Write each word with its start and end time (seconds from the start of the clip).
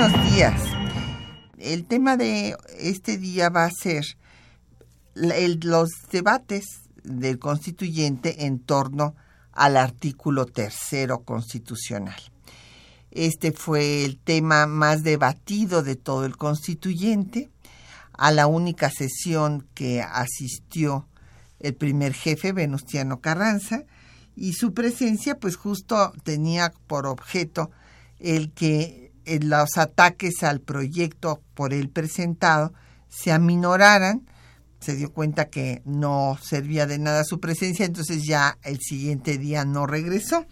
Buenos 0.00 0.32
días. 0.32 0.62
El 1.58 1.84
tema 1.84 2.16
de 2.16 2.56
este 2.78 3.18
día 3.18 3.50
va 3.50 3.66
a 3.66 3.70
ser 3.70 4.16
los 5.14 5.90
debates 6.10 6.64
del 7.04 7.38
constituyente 7.38 8.46
en 8.46 8.60
torno 8.60 9.14
al 9.52 9.76
artículo 9.76 10.46
tercero 10.46 11.22
constitucional. 11.24 12.18
Este 13.10 13.52
fue 13.52 14.06
el 14.06 14.16
tema 14.18 14.66
más 14.66 15.02
debatido 15.02 15.82
de 15.82 15.96
todo 15.96 16.24
el 16.24 16.38
constituyente. 16.38 17.50
A 18.14 18.32
la 18.32 18.46
única 18.46 18.88
sesión 18.88 19.66
que 19.74 20.00
asistió 20.00 21.08
el 21.58 21.74
primer 21.74 22.14
jefe, 22.14 22.52
Venustiano 22.52 23.20
Carranza, 23.20 23.84
y 24.34 24.54
su 24.54 24.72
presencia 24.72 25.38
pues 25.38 25.56
justo 25.56 26.14
tenía 26.22 26.72
por 26.86 27.06
objeto 27.06 27.70
el 28.18 28.52
que 28.52 29.09
los 29.38 29.78
ataques 29.78 30.42
al 30.42 30.60
proyecto 30.60 31.40
por 31.54 31.72
él 31.72 31.88
presentado 31.88 32.72
se 33.08 33.32
aminoraran, 33.32 34.26
se 34.80 34.96
dio 34.96 35.12
cuenta 35.12 35.48
que 35.48 35.82
no 35.84 36.38
servía 36.42 36.86
de 36.86 36.98
nada 36.98 37.24
su 37.24 37.38
presencia, 37.38 37.84
entonces 37.84 38.24
ya 38.24 38.56
el 38.62 38.78
siguiente 38.80 39.36
día 39.36 39.64
no 39.64 39.86
regresó. 39.86 40.46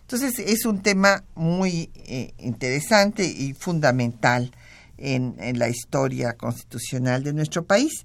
Entonces 0.00 0.38
es 0.38 0.64
un 0.64 0.82
tema 0.82 1.24
muy 1.34 1.90
eh, 1.94 2.34
interesante 2.38 3.24
y 3.24 3.52
fundamental 3.54 4.52
en, 4.96 5.36
en, 5.38 5.58
la 5.58 5.68
historia 5.68 6.34
constitucional 6.34 7.24
de 7.24 7.32
nuestro 7.32 7.64
país. 7.64 8.04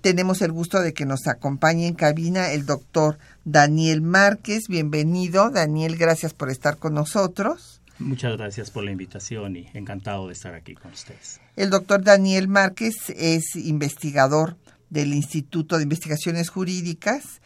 Tenemos 0.00 0.40
el 0.42 0.52
gusto 0.52 0.80
de 0.80 0.94
que 0.94 1.06
nos 1.06 1.26
acompañe 1.26 1.88
en 1.88 1.94
cabina 1.94 2.52
el 2.52 2.66
doctor 2.66 3.18
Daniel 3.44 4.00
Márquez. 4.00 4.68
Bienvenido, 4.68 5.50
Daniel, 5.50 5.96
gracias 5.96 6.34
por 6.34 6.50
estar 6.50 6.78
con 6.78 6.94
nosotros. 6.94 7.77
Muchas 7.98 8.36
gracias 8.36 8.70
por 8.70 8.84
la 8.84 8.92
invitación 8.92 9.56
y 9.56 9.68
encantado 9.74 10.28
de 10.28 10.32
estar 10.32 10.54
aquí 10.54 10.74
con 10.74 10.92
ustedes. 10.92 11.40
El 11.56 11.70
doctor 11.70 12.02
Daniel 12.02 12.46
Márquez 12.46 13.10
es 13.10 13.56
investigador 13.56 14.56
del 14.90 15.12
Instituto 15.12 15.76
de 15.76 15.82
Investigaciones 15.82 16.48
Jurídicas 16.48 17.40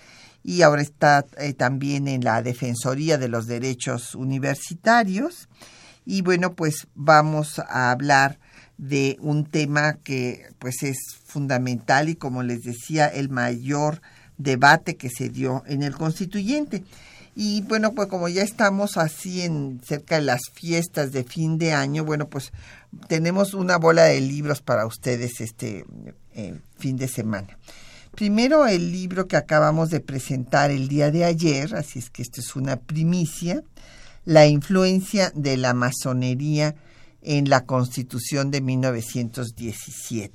y 0.45 0.63
ahora 0.63 0.83
está 0.83 1.25
eh, 1.39 1.55
también 1.55 2.09
en 2.09 2.23
la 2.23 2.43
Defensoría 2.43 3.17
de 3.17 3.29
los 3.29 3.47
Derechos 3.47 4.15
Universitarios. 4.15 5.49
Y 6.05 6.23
bueno, 6.23 6.55
pues 6.55 6.89
vamos 6.95 7.59
a 7.59 7.91
hablar 7.91 8.39
de 8.77 9.17
un 9.21 9.45
tema 9.45 9.95
que 10.03 10.47
pues 10.59 10.83
es 10.83 10.99
fundamental 11.25 12.09
y 12.09 12.17
como 12.17 12.43
les 12.43 12.63
decía, 12.63 13.07
el 13.07 13.29
mayor 13.29 14.03
debate 14.37 14.97
que 14.97 15.09
se 15.09 15.29
dio 15.29 15.63
en 15.67 15.83
el 15.83 15.95
constituyente. 15.95 16.83
Y 17.35 17.63
bueno, 17.63 17.95
pues 17.95 18.09
como 18.09 18.29
ya 18.29 18.43
estamos 18.43 18.99
así 18.99 19.41
en 19.43 19.81
cerca 19.85 20.17
de 20.17 20.23
las 20.23 20.43
fiestas 20.53 21.13
de 21.13 21.25
fin 21.25 21.57
de 21.57 21.73
año, 21.73 22.05
bueno, 22.05 22.29
pues 22.29 22.53
tenemos 23.09 23.55
una 23.55 23.79
bola 23.79 24.05
de 24.05 24.21
libros 24.21 24.61
para 24.61 24.87
ustedes 24.87 25.41
este 25.41 25.87
fin 26.77 26.97
de 26.97 27.09
semana. 27.09 27.59
Primero 28.15 28.67
el 28.67 28.93
libro 28.93 29.27
que 29.27 29.39
acabamos 29.39 29.89
de 29.89 30.01
presentar 30.01 30.71
el 30.71 30.89
día 30.89 31.11
de 31.11 31.25
ayer, 31.25 31.75
así 31.75 31.99
es 31.99 32.11
que 32.11 32.21
esto 32.21 32.41
es 32.41 32.55
una 32.57 32.77
primicia, 32.77 33.63
La 34.25 34.47
influencia 34.47 35.33
de 35.35 35.57
la 35.57 35.75
masonería 35.75 36.77
en 37.23 37.49
la 37.49 37.65
Constitución 37.65 38.51
de 38.53 38.61
1917. 38.61 40.33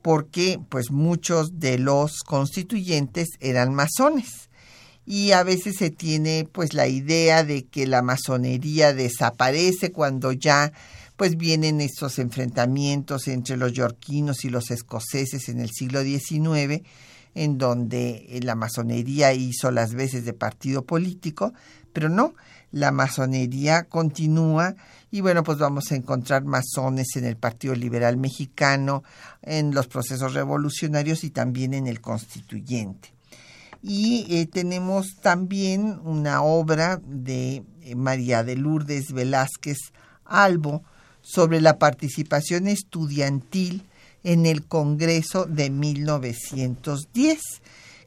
Porque 0.00 0.60
pues 0.68 0.92
muchos 0.92 1.58
de 1.58 1.78
los 1.78 2.22
constituyentes 2.22 3.30
eran 3.40 3.74
masones 3.74 4.50
y 5.06 5.32
a 5.32 5.42
veces 5.42 5.76
se 5.76 5.90
tiene 5.90 6.48
pues 6.50 6.72
la 6.74 6.86
idea 6.86 7.44
de 7.44 7.66
que 7.66 7.86
la 7.86 8.02
masonería 8.02 8.94
desaparece 8.94 9.92
cuando 9.92 10.32
ya 10.32 10.72
pues 11.16 11.36
vienen 11.36 11.80
estos 11.80 12.18
enfrentamientos 12.18 13.28
entre 13.28 13.56
los 13.56 13.72
yorquinos 13.72 14.44
y 14.44 14.50
los 14.50 14.70
escoceses 14.70 15.48
en 15.48 15.60
el 15.60 15.70
siglo 15.70 16.02
XIX, 16.02 16.82
en 17.34 17.58
donde 17.58 18.26
eh, 18.28 18.40
la 18.42 18.54
masonería 18.54 19.32
hizo 19.32 19.70
las 19.70 19.94
veces 19.94 20.24
de 20.24 20.32
partido 20.32 20.84
político, 20.84 21.52
pero 21.92 22.08
no, 22.08 22.34
la 22.72 22.90
masonería 22.90 23.84
continúa 23.84 24.74
y 25.12 25.20
bueno, 25.20 25.44
pues 25.44 25.58
vamos 25.58 25.92
a 25.92 25.94
encontrar 25.94 26.44
masones 26.44 27.14
en 27.14 27.24
el 27.24 27.36
Partido 27.36 27.76
Liberal 27.76 28.16
Mexicano, 28.16 29.04
en 29.42 29.72
los 29.72 29.86
procesos 29.86 30.34
revolucionarios 30.34 31.22
y 31.22 31.30
también 31.30 31.72
en 31.74 31.86
el 31.86 32.00
constituyente. 32.00 33.13
Y 33.86 34.24
eh, 34.30 34.46
tenemos 34.46 35.16
también 35.20 36.00
una 36.04 36.42
obra 36.42 37.02
de 37.04 37.62
eh, 37.82 37.94
María 37.94 38.42
de 38.42 38.56
Lourdes 38.56 39.12
Velázquez 39.12 39.76
Albo, 40.24 40.82
sobre 41.20 41.60
la 41.60 41.78
participación 41.78 42.66
estudiantil 42.66 43.82
en 44.22 44.46
el 44.46 44.64
Congreso 44.64 45.44
de 45.44 45.68
1910, 45.68 47.40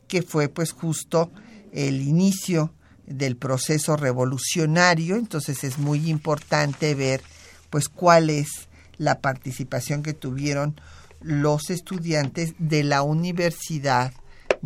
que 0.08 0.24
fue 0.24 0.50
pues 0.50 0.72
justo 0.72 1.32
el 1.72 2.02
inicio 2.02 2.74
del 3.06 3.38
proceso 3.38 3.98
revolucionario, 3.98 5.16
entonces 5.16 5.64
es 5.64 5.78
muy 5.78 6.10
importante 6.10 6.96
ver 6.96 7.22
pues 7.70 7.88
cuál 7.88 8.32
es 8.32 8.68
la 8.98 9.20
participación 9.20 10.02
que 10.02 10.14
tuvieron 10.14 10.80
los 11.22 11.70
estudiantes 11.70 12.56
de 12.58 12.84
la 12.84 13.04
Universidad 13.04 14.12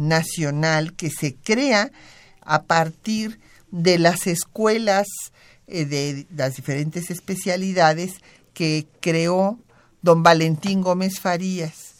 Nacional 0.07 0.93
que 0.93 1.09
se 1.09 1.35
crea 1.35 1.91
a 2.41 2.63
partir 2.63 3.39
de 3.71 3.97
las 3.99 4.27
escuelas 4.27 5.07
eh, 5.67 5.85
de 5.85 6.27
las 6.35 6.55
diferentes 6.55 7.09
especialidades 7.09 8.15
que 8.53 8.87
creó 8.99 9.59
don 10.01 10.23
Valentín 10.23 10.81
Gómez 10.81 11.19
Farías 11.19 11.93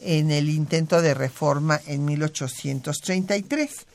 en 0.00 0.30
el 0.30 0.48
intento 0.48 1.02
de 1.02 1.14
reforma 1.14 1.80
en 1.86 2.04
1833. 2.04 3.86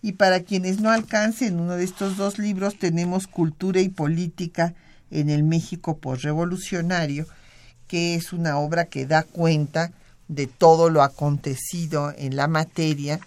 Y 0.00 0.12
para 0.12 0.40
quienes 0.40 0.80
no 0.80 0.90
alcancen 0.90 1.58
uno 1.58 1.74
de 1.74 1.84
estos 1.84 2.16
dos 2.16 2.38
libros, 2.38 2.78
tenemos 2.78 3.26
Cultura 3.26 3.80
y 3.80 3.88
Política 3.88 4.74
en 5.10 5.28
el 5.28 5.42
México 5.42 5.98
postrevolucionario, 5.98 7.26
que 7.88 8.14
es 8.14 8.32
una 8.32 8.58
obra 8.58 8.84
que 8.84 9.06
da 9.06 9.24
cuenta 9.24 9.92
de 10.28 10.46
todo 10.46 10.90
lo 10.90 11.02
acontecido 11.02 12.12
en 12.16 12.36
la 12.36 12.48
materia 12.48 13.18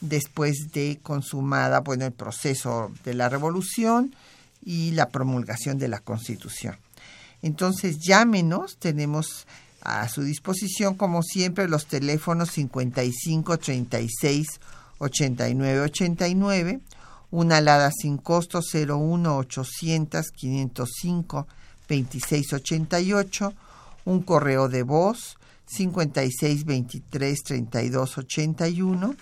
después 0.00 0.72
de 0.72 0.98
consumada 1.02 1.80
bueno 1.80 2.04
el 2.04 2.12
proceso 2.12 2.92
de 3.04 3.14
la 3.14 3.28
revolución 3.28 4.14
y 4.64 4.92
la 4.92 5.08
promulgación 5.08 5.78
de 5.78 5.88
la 5.88 6.00
Constitución. 6.00 6.76
Entonces 7.40 7.98
llámenos, 7.98 8.76
tenemos 8.76 9.46
a 9.80 10.08
su 10.08 10.22
disposición 10.22 10.94
como 10.94 11.22
siempre 11.22 11.68
los 11.68 11.86
teléfonos 11.86 12.50
55 12.50 13.58
36 13.58 14.46
89 14.98 15.80
89, 15.80 16.80
una 17.32 17.56
alada 17.56 17.90
sin 17.90 18.18
costo 18.18 18.60
01 18.60 19.36
800 19.36 20.30
505 20.30 21.46
26 21.88 22.52
88, 22.52 23.52
un 24.04 24.22
correo 24.22 24.68
de 24.68 24.82
voz 24.82 25.36
56 25.66 26.64
23 26.64 27.42
32 27.42 28.18
81, 28.18 29.14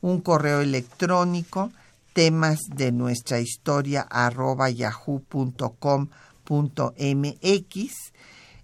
un 0.00 0.20
correo 0.20 0.60
electrónico 0.60 1.70
temas 2.12 2.60
de 2.68 2.92
nuestra 2.92 3.40
historia 3.40 4.02
arroba 4.02 4.70
yahoo.com 4.70 6.08
mx. 6.48 8.12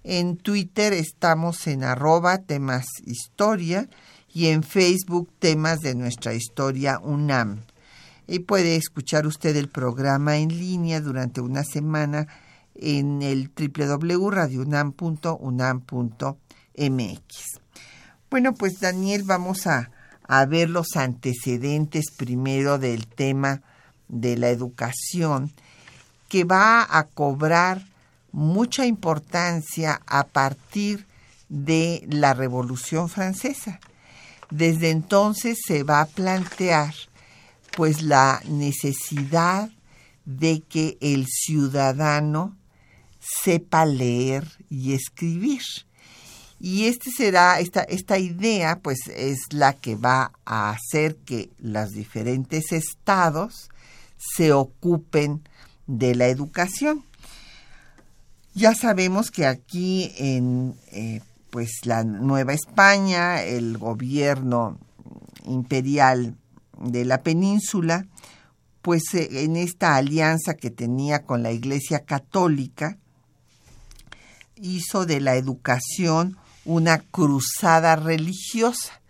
En 0.05 0.37
Twitter 0.37 0.93
estamos 0.93 1.67
en 1.67 1.83
arroba 1.85 2.39
temas 2.39 2.87
historia 3.05 3.89
y 4.33 4.47
en 4.49 4.63
Facebook 4.63 5.31
temas 5.39 5.81
de 5.81 5.95
nuestra 5.95 6.35
historia 6.35 6.99
UNAM. 6.99 7.61
Y 8.27 8.41
puede 8.41 8.77
escuchar 8.77 9.27
usted 9.27 9.57
el 9.57 9.69
programa 9.69 10.37
en 10.37 10.51
línea 10.51 11.01
durante 11.01 11.41
una 11.41 11.65
semana 11.65 12.29
en 12.75 13.23
el 13.23 13.51
www.radiounam.unam.mx. 13.57 16.48
Bueno, 18.31 18.55
pues 18.55 18.81
Daniel, 18.81 19.23
vamos 19.25 19.67
a, 19.67 19.91
a 20.27 20.45
ver 20.47 20.71
los 20.71 20.97
antecedentes 20.97 22.11
primero 22.17 22.79
del 22.79 23.07
tema 23.07 23.63
de 24.09 24.37
la 24.37 24.51
educación, 24.51 25.53
que 26.29 26.45
va 26.45 26.87
a 26.89 27.05
cobrar 27.05 27.87
mucha 28.33 28.87
importancia 28.87 30.01
a 30.07 30.25
partir 30.25 31.07
de 31.49 32.07
la 32.11 32.35
Revolución 32.35 33.09
Francesa. 33.09 33.81
Desde 34.51 34.91
entonces 34.91 35.59
se 35.67 35.83
va 35.83 36.01
a 36.01 36.07
plantear 36.07 36.95
pues 37.77 38.03
la 38.03 38.41
necesidad 38.47 39.71
de 40.25 40.61
que 40.61 40.99
el 41.01 41.27
ciudadano 41.27 42.57
sepa 43.19 43.87
leer 43.87 44.47
y 44.69 44.95
escribir. 44.95 45.63
Y 46.61 46.87
este 46.87 47.11
será, 47.11 47.61
esta, 47.61 47.83
esta 47.83 48.19
idea, 48.19 48.81
pues 48.81 48.99
es 49.15 49.39
la 49.53 49.75
que 49.75 49.95
va 49.95 50.33
a 50.45 50.71
hacer 50.71 51.17
que 51.17 51.51
los 51.59 51.91
diferentes 51.91 52.73
estados 52.73 53.71
se 54.17 54.53
ocupen 54.53 55.43
de 55.87 56.15
la 56.17 56.27
educación. 56.27 57.05
Ya 58.55 58.75
sabemos 58.75 59.31
que 59.31 59.47
aquí 59.47 60.13
en 60.17 60.75
eh, 60.91 61.21
pues 61.51 61.71
la 61.85 62.03
Nueva 62.03 62.55
España, 62.55 63.43
el 63.43 63.79
gobierno 63.79 64.79
imperial 65.45 66.35
de 66.81 67.05
la 67.05 67.23
península, 67.23 68.07
pues 68.83 69.15
eh, 69.15 69.45
en 69.45 69.57
esta 69.57 69.95
alianza 69.95 70.55
que 70.55 70.71
tenía 70.71 71.25
con 71.25 71.45
la 71.45 71.53
Iglesia 71.53 72.01
Católica, 72.01 72.99
hizo 74.57 75.07
de 75.07 75.21
la 75.21 75.37
educación 75.37 76.37
una 76.69 76.99
cruzada 76.99 77.97
religiosa. 77.97 79.01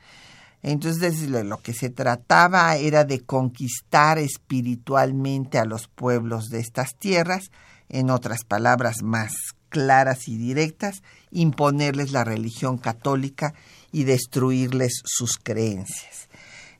Entonces 0.63 1.29
lo 1.29 1.61
que 1.61 1.75
se 1.75 1.91
trataba 1.91 2.77
era 2.77 3.05
de 3.05 3.21
conquistar 3.21 4.19
espiritualmente 4.19 5.59
a 5.59 5.65
los 5.65 5.89
pueblos 5.89 6.51
de 6.51 6.61
estas 6.61 6.95
tierras, 6.97 7.51
en 7.89 8.11
otras 8.11 8.45
palabras 8.45 9.03
más 9.03 9.33
claras 9.71 10.29
y 10.29 10.37
directas, 10.37 11.03
imponerles 11.33 12.13
la 12.13 12.23
religión 12.23 12.79
católica 12.79 13.55
y 13.91 14.05
destruirles 14.05 15.03
sus 15.05 15.37
creencias. 15.37 16.29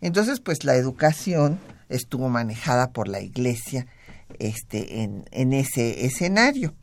Entonces, 0.01 0.39
pues 0.39 0.63
la 0.63 0.77
educación 0.77 1.59
estuvo 1.89 2.29
manejada 2.29 2.93
por 2.93 3.09
la 3.09 3.21
Iglesia 3.21 3.87
este, 4.39 5.03
en, 5.03 5.25
en 5.33 5.53
ese 5.53 6.05
escenario. 6.07 6.75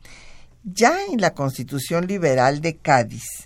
Ya 0.64 0.98
en 1.10 1.20
la 1.20 1.32
Constitución 1.32 2.06
Liberal 2.06 2.60
de 2.60 2.76
Cádiz 2.76 3.45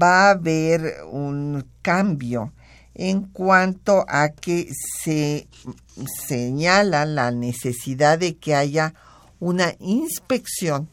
va 0.00 0.28
a 0.28 0.30
haber 0.32 1.04
un 1.10 1.66
cambio 1.82 2.52
en 2.94 3.22
cuanto 3.22 4.04
a 4.08 4.30
que 4.30 4.70
se 5.02 5.48
señala 6.26 7.04
la 7.04 7.30
necesidad 7.30 8.18
de 8.18 8.36
que 8.36 8.54
haya 8.54 8.94
una 9.38 9.74
inspección 9.80 10.88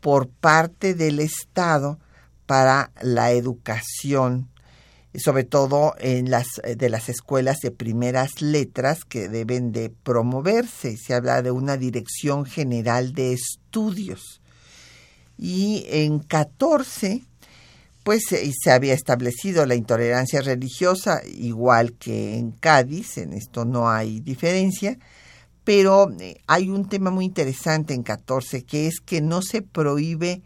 por 0.00 0.28
parte 0.28 0.94
del 0.94 1.20
Estado 1.20 1.98
para 2.46 2.90
la 3.00 3.30
educación, 3.30 4.48
sobre 5.14 5.44
todo 5.44 5.94
en 5.98 6.30
las 6.30 6.46
de 6.62 6.88
las 6.88 7.08
escuelas 7.08 7.58
de 7.60 7.70
primeras 7.70 8.42
letras 8.42 9.04
que 9.04 9.28
deben 9.28 9.70
de 9.72 9.90
promoverse. 9.90 10.96
Se 10.96 11.14
habla 11.14 11.42
de 11.42 11.50
una 11.50 11.76
dirección 11.76 12.46
general 12.46 13.12
de 13.12 13.32
estudios. 13.32 14.40
Y 15.36 15.86
en 15.88 16.18
14 16.18 17.22
pues 18.08 18.22
se 18.24 18.70
había 18.70 18.94
establecido 18.94 19.66
la 19.66 19.74
intolerancia 19.74 20.40
religiosa, 20.40 21.20
igual 21.26 21.92
que 21.92 22.38
en 22.38 22.52
Cádiz, 22.52 23.18
en 23.18 23.34
esto 23.34 23.66
no 23.66 23.90
hay 23.90 24.20
diferencia, 24.20 24.98
pero 25.62 26.10
eh, 26.18 26.40
hay 26.46 26.70
un 26.70 26.88
tema 26.88 27.10
muy 27.10 27.26
interesante 27.26 27.92
en 27.92 28.02
14, 28.02 28.64
que 28.64 28.86
es 28.86 29.00
que 29.00 29.20
no 29.20 29.42
se 29.42 29.60
prohíbe 29.60 30.40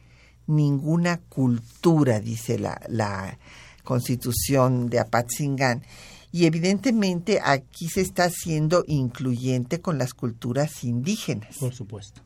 ninguna 0.49 1.19
cultura, 1.19 2.19
dice 2.19 2.59
la, 2.59 2.81
la 2.88 3.38
constitución 3.85 4.91
de 4.91 4.99
Apatzingán. 4.99 5.85
Y 6.32 6.47
evidentemente 6.47 7.38
aquí 7.44 7.88
se 7.88 8.00
está 8.00 8.25
haciendo 8.25 8.82
incluyente 8.88 9.81
con 9.81 9.99
las 9.99 10.15
culturas 10.15 10.82
indígenas. 10.82 11.58
Por 11.58 11.73
supuesto. 11.73 12.23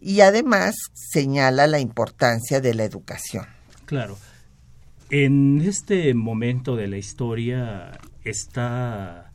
Y 0.00 0.20
además 0.20 0.76
señala 0.94 1.66
la 1.66 1.80
importancia 1.80 2.60
de 2.60 2.74
la 2.74 2.84
educación. 2.84 3.44
Claro. 3.86 4.16
En 5.10 5.60
este 5.60 6.12
momento 6.14 6.74
de 6.74 6.88
la 6.88 6.96
historia 6.96 7.92
está 8.24 9.30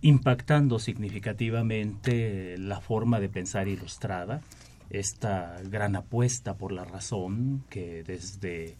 impactando 0.00 0.78
significativamente 0.78 2.56
la 2.56 2.80
forma 2.80 3.20
de 3.20 3.28
pensar 3.28 3.68
ilustrada, 3.68 4.40
esta 4.88 5.60
gran 5.64 5.96
apuesta 5.96 6.56
por 6.56 6.72
la 6.72 6.86
razón 6.86 7.62
que 7.68 8.02
desde 8.04 8.78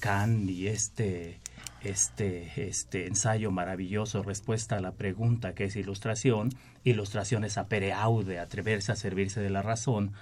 Kant 0.00 0.50
y 0.50 0.66
este, 0.66 1.38
este, 1.84 2.68
este 2.68 3.06
ensayo 3.06 3.52
maravilloso, 3.52 4.24
respuesta 4.24 4.78
a 4.78 4.80
la 4.80 4.90
pregunta 4.90 5.54
que 5.54 5.64
es 5.64 5.76
ilustración, 5.76 6.50
ilustración 6.82 7.44
es 7.44 7.58
apereaude, 7.58 8.40
atreverse 8.40 8.90
a 8.90 8.96
servirse 8.96 9.40
de 9.40 9.50
la 9.50 9.62
razón, 9.62 10.14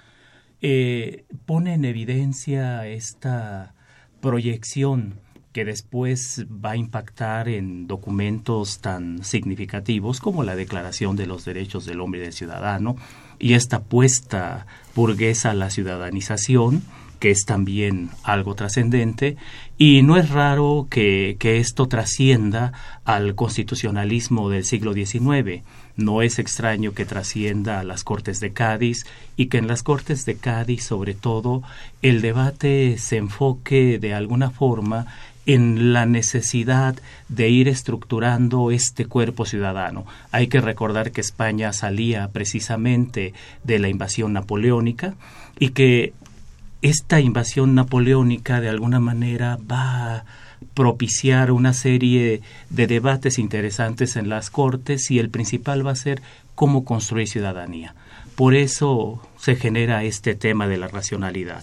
eh, 0.60 1.24
pone 1.46 1.72
en 1.72 1.86
evidencia 1.86 2.86
esta 2.86 3.75
proyección 4.20 5.20
que 5.56 5.64
después 5.64 6.44
va 6.50 6.72
a 6.72 6.76
impactar 6.76 7.48
en 7.48 7.86
documentos 7.86 8.80
tan 8.80 9.24
significativos 9.24 10.20
como 10.20 10.44
la 10.44 10.54
Declaración 10.54 11.16
de 11.16 11.26
los 11.26 11.46
Derechos 11.46 11.86
del 11.86 12.02
Hombre 12.02 12.20
y 12.20 12.24
del 12.24 12.34
Ciudadano 12.34 12.96
y 13.38 13.54
esta 13.54 13.76
apuesta 13.76 14.66
burguesa 14.94 15.52
a 15.52 15.54
la 15.54 15.70
ciudadanización, 15.70 16.82
que 17.20 17.30
es 17.30 17.46
también 17.46 18.10
algo 18.22 18.54
trascendente, 18.54 19.38
y 19.78 20.02
no 20.02 20.18
es 20.18 20.28
raro 20.28 20.88
que, 20.90 21.36
que, 21.38 21.58
esto 21.58 21.88
trascienda 21.88 22.74
al 23.06 23.34
constitucionalismo 23.34 24.50
del 24.50 24.64
siglo 24.66 24.92
XIX. 24.92 25.62
No 25.96 26.20
es 26.22 26.38
extraño 26.38 26.92
que 26.92 27.06
trascienda 27.06 27.80
a 27.80 27.84
las 27.84 28.04
Cortes 28.04 28.38
de 28.40 28.52
Cádiz 28.52 29.06
y 29.36 29.46
que 29.46 29.58
en 29.58 29.66
las 29.66 29.82
Cortes 29.82 30.26
de 30.26 30.36
Cádiz, 30.36 30.84
sobre 30.84 31.14
todo, 31.14 31.62
el 32.02 32.20
debate 32.20 32.98
se 32.98 33.16
enfoque 33.16 33.98
de 33.98 34.12
alguna 34.12 34.50
forma 34.50 35.06
en 35.46 35.92
la 35.92 36.06
necesidad 36.06 36.96
de 37.28 37.48
ir 37.48 37.68
estructurando 37.68 38.70
este 38.72 39.06
cuerpo 39.06 39.46
ciudadano. 39.46 40.04
Hay 40.32 40.48
que 40.48 40.60
recordar 40.60 41.12
que 41.12 41.20
España 41.20 41.72
salía 41.72 42.28
precisamente 42.28 43.32
de 43.62 43.78
la 43.78 43.88
invasión 43.88 44.32
napoleónica 44.32 45.14
y 45.58 45.70
que 45.70 46.12
esta 46.82 47.20
invasión 47.20 47.74
napoleónica 47.74 48.60
de 48.60 48.68
alguna 48.68 49.00
manera 49.00 49.58
va 49.70 50.24
propiciar 50.74 51.50
una 51.50 51.72
serie 51.72 52.42
de 52.70 52.86
debates 52.86 53.38
interesantes 53.38 54.16
en 54.16 54.28
las 54.28 54.50
Cortes 54.50 55.10
y 55.10 55.18
el 55.18 55.30
principal 55.30 55.86
va 55.86 55.92
a 55.92 55.96
ser 55.96 56.22
cómo 56.54 56.84
construir 56.84 57.28
ciudadanía. 57.28 57.94
Por 58.34 58.54
eso 58.54 59.22
se 59.38 59.56
genera 59.56 60.04
este 60.04 60.34
tema 60.34 60.68
de 60.68 60.76
la 60.76 60.88
racionalidad. 60.88 61.62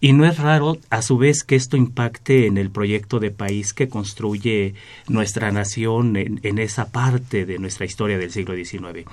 Y 0.00 0.14
no 0.14 0.26
es 0.26 0.38
raro, 0.38 0.78
a 0.90 1.00
su 1.00 1.16
vez, 1.16 1.44
que 1.44 1.54
esto 1.54 1.76
impacte 1.76 2.46
en 2.46 2.58
el 2.58 2.70
proyecto 2.70 3.20
de 3.20 3.30
país 3.30 3.72
que 3.72 3.88
construye 3.88 4.74
nuestra 5.06 5.52
nación 5.52 6.16
en, 6.16 6.58
esa 6.58 6.90
parte 6.90 7.46
de 7.46 7.60
nuestra 7.60 7.86
historia 7.86 8.18
del 8.18 8.32
siglo 8.32 8.56
XIX. 8.56 9.06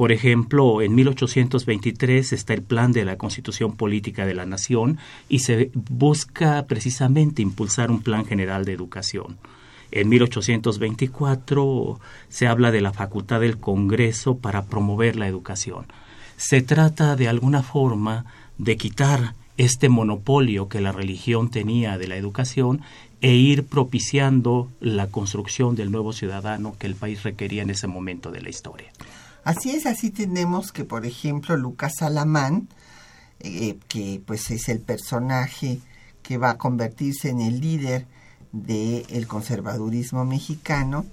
Por 0.00 0.12
ejemplo, 0.12 0.80
en 0.80 0.94
1823 0.94 2.32
está 2.32 2.54
el 2.54 2.62
plan 2.62 2.90
de 2.90 3.04
la 3.04 3.18
Constitución 3.18 3.76
Política 3.76 4.24
de 4.24 4.32
la 4.32 4.46
Nación 4.46 4.96
y 5.28 5.40
se 5.40 5.70
busca 5.74 6.64
precisamente 6.64 7.42
impulsar 7.42 7.90
un 7.90 8.00
plan 8.00 8.24
general 8.24 8.64
de 8.64 8.72
educación. 8.72 9.36
En 9.90 10.08
1824 10.08 12.00
se 12.30 12.46
habla 12.46 12.70
de 12.70 12.80
la 12.80 12.94
facultad 12.94 13.40
del 13.40 13.58
Congreso 13.58 14.38
para 14.38 14.64
promover 14.64 15.16
la 15.16 15.28
educación. 15.28 15.84
Se 16.38 16.62
trata 16.62 17.14
de 17.14 17.28
alguna 17.28 17.62
forma 17.62 18.24
de 18.56 18.78
quitar 18.78 19.34
este 19.58 19.90
monopolio 19.90 20.70
que 20.70 20.80
la 20.80 20.92
religión 20.92 21.50
tenía 21.50 21.98
de 21.98 22.08
la 22.08 22.16
educación 22.16 22.80
e 23.20 23.34
ir 23.34 23.66
propiciando 23.66 24.70
la 24.80 25.08
construcción 25.08 25.76
del 25.76 25.90
nuevo 25.90 26.14
ciudadano 26.14 26.74
que 26.78 26.86
el 26.86 26.94
país 26.94 27.22
requería 27.22 27.60
en 27.60 27.68
ese 27.68 27.86
momento 27.86 28.30
de 28.30 28.40
la 28.40 28.48
historia. 28.48 28.90
Así 29.44 29.70
es, 29.70 29.86
así 29.86 30.10
tenemos 30.10 30.72
que, 30.72 30.84
por 30.84 31.06
ejemplo, 31.06 31.56
Lucas 31.56 32.02
Alamán, 32.02 32.68
eh, 33.40 33.78
que 33.88 34.20
pues 34.24 34.50
es 34.50 34.68
el 34.68 34.80
personaje 34.80 35.80
que 36.22 36.38
va 36.38 36.50
a 36.50 36.58
convertirse 36.58 37.30
en 37.30 37.40
el 37.40 37.60
líder 37.60 38.06
del 38.52 39.26
conservadurismo 39.26 40.24
mexicano, 40.24 41.06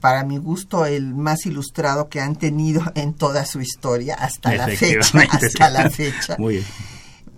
para 0.00 0.24
mi 0.24 0.38
gusto 0.38 0.86
el 0.86 1.14
más 1.14 1.44
ilustrado 1.44 2.08
que 2.08 2.20
han 2.20 2.36
tenido 2.36 2.82
en 2.94 3.14
toda 3.14 3.44
su 3.44 3.60
historia 3.60 4.14
hasta 4.14 4.54
la 4.54 4.68
fecha, 4.68 5.18
hasta 5.30 5.70
la 5.70 5.90
fecha. 5.90 6.36
Muy 6.38 6.54
bien 6.54 6.66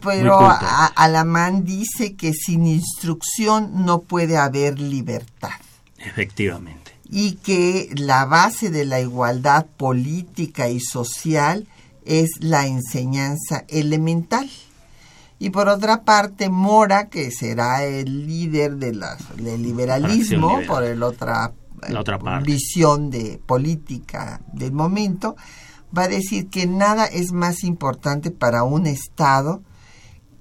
pero 0.04 0.38
Alamán 0.96 1.64
dice 1.64 2.14
que 2.14 2.32
sin 2.32 2.66
instrucción 2.66 3.84
no 3.84 4.02
puede 4.02 4.36
haber 4.36 4.78
libertad. 4.78 5.50
Efectivamente. 5.98 6.83
Y 7.08 7.32
que 7.36 7.90
la 7.96 8.24
base 8.24 8.70
de 8.70 8.84
la 8.84 9.00
igualdad 9.00 9.66
política 9.66 10.68
y 10.68 10.80
social 10.80 11.66
es 12.04 12.30
la 12.40 12.66
enseñanza 12.66 13.64
elemental. 13.68 14.50
Y 15.38 15.50
por 15.50 15.68
otra 15.68 16.04
parte, 16.04 16.48
Mora, 16.48 17.08
que 17.08 17.30
será 17.30 17.84
el 17.84 18.26
líder 18.26 18.76
de 18.76 18.94
la, 18.94 19.16
del 19.36 19.62
liberalismo, 19.62 20.60
por 20.66 20.84
el 20.84 21.02
otra, 21.02 21.52
la 21.88 22.00
otra 22.00 22.18
visión 22.40 23.10
de 23.10 23.40
política 23.44 24.40
del 24.52 24.72
momento, 24.72 25.36
va 25.96 26.04
a 26.04 26.08
decir 26.08 26.48
que 26.48 26.66
nada 26.66 27.06
es 27.06 27.32
más 27.32 27.62
importante 27.64 28.30
para 28.30 28.64
un 28.64 28.86
Estado 28.86 29.62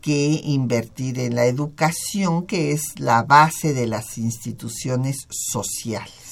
que 0.01 0.41
invertir 0.43 1.19
en 1.19 1.35
la 1.35 1.45
educación, 1.45 2.45
que 2.45 2.71
es 2.71 2.99
la 2.99 3.23
base 3.23 3.73
de 3.73 3.87
las 3.87 4.17
instituciones 4.17 5.27
sociales. 5.29 6.22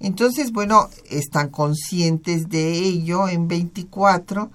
Entonces, 0.00 0.52
bueno, 0.52 0.88
están 1.08 1.50
conscientes 1.50 2.48
de 2.48 2.72
ello 2.72 3.28
en 3.28 3.48
24 3.48 4.50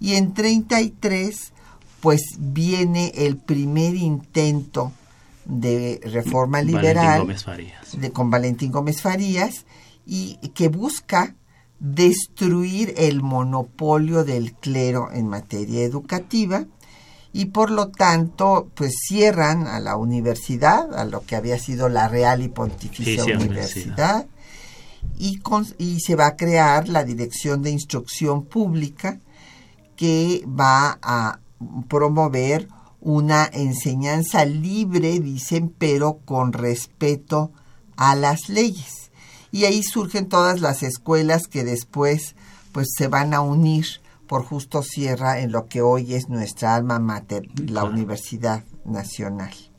y 0.00 0.14
en 0.14 0.34
33 0.34 1.52
pues 2.00 2.22
viene 2.38 3.12
el 3.14 3.36
primer 3.36 3.94
intento 3.94 4.92
de 5.44 6.00
reforma 6.04 6.62
liberal 6.62 7.26
de, 7.92 8.10
con 8.10 8.30
Valentín 8.30 8.72
Gómez 8.72 9.02
Farías 9.02 9.64
y 10.06 10.36
que 10.54 10.68
busca 10.68 11.34
destruir 11.78 12.94
el 12.96 13.22
monopolio 13.22 14.24
del 14.24 14.52
clero 14.52 15.10
en 15.12 15.28
materia 15.28 15.82
educativa 15.82 16.66
y 17.32 17.46
por 17.46 17.70
lo 17.70 17.88
tanto 17.88 18.68
pues 18.74 18.94
cierran 19.06 19.66
a 19.66 19.80
la 19.80 19.96
universidad, 19.96 20.94
a 20.94 21.04
lo 21.04 21.24
que 21.24 21.36
había 21.36 21.58
sido 21.58 21.88
la 21.88 22.08
Real 22.08 22.42
y 22.42 22.48
Pontificia 22.48 23.24
Universidad, 23.24 24.26
y, 25.20 25.42
y 25.76 26.00
se 26.00 26.16
va 26.16 26.28
a 26.28 26.36
crear 26.36 26.88
la 26.88 27.04
Dirección 27.04 27.60
de 27.60 27.70
Instrucción 27.70 28.46
Pública 28.46 29.20
que 29.94 30.42
va 30.46 30.98
a 31.02 31.40
promover 31.88 32.68
una 33.02 33.44
enseñanza 33.52 34.46
libre, 34.46 35.20
dicen, 35.20 35.74
pero 35.76 36.20
con 36.24 36.54
respeto 36.54 37.52
a 37.96 38.14
las 38.14 38.48
leyes. 38.48 39.10
Y 39.52 39.64
ahí 39.64 39.82
surgen 39.82 40.28
todas 40.28 40.62
las 40.62 40.82
escuelas 40.82 41.48
que 41.48 41.64
después 41.64 42.34
pues 42.72 42.88
se 42.96 43.08
van 43.08 43.34
a 43.34 43.42
unir 43.42 43.84
por 44.26 44.44
Justo 44.44 44.82
Sierra 44.82 45.40
en 45.40 45.52
lo 45.52 45.66
que 45.66 45.82
hoy 45.82 46.14
es 46.14 46.30
nuestra 46.30 46.76
alma 46.76 46.98
mater, 46.98 47.46
la 47.68 47.84
Universidad 47.84 48.64
Nacional. 48.86 49.69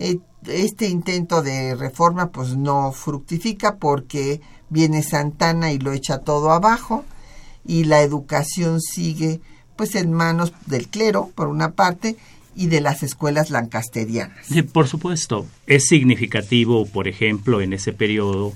Eh, 0.00 0.18
este 0.46 0.88
intento 0.88 1.42
de 1.42 1.74
reforma 1.74 2.30
pues 2.30 2.56
no 2.56 2.92
fructifica 2.92 3.76
porque 3.76 4.40
viene 4.70 5.02
Santana 5.02 5.72
y 5.72 5.78
lo 5.78 5.92
echa 5.92 6.18
todo 6.18 6.52
abajo 6.52 7.04
y 7.66 7.84
la 7.84 8.02
educación 8.02 8.80
sigue 8.80 9.40
pues 9.76 9.94
en 9.94 10.12
manos 10.12 10.52
del 10.66 10.88
clero, 10.88 11.30
por 11.34 11.46
una 11.46 11.70
parte, 11.70 12.16
y 12.56 12.66
de 12.66 12.80
las 12.80 13.04
escuelas 13.04 13.50
lancasterianas. 13.50 14.48
Por 14.72 14.88
supuesto. 14.88 15.46
Es 15.68 15.86
significativo, 15.86 16.86
por 16.86 17.06
ejemplo, 17.06 17.60
en 17.60 17.72
ese 17.72 17.92
periodo, 17.92 18.52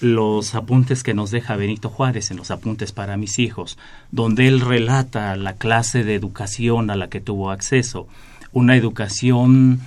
los 0.00 0.54
apuntes 0.54 1.02
que 1.02 1.14
nos 1.14 1.32
deja 1.32 1.56
Benito 1.56 1.88
Juárez 1.88 2.30
en 2.30 2.36
los 2.36 2.52
apuntes 2.52 2.92
para 2.92 3.16
mis 3.16 3.40
hijos, 3.40 3.76
donde 4.12 4.46
él 4.46 4.60
relata 4.60 5.34
la 5.34 5.54
clase 5.54 6.04
de 6.04 6.14
educación 6.14 6.90
a 6.90 6.96
la 6.96 7.08
que 7.08 7.20
tuvo 7.20 7.50
acceso, 7.50 8.06
una 8.52 8.76
educación 8.76 9.80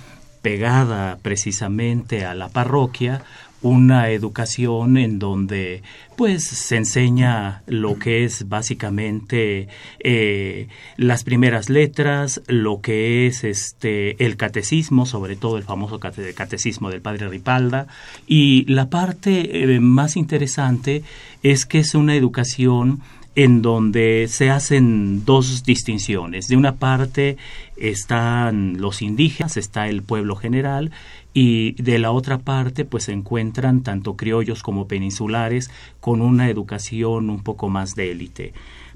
pegada 0.44 1.18
precisamente 1.22 2.26
a 2.26 2.34
la 2.34 2.50
parroquia, 2.50 3.22
una 3.62 4.10
educación 4.10 4.98
en 4.98 5.18
donde 5.18 5.82
pues 6.18 6.44
se 6.44 6.76
enseña 6.76 7.62
lo 7.66 7.98
que 7.98 8.24
es 8.24 8.46
básicamente 8.46 9.68
eh, 10.00 10.68
las 10.98 11.24
primeras 11.24 11.70
letras, 11.70 12.42
lo 12.46 12.82
que 12.82 13.26
es 13.26 13.42
este 13.42 14.22
el 14.22 14.36
catecismo, 14.36 15.06
sobre 15.06 15.34
todo 15.34 15.56
el 15.56 15.62
famoso 15.62 15.98
catecismo 15.98 16.90
del 16.90 17.00
padre 17.00 17.26
Ripalda, 17.26 17.86
y 18.26 18.66
la 18.70 18.90
parte 18.90 19.64
eh, 19.64 19.80
más 19.80 20.14
interesante 20.14 21.02
es 21.42 21.64
que 21.64 21.78
es 21.78 21.94
una 21.94 22.16
educación 22.16 23.00
en 23.36 23.62
donde 23.62 24.26
se 24.28 24.50
hacen 24.50 25.24
dos 25.24 25.64
distinciones. 25.64 26.48
De 26.48 26.56
una 26.56 26.76
parte 26.76 27.36
están 27.76 28.80
los 28.80 29.02
indígenas, 29.02 29.56
está 29.56 29.88
el 29.88 30.02
pueblo 30.02 30.36
general, 30.36 30.92
y 31.32 31.72
de 31.82 31.98
la 31.98 32.12
otra 32.12 32.38
parte 32.38 32.84
pues 32.84 33.04
se 33.04 33.12
encuentran 33.12 33.82
tanto 33.82 34.16
criollos 34.16 34.62
como 34.62 34.86
peninsulares 34.86 35.70
con 36.00 36.22
una 36.22 36.48
educación 36.48 37.28
un 37.28 37.42
poco 37.42 37.68
más 37.68 37.96
de 37.96 38.12
élite. 38.12 38.52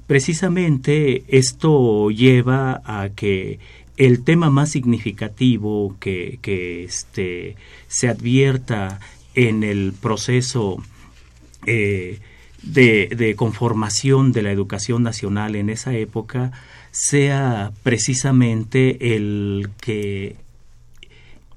Precisamente 0.07 1.23
esto 1.27 2.09
lleva 2.09 2.81
a 2.85 3.09
que 3.09 3.59
el 3.97 4.23
tema 4.23 4.49
más 4.49 4.71
significativo 4.71 5.97
que, 5.99 6.39
este, 6.85 7.57
se 7.87 8.07
advierta 8.07 9.01
en 9.35 9.63
el 9.63 9.91
proceso 9.91 10.81
eh, 11.65 12.19
de, 12.61 13.33
conformación 13.37 14.31
de 14.31 14.41
la 14.41 14.51
educación 14.51 15.03
nacional 15.03 15.55
en 15.55 15.69
esa 15.69 15.93
época 15.93 16.51
sea 16.91 17.71
precisamente 17.83 19.15
el 19.15 19.69
que 19.81 20.37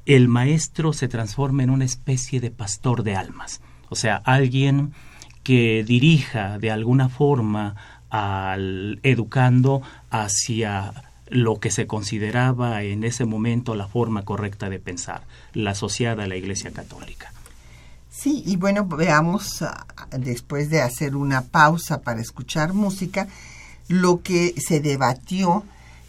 el 0.04 0.28
maestro 0.28 0.92
se 0.92 1.08
transforma 1.08 1.62
en 1.62 1.70
una 1.70 1.84
especie 1.84 2.40
de 2.40 2.50
pastor 2.50 3.02
de 3.02 3.16
almas, 3.16 3.60
o 3.88 3.94
sea, 3.94 4.16
alguien 4.16 4.92
que 5.42 5.84
dirija 5.86 6.58
de 6.58 6.70
alguna 6.70 7.08
forma 7.08 7.76
al 8.10 9.00
educando 9.02 9.82
hacia 10.10 10.92
lo 11.28 11.60
que 11.60 11.70
se 11.70 11.86
consideraba 11.86 12.82
en 12.82 13.04
ese 13.04 13.24
momento 13.24 13.74
la 13.74 13.88
forma 13.88 14.24
correcta 14.24 14.68
de 14.68 14.78
pensar, 14.78 15.22
la 15.54 15.70
asociada 15.70 16.24
a 16.24 16.26
la 16.26 16.36
Iglesia 16.36 16.72
Católica. 16.72 17.32
Sí, 18.14 18.42
y 18.44 18.56
bueno, 18.56 18.84
veamos, 18.84 19.62
ah, 19.62 19.86
después 20.10 20.68
de 20.68 20.82
hacer 20.82 21.16
una 21.16 21.40
pausa 21.40 22.02
para 22.02 22.20
escuchar 22.20 22.74
música, 22.74 23.26
lo 23.88 24.22
que 24.22 24.54
se 24.60 24.80
debatió 24.80 25.64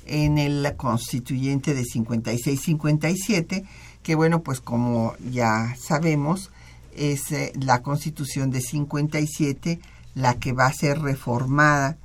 en 0.06 0.38
el 0.38 0.76
constituyente 0.76 1.74
de 1.74 1.84
56-57, 1.84 3.64
que 4.04 4.16
bueno, 4.16 4.44
pues 4.44 4.60
como 4.60 5.16
ya 5.32 5.78
sabemos, 5.80 6.52
es 6.94 7.32
eh, 7.32 7.54
la 7.56 7.82
constitución 7.82 8.52
de 8.52 8.60
57 8.60 9.80
la 10.14 10.34
que 10.36 10.52
va 10.52 10.66
a 10.66 10.74
ser 10.74 11.00
reformada 11.00 11.96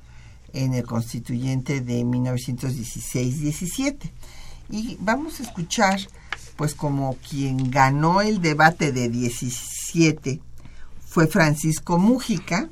en 0.53 0.75
el 0.75 0.85
constituyente 0.85 1.81
de 1.81 2.05
1916-17. 2.05 4.11
Y 4.69 4.95
vamos 5.01 5.41
a 5.41 5.43
escuchar, 5.43 5.99
pues 6.55 6.73
como 6.73 7.17
quien 7.17 7.69
ganó 7.69 8.21
el 8.21 8.41
debate 8.41 8.93
de 8.93 9.09
17 9.09 9.78
fue 11.05 11.27
Francisco 11.27 11.97
Mújica, 11.97 12.69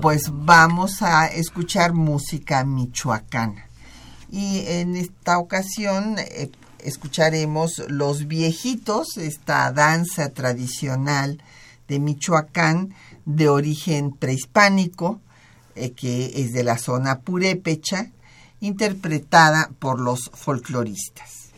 pues 0.00 0.30
vamos 0.32 1.02
a 1.02 1.26
escuchar 1.26 1.92
música 1.92 2.64
michoacana. 2.64 3.66
Y 4.30 4.64
en 4.66 4.96
esta 4.96 5.38
ocasión 5.38 6.16
eh, 6.18 6.50
escucharemos 6.78 7.82
Los 7.88 8.26
Viejitos, 8.26 9.16
esta 9.16 9.72
danza 9.72 10.30
tradicional 10.30 11.42
de 11.88 11.98
Michoacán 11.98 12.94
de 13.24 13.48
origen 13.48 14.12
prehispánico, 14.12 15.20
eh, 15.74 15.92
que 15.92 16.42
es 16.42 16.52
de 16.52 16.64
la 16.64 16.78
zona 16.78 17.20
purépecha, 17.20 18.10
interpretada 18.60 19.70
por 19.78 20.00
los 20.00 20.30
folcloristas. 20.32 21.50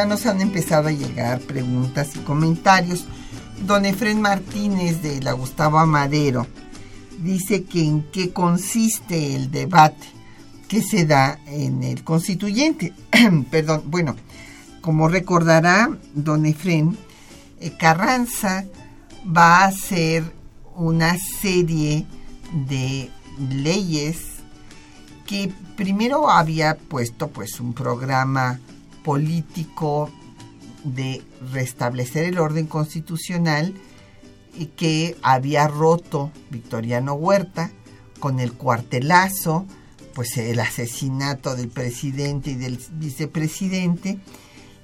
Ya 0.00 0.06
nos 0.06 0.24
han 0.24 0.40
empezado 0.40 0.88
a 0.88 0.92
llegar 0.92 1.40
preguntas 1.40 2.16
y 2.16 2.20
comentarios. 2.20 3.04
Don 3.66 3.84
Efren 3.84 4.18
Martínez 4.18 5.02
de 5.02 5.20
la 5.20 5.32
Gustavo 5.32 5.78
Amadero 5.78 6.46
dice 7.18 7.64
que 7.64 7.84
en 7.84 8.10
qué 8.10 8.32
consiste 8.32 9.36
el 9.36 9.50
debate 9.50 10.06
que 10.68 10.80
se 10.80 11.04
da 11.04 11.38
en 11.44 11.82
el 11.82 12.02
constituyente. 12.02 12.94
Perdón, 13.50 13.82
bueno, 13.88 14.16
como 14.80 15.06
recordará 15.06 15.90
don 16.14 16.46
Efren, 16.46 16.96
eh, 17.60 17.76
Carranza 17.78 18.64
va 19.26 19.58
a 19.58 19.66
hacer 19.66 20.24
una 20.76 21.18
serie 21.18 22.06
de 22.66 23.10
leyes 23.50 24.16
que 25.26 25.52
primero 25.76 26.30
había 26.30 26.78
puesto 26.78 27.28
pues 27.28 27.60
un 27.60 27.74
programa 27.74 28.60
político 29.04 30.10
de 30.84 31.22
restablecer 31.52 32.24
el 32.24 32.38
orden 32.38 32.66
constitucional 32.66 33.74
y 34.56 34.66
que 34.66 35.16
había 35.22 35.68
roto 35.68 36.32
Victoriano 36.50 37.14
Huerta 37.14 37.70
con 38.18 38.40
el 38.40 38.52
cuartelazo, 38.52 39.66
pues 40.14 40.36
el 40.36 40.60
asesinato 40.60 41.56
del 41.56 41.68
presidente 41.68 42.50
y 42.50 42.54
del 42.54 42.78
vicepresidente. 42.92 44.18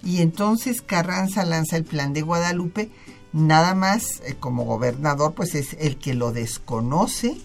Y 0.02 0.22
entonces 0.22 0.82
Carranza 0.82 1.44
lanza 1.44 1.76
el 1.76 1.84
plan 1.84 2.12
de 2.12 2.22
Guadalupe, 2.22 2.90
nada 3.32 3.74
más 3.74 4.22
eh, 4.24 4.36
como 4.38 4.64
gobernador, 4.64 5.34
pues 5.34 5.54
es 5.54 5.76
el 5.80 5.98
que 5.98 6.14
lo 6.14 6.32
desconoce 6.32 7.36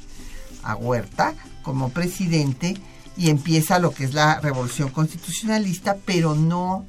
a 0.64 0.76
Huerta 0.76 1.34
como 1.64 1.90
presidente 1.90 2.76
y 3.22 3.30
empieza 3.30 3.78
lo 3.78 3.92
que 3.94 4.06
es 4.06 4.16
la 4.16 4.40
revolución 4.40 4.90
constitucionalista, 4.90 5.98
pero 6.06 6.34
no 6.34 6.88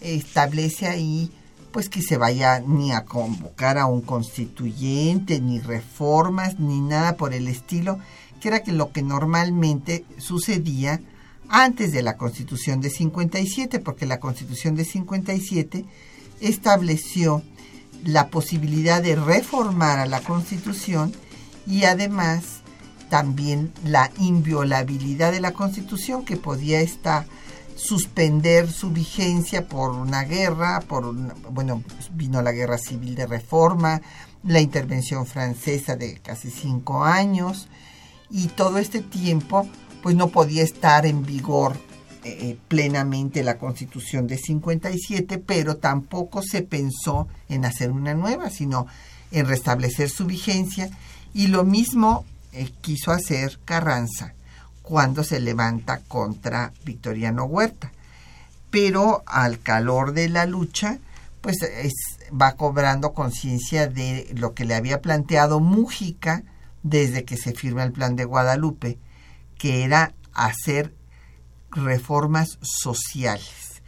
establece 0.00 0.86
ahí 0.86 1.30
pues 1.72 1.90
que 1.90 2.00
se 2.00 2.16
vaya 2.16 2.60
ni 2.60 2.92
a 2.92 3.04
convocar 3.04 3.76
a 3.76 3.84
un 3.84 4.00
constituyente, 4.00 5.42
ni 5.42 5.60
reformas, 5.60 6.58
ni 6.58 6.80
nada 6.80 7.18
por 7.18 7.34
el 7.34 7.48
estilo, 7.48 7.98
que 8.40 8.48
era 8.48 8.62
que 8.62 8.72
lo 8.72 8.92
que 8.92 9.02
normalmente 9.02 10.06
sucedía 10.16 11.02
antes 11.50 11.92
de 11.92 12.00
la 12.00 12.16
Constitución 12.16 12.80
de 12.80 12.88
57, 12.88 13.78
porque 13.78 14.06
la 14.06 14.20
Constitución 14.20 14.74
de 14.74 14.86
57 14.86 15.84
estableció 16.40 17.42
la 18.04 18.28
posibilidad 18.28 19.02
de 19.02 19.16
reformar 19.16 19.98
a 19.98 20.06
la 20.06 20.22
Constitución 20.22 21.12
y 21.66 21.84
además 21.84 22.61
también 23.12 23.74
la 23.84 24.10
inviolabilidad 24.20 25.32
de 25.32 25.40
la 25.40 25.52
Constitución 25.52 26.24
que 26.24 26.38
podía 26.38 26.80
estar 26.80 27.26
suspender 27.76 28.72
su 28.72 28.90
vigencia 28.90 29.68
por 29.68 29.90
una 29.90 30.22
guerra, 30.22 30.80
por 30.80 31.14
bueno, 31.50 31.82
vino 32.14 32.40
la 32.40 32.52
guerra 32.52 32.78
civil 32.78 33.14
de 33.14 33.26
reforma, 33.26 34.00
la 34.44 34.62
intervención 34.62 35.26
francesa 35.26 35.94
de 35.94 36.20
casi 36.20 36.50
cinco 36.50 37.04
años 37.04 37.68
y 38.30 38.46
todo 38.46 38.78
este 38.78 39.02
tiempo 39.02 39.68
pues 40.02 40.16
no 40.16 40.28
podía 40.28 40.62
estar 40.62 41.04
en 41.04 41.22
vigor 41.22 41.76
eh, 42.24 42.38
eh, 42.40 42.58
plenamente 42.66 43.44
la 43.44 43.58
constitución 43.58 44.26
de 44.26 44.38
57, 44.38 45.36
pero 45.36 45.76
tampoco 45.76 46.40
se 46.40 46.62
pensó 46.62 47.28
en 47.50 47.66
hacer 47.66 47.90
una 47.90 48.14
nueva, 48.14 48.48
sino 48.48 48.86
en 49.32 49.44
restablecer 49.44 50.08
su 50.08 50.24
vigencia. 50.24 50.88
Y 51.34 51.48
lo 51.48 51.64
mismo 51.64 52.26
eh, 52.52 52.72
quiso 52.80 53.12
hacer 53.12 53.58
Carranza 53.64 54.34
cuando 54.82 55.24
se 55.24 55.40
levanta 55.40 56.00
contra 56.08 56.72
Victoriano 56.84 57.44
Huerta. 57.44 57.92
Pero 58.70 59.22
al 59.26 59.60
calor 59.60 60.12
de 60.12 60.28
la 60.28 60.46
lucha, 60.46 60.98
pues 61.40 61.58
va 62.32 62.52
cobrando 62.56 63.12
conciencia 63.12 63.86
de 63.86 64.30
lo 64.34 64.54
que 64.54 64.64
le 64.64 64.74
había 64.74 65.02
planteado 65.02 65.60
Mújica 65.60 66.42
desde 66.82 67.24
que 67.24 67.36
se 67.36 67.52
firma 67.52 67.82
el 67.82 67.92
plan 67.92 68.16
de 68.16 68.24
Guadalupe, 68.24 68.98
que 69.58 69.84
era 69.84 70.14
hacer 70.32 70.94
reformas 71.70 72.58
sociales. 72.62 73.82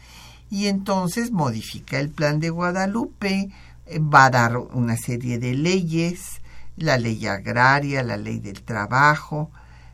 Y 0.51 0.67
entonces 0.67 1.33
modifica 1.33 1.99
el 1.99 2.11
plan 2.11 2.41
de 2.41 2.51
Guadalupe, 2.51 3.51
eh, 3.87 3.99
va 3.99 4.27
a 4.27 4.31
dar 4.31 4.57
una 4.57 4.97
serie 4.97 5.39
de 5.39 5.55
leyes, 5.55 6.41
la 6.77 6.99
ley 6.99 7.27
agraria, 7.27 8.03
la 8.03 8.17
ley 8.17 8.39
del 8.41 8.63
trabajo, 8.63 9.51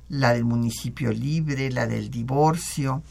la 0.09 0.33
del 0.33 0.45
municipio 0.45 1.13
libre, 1.13 1.71
la 1.71 1.87
del 1.87 2.11
divorcio, 2.11 3.03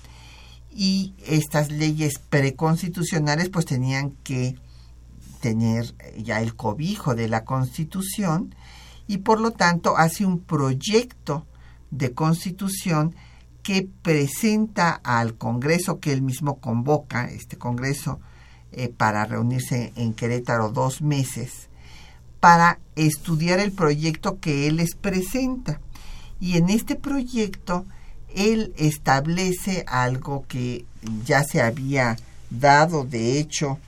y 0.71 1.13
estas 1.25 1.71
leyes 1.71 2.19
preconstitucionales 2.19 3.49
pues 3.49 3.65
tenían 3.65 4.11
que 4.23 4.55
tener 5.41 5.95
ya 6.17 6.41
el 6.41 6.55
cobijo 6.55 7.15
de 7.15 7.27
la 7.27 7.45
constitución 7.45 8.53
y 9.07 9.19
por 9.19 9.39
lo 9.39 9.51
tanto 9.51 9.97
hace 9.97 10.25
un 10.25 10.39
proyecto 10.39 11.47
de 11.91 12.13
constitución 12.13 13.15
que 13.63 13.87
presenta 14.01 14.91
al 15.03 15.35
Congreso 15.35 15.99
que 15.99 16.11
él 16.11 16.21
mismo 16.21 16.59
convoca, 16.59 17.25
este 17.25 17.57
Congreso, 17.57 18.19
eh, 18.71 18.89
para 18.89 19.25
reunirse 19.25 19.93
en 19.95 20.13
Querétaro 20.13 20.69
dos 20.69 21.01
meses, 21.01 21.68
para 22.39 22.79
estudiar 22.95 23.59
el 23.59 23.71
proyecto 23.71 24.39
que 24.39 24.67
él 24.67 24.77
les 24.77 24.95
presenta. 24.95 25.79
Y 26.39 26.57
en 26.57 26.69
este 26.69 26.95
proyecto 26.95 27.85
él 28.33 28.73
establece 28.77 29.83
algo 29.87 30.45
que 30.47 30.85
ya 31.25 31.43
se 31.43 31.61
había 31.61 32.17
dado, 32.49 33.03
de 33.03 33.39
hecho, 33.39 33.79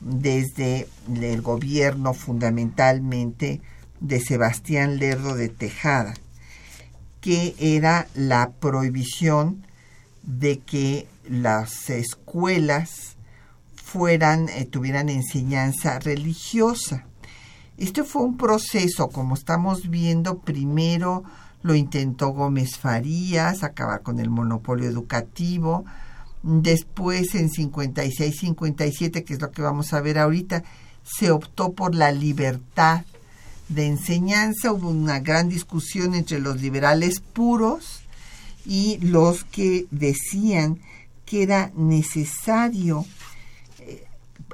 desde 0.00 0.88
el 1.08 1.42
gobierno 1.42 2.14
fundamentalmente 2.14 3.60
de 4.00 4.20
Sebastián 4.20 4.98
Lerdo 4.98 5.34
de 5.34 5.48
Tejada, 5.48 6.14
que 7.20 7.54
era 7.58 8.06
la 8.14 8.50
prohibición 8.60 9.66
de 10.22 10.60
que 10.60 11.08
las 11.28 11.90
escuelas 11.90 13.16
fueran 13.74 14.48
eh, 14.48 14.66
tuvieran 14.66 15.08
enseñanza 15.08 15.98
religiosa. 15.98 17.07
Este 17.78 18.02
fue 18.02 18.22
un 18.22 18.36
proceso, 18.36 19.08
como 19.08 19.34
estamos 19.34 19.88
viendo, 19.88 20.38
primero 20.38 21.22
lo 21.62 21.76
intentó 21.76 22.30
Gómez 22.30 22.76
Farías, 22.76 23.62
acabar 23.62 24.02
con 24.02 24.18
el 24.18 24.30
monopolio 24.30 24.88
educativo, 24.88 25.84
después 26.42 27.36
en 27.36 27.50
56-57, 27.50 29.24
que 29.24 29.34
es 29.34 29.40
lo 29.40 29.52
que 29.52 29.62
vamos 29.62 29.92
a 29.92 30.00
ver 30.00 30.18
ahorita, 30.18 30.64
se 31.04 31.30
optó 31.30 31.72
por 31.72 31.94
la 31.94 32.10
libertad 32.10 33.04
de 33.68 33.86
enseñanza. 33.86 34.72
Hubo 34.72 34.90
una 34.90 35.20
gran 35.20 35.48
discusión 35.48 36.16
entre 36.16 36.40
los 36.40 36.60
liberales 36.60 37.20
puros 37.20 38.00
y 38.66 38.98
los 38.98 39.44
que 39.44 39.86
decían 39.92 40.80
que 41.24 41.44
era 41.44 41.70
necesario 41.76 43.06
eh, 43.80 44.04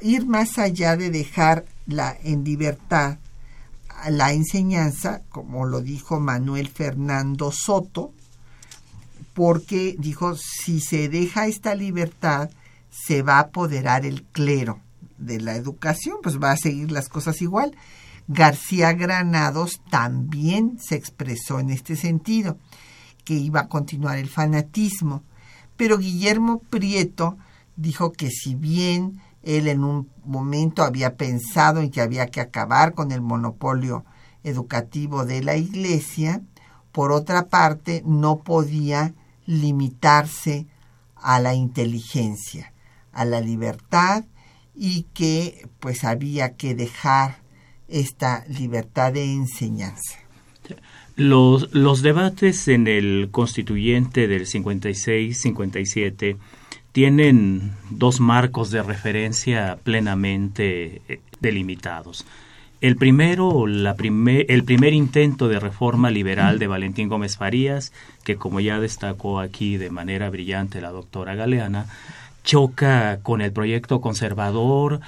ir 0.03 0.27
más 0.27 0.59
allá 0.59 0.97
de 0.97 1.11
dejar 1.11 1.65
la, 1.87 2.16
en 2.23 2.44
libertad 2.44 3.18
la 4.11 4.33
enseñanza, 4.33 5.23
como 5.31 5.66
lo 5.66 5.81
dijo 5.81 6.20
Manuel 6.20 6.68
Fernando 6.68 7.51
Soto, 7.53 8.12
porque 9.33 9.97
dijo, 9.99 10.37
si 10.37 10.81
se 10.81 11.09
deja 11.09 11.47
esta 11.47 11.75
libertad, 11.75 12.51
se 12.90 13.23
va 13.23 13.37
a 13.37 13.40
apoderar 13.40 14.07
el 14.07 14.23
clero 14.23 14.81
de 15.18 15.40
la 15.40 15.57
educación, 15.57 16.18
pues 16.23 16.40
va 16.40 16.53
a 16.53 16.57
seguir 16.57 16.92
las 16.92 17.09
cosas 17.09 17.42
igual. 17.42 17.77
García 18.29 18.92
Granados 18.92 19.81
también 19.90 20.79
se 20.81 20.94
expresó 20.94 21.59
en 21.59 21.70
este 21.70 21.97
sentido, 21.97 22.59
que 23.25 23.35
iba 23.35 23.61
a 23.61 23.68
continuar 23.68 24.18
el 24.18 24.29
fanatismo, 24.29 25.23
pero 25.77 25.99
Guillermo 25.99 26.61
Prieto 26.70 27.37
dijo 27.77 28.12
que 28.12 28.31
si 28.31 28.55
bien 28.55 29.20
él 29.44 29.68
en 29.68 29.85
un 29.85 30.11
momento 30.24 30.83
había 30.83 31.16
pensado 31.16 31.80
en 31.80 31.90
que 31.90 32.00
había 32.00 32.26
que 32.26 32.40
acabar 32.40 32.94
con 32.94 33.12
el 33.12 33.20
monopolio 33.20 34.04
educativo 34.42 35.24
de 35.24 35.42
la 35.42 35.57
Iglesia, 35.57 36.42
por 36.92 37.12
otra 37.12 37.48
parte 37.48 38.02
no 38.07 38.42
podía 38.42 39.14
limitarse 39.46 40.66
a 41.16 41.40
la 41.40 41.54
inteligencia, 41.54 42.72
a 43.12 43.24
la 43.24 43.40
libertad 43.40 44.24
y 44.74 45.07
que 45.14 45.68
pues 45.80 46.04
había 46.04 46.57
que 46.57 46.74
dejar 46.74 47.38
esta 47.88 48.44
libertad 48.48 49.12
de 49.12 49.33
enseñanza. 49.33 50.18
Los, 51.16 51.72
los 51.72 52.02
debates 52.02 52.68
en 52.68 52.87
el 52.87 53.28
constituyente 53.30 54.26
del 54.26 54.46
56-57 54.46 56.38
tienen 56.94 57.72
dos 57.90 58.20
marcos 58.20 58.70
de 58.70 58.80
referencia 58.80 59.78
plenamente 59.83 61.02
eh, 61.09 61.18
delimitados. 61.40 62.24
El 62.80 62.94
primero, 62.94 63.66
la 63.66 63.96
primer, 63.96 64.46
el 64.48 64.62
primer 64.62 64.92
intento 64.92 65.48
de 65.48 65.59
reforma 65.59 66.12
liberal 66.12 66.61
de 66.61 66.68
Valentín 66.68 67.09
Gómez 67.09 67.37
Farías, 67.37 67.92
que 68.22 68.37
como 68.37 68.61
ya 68.61 68.78
destacó 68.78 69.40
aquí 69.40 69.76
de 69.76 69.90
manera 69.90 70.30
brillante 70.30 70.80
la 70.80 70.92
doctora 70.92 71.35
Galeana, 71.35 71.87
choca 72.44 73.18
con 73.24 73.40
el 73.40 73.50
proyecto 73.50 74.00
conservador, 74.00 75.00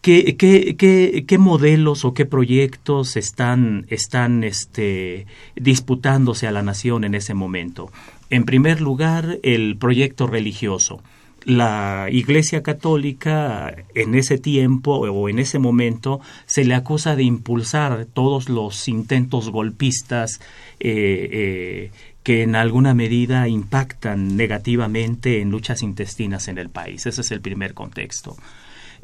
¿Qué, 0.00 0.36
qué, 0.36 0.74
qué, 0.76 1.24
qué, 1.26 1.38
modelos 1.38 2.04
o 2.04 2.12
qué 2.14 2.26
proyectos 2.26 3.16
están, 3.16 3.86
están 3.88 4.42
este, 4.44 5.26
disputándose 5.56 6.46
a 6.46 6.52
la 6.52 6.62
nación 6.62 7.02
en 7.04 7.16
ese 7.16 7.34
momento? 7.34 7.90
En 8.30 8.44
primer 8.44 8.80
lugar, 8.80 9.38
el 9.42 9.76
proyecto 9.76 10.26
religioso. 10.26 11.02
La 11.44 12.08
Iglesia 12.10 12.64
Católica 12.64 13.72
en 13.94 14.16
ese 14.16 14.36
tiempo 14.36 14.96
o 14.96 15.28
en 15.28 15.38
ese 15.38 15.60
momento 15.60 16.20
se 16.44 16.64
le 16.64 16.74
acusa 16.74 17.14
de 17.14 17.22
impulsar 17.22 18.06
todos 18.12 18.48
los 18.48 18.88
intentos 18.88 19.50
golpistas 19.50 20.40
eh, 20.80 21.28
eh, 21.30 21.90
que 22.24 22.42
en 22.42 22.56
alguna 22.56 22.94
medida 22.94 23.46
impactan 23.46 24.36
negativamente 24.36 25.40
en 25.40 25.52
luchas 25.52 25.84
intestinas 25.84 26.48
en 26.48 26.58
el 26.58 26.68
país. 26.68 27.06
Ese 27.06 27.20
es 27.20 27.30
el 27.30 27.40
primer 27.40 27.74
contexto. 27.74 28.36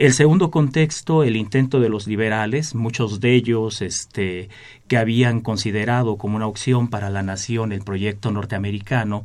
El 0.02 0.14
segundo 0.14 0.50
contexto, 0.50 1.22
el 1.22 1.36
intento 1.36 1.78
de 1.78 1.88
los 1.88 2.08
liberales, 2.08 2.74
muchos 2.74 3.20
de 3.20 3.36
ellos 3.36 3.82
este, 3.82 4.48
que 4.88 4.96
habían 4.96 5.42
considerado 5.42 6.16
como 6.16 6.34
una 6.34 6.48
opción 6.48 6.88
para 6.88 7.08
la 7.08 7.22
nación 7.22 7.70
el 7.70 7.82
proyecto 7.82 8.32
norteamericano, 8.32 9.22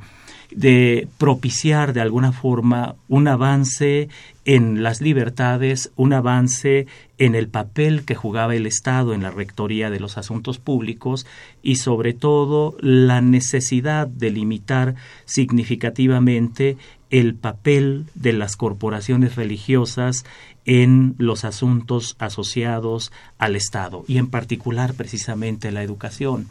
de 0.51 1.07
propiciar 1.17 1.93
de 1.93 2.01
alguna 2.01 2.31
forma 2.31 2.95
un 3.07 3.27
avance 3.27 4.09
en 4.45 4.83
las 4.83 5.01
libertades, 5.01 5.91
un 5.95 6.13
avance 6.13 6.85
en 7.17 7.33
el 7.33 7.47
papel 7.47 8.05
que 8.05 8.13
jugaba 8.13 8.55
el 8.55 8.67
Estado 8.67 9.15
en 9.15 9.23
la 9.23 9.31
rectoría 9.31 9.89
de 9.89 9.99
los 9.99 10.19
asuntos 10.19 10.59
públicos 10.59 11.25
y 11.63 11.77
sobre 11.77 12.13
todo 12.13 12.77
la 12.79 13.19
necesidad 13.21 14.05
de 14.05 14.29
limitar 14.29 14.93
significativamente 15.25 16.77
el 17.09 17.35
papel 17.35 18.05
de 18.15 18.33
las 18.33 18.55
corporaciones 18.55 19.35
religiosas 19.35 20.25
en 20.67 21.15
los 21.17 21.45
asuntos 21.45 22.15
asociados 22.19 23.12
al 23.39 23.56
Estado 23.56 24.03
y 24.08 24.17
en 24.17 24.27
particular 24.27 24.93
precisamente 24.93 25.71
la 25.71 25.82
educación. 25.82 26.47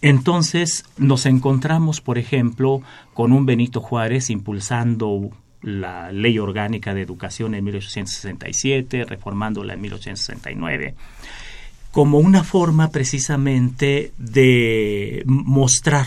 Entonces 0.00 0.84
nos 0.96 1.26
encontramos, 1.26 2.00
por 2.00 2.16
ejemplo, 2.16 2.80
con 3.12 3.32
un 3.32 3.44
Benito 3.44 3.80
Juárez 3.80 4.30
impulsando 4.30 5.30
la 5.62 6.12
Ley 6.12 6.38
Orgánica 6.38 6.94
de 6.94 7.02
Educación 7.02 7.54
en 7.54 7.64
1867, 7.64 9.04
reformándola 9.04 9.74
en 9.74 9.80
1869, 9.80 10.94
como 11.90 12.18
una 12.18 12.44
forma 12.44 12.90
precisamente 12.90 14.12
de 14.16 15.22
mostrar 15.26 16.06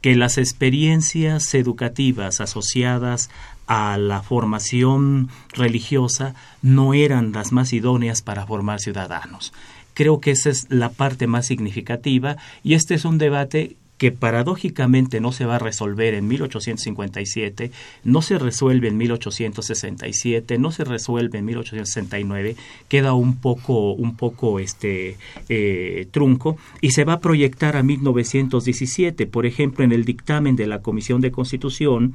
que 0.00 0.16
las 0.16 0.36
experiencias 0.36 1.54
educativas 1.54 2.40
asociadas 2.40 3.30
a 3.66 3.96
la 3.98 4.22
formación 4.22 5.28
religiosa 5.52 6.34
no 6.62 6.94
eran 6.94 7.32
las 7.32 7.52
más 7.52 7.72
idóneas 7.72 8.22
para 8.22 8.46
formar 8.46 8.80
ciudadanos. 8.80 9.52
Creo 9.94 10.20
que 10.20 10.30
esa 10.30 10.50
es 10.50 10.66
la 10.70 10.90
parte 10.90 11.26
más 11.26 11.46
significativa 11.46 12.36
y 12.62 12.74
este 12.74 12.94
es 12.94 13.04
un 13.04 13.18
debate 13.18 13.76
que 14.02 14.10
paradójicamente 14.10 15.20
no 15.20 15.30
se 15.30 15.46
va 15.46 15.54
a 15.54 15.58
resolver 15.60 16.14
en 16.14 16.26
1857, 16.26 17.70
no 18.02 18.20
se 18.20 18.36
resuelve 18.36 18.88
en 18.88 18.96
1867, 18.96 20.58
no 20.58 20.72
se 20.72 20.82
resuelve 20.82 21.38
en 21.38 21.44
1869, 21.44 22.56
queda 22.88 23.12
un 23.12 23.36
poco, 23.36 23.92
un 23.92 24.16
poco 24.16 24.58
este 24.58 25.18
eh, 25.48 26.08
trunco 26.10 26.56
y 26.80 26.90
se 26.90 27.04
va 27.04 27.12
a 27.12 27.20
proyectar 27.20 27.76
a 27.76 27.84
1917. 27.84 29.28
Por 29.28 29.46
ejemplo, 29.46 29.84
en 29.84 29.92
el 29.92 30.04
dictamen 30.04 30.56
de 30.56 30.66
la 30.66 30.82
Comisión 30.82 31.20
de 31.20 31.30
Constitución 31.30 32.14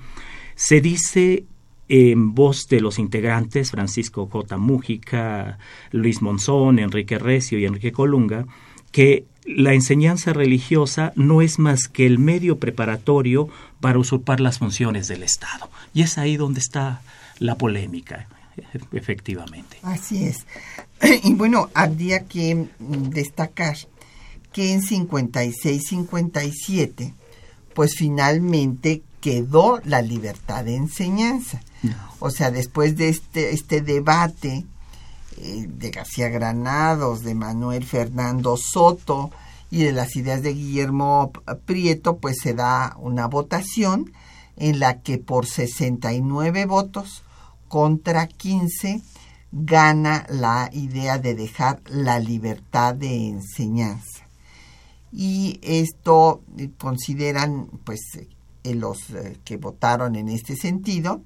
se 0.58 0.82
dice 0.82 1.46
en 1.88 2.36
voz 2.36 2.68
de 2.68 2.82
los 2.82 3.00
integrantes 3.00 3.72
Francisco 3.72 4.28
J. 4.28 4.58
Mújica, 4.58 5.58
Luis 5.92 6.22
Monzón, 6.22 6.80
Enrique 6.80 7.18
Recio 7.18 7.58
y 7.60 7.66
Enrique 7.66 7.94
Colunga, 7.94 8.46
que 8.92 9.24
la 9.46 9.74
enseñanza 9.74 10.34
religiosa 10.34 11.14
no 11.16 11.42
es 11.42 11.60
más 11.60 11.88
que 11.88 12.06
el 12.06 12.20
medio 12.20 12.60
preparatorio 12.60 13.48
para 13.80 14.00
usurpar 14.00 14.42
las 14.42 14.60
funciones 14.60 15.08
del 15.08 15.24
Estado. 15.24 15.70
Y 15.94 16.02
es 16.02 16.18
ahí 16.18 16.36
donde 16.36 16.60
está 16.60 17.02
la 17.40 17.56
polémica, 17.56 18.28
efectivamente. 18.92 19.78
Así 19.84 20.26
es. 20.26 20.46
Y 21.24 21.34
bueno, 21.36 21.70
habría 21.76 22.26
que 22.26 22.68
destacar 22.80 23.78
que 24.52 24.74
en 24.74 24.82
56-57, 24.82 27.14
pues 27.74 27.96
finalmente 27.96 29.04
quedó 29.28 29.82
la 29.84 30.02
libertad 30.02 30.64
de 30.64 30.78
enseñanza. 30.78 31.60
O 32.20 32.30
sea, 32.30 32.50
después 32.50 32.96
de 32.96 33.10
este, 33.10 33.54
este 33.54 33.82
debate 33.82 34.66
eh, 35.36 35.66
de 35.68 35.90
García 35.92 36.30
Granados, 36.30 37.24
de 37.24 37.36
Manuel 37.36 37.84
Fernando 37.84 38.56
Soto 38.56 39.32
y 39.70 39.84
de 39.84 39.92
las 39.92 40.16
ideas 40.16 40.44
de 40.44 40.54
Guillermo 40.54 41.34
Prieto, 41.66 42.20
pues 42.20 42.38
se 42.42 42.54
da 42.54 42.96
una 43.00 43.28
votación 43.28 44.14
en 44.56 44.80
la 44.80 45.02
que 45.02 45.18
por 45.18 45.46
69 45.46 46.66
votos 46.66 47.24
contra 47.68 48.28
15 48.28 49.02
gana 49.52 50.26
la 50.30 50.70
idea 50.72 51.18
de 51.18 51.36
dejar 51.36 51.82
la 51.86 52.22
libertad 52.22 52.96
de 52.96 53.28
enseñanza. 53.28 54.26
Y 55.12 55.60
esto 55.64 56.44
eh, 56.58 56.70
consideran, 56.78 57.68
pues, 57.84 58.00
eh, 58.72 58.76
los 58.76 59.00
que 59.44 59.58
votaron 59.58 60.16
en 60.16 60.30
este 60.30 60.56
sentido, 60.56 61.22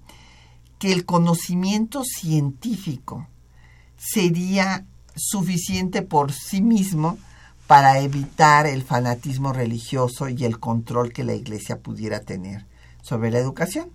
que 0.79 0.91
el 0.91 1.05
conocimiento 1.05 2.03
científico 2.03 3.27
sería 3.97 4.85
suficiente 5.15 6.01
por 6.01 6.31
sí 6.31 6.61
mismo 6.61 7.17
para 7.67 7.99
evitar 7.99 8.65
el 8.65 8.83
fanatismo 8.83 9.53
religioso 9.53 10.27
y 10.27 10.43
el 10.43 10.59
control 10.59 11.13
que 11.13 11.23
la 11.23 11.33
Iglesia 11.33 11.79
pudiera 11.79 12.19
tener 12.19 12.65
sobre 13.01 13.31
la 13.31 13.39
educación. 13.39 13.91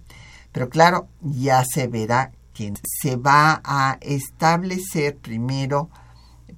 Pero 0.53 0.71
claro, 0.71 1.09
ya 1.21 1.65
se 1.65 1.87
verá 1.87 2.33
que 2.55 2.73
se 3.03 3.17
va 3.17 3.61
a 3.65 3.99
establecer 4.01 5.17
primero, 5.19 5.91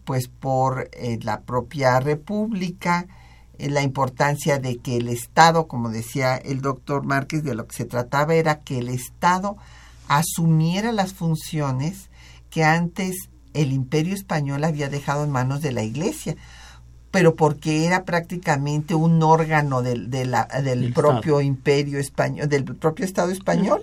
pues 0.04 0.28
por 0.28 0.88
eh, 0.92 1.18
la 1.22 1.40
propia 1.40 1.98
República, 1.98 3.06
eh, 3.08 3.27
la 3.58 3.82
importancia 3.82 4.58
de 4.58 4.78
que 4.78 4.96
el 4.96 5.08
Estado, 5.08 5.66
como 5.66 5.90
decía 5.90 6.36
el 6.36 6.60
doctor 6.60 7.04
Márquez, 7.04 7.42
de 7.42 7.54
lo 7.54 7.66
que 7.66 7.76
se 7.76 7.84
trataba 7.84 8.34
era 8.34 8.60
que 8.60 8.78
el 8.78 8.88
Estado 8.88 9.56
asumiera 10.06 10.92
las 10.92 11.12
funciones 11.12 12.08
que 12.50 12.64
antes 12.64 13.28
el 13.54 13.72
imperio 13.72 14.14
español 14.14 14.64
había 14.64 14.88
dejado 14.88 15.24
en 15.24 15.30
manos 15.30 15.60
de 15.60 15.72
la 15.72 15.82
iglesia, 15.82 16.36
pero 17.10 17.34
porque 17.36 17.86
era 17.86 18.04
prácticamente 18.04 18.94
un 18.94 19.22
órgano 19.22 19.80
del, 19.80 20.10
del 20.10 20.92
propio 20.92 21.40
imperio 21.40 21.98
español, 21.98 22.48
del 22.48 22.64
propio 22.64 23.04
Estado 23.04 23.30
español. 23.30 23.82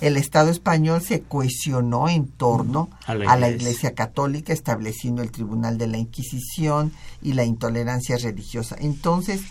El 0.00 0.16
Estado 0.16 0.50
español 0.50 1.00
se 1.00 1.22
cohesionó 1.22 2.08
en 2.08 2.26
torno 2.26 2.90
a 3.06 3.14
la, 3.14 3.48
iglesia. 3.48 3.94
católica, 3.94 4.52
estableciendo 4.52 5.22
el 5.22 5.30
Tribunal 5.30 5.78
de 5.78 5.86
la 5.86 5.98
Inquisición 5.98 6.92
y 7.22 7.34
la 7.34 7.44
intolerancia 7.44 8.16
religiosa. 8.16 8.76
Entonces, 8.80 9.42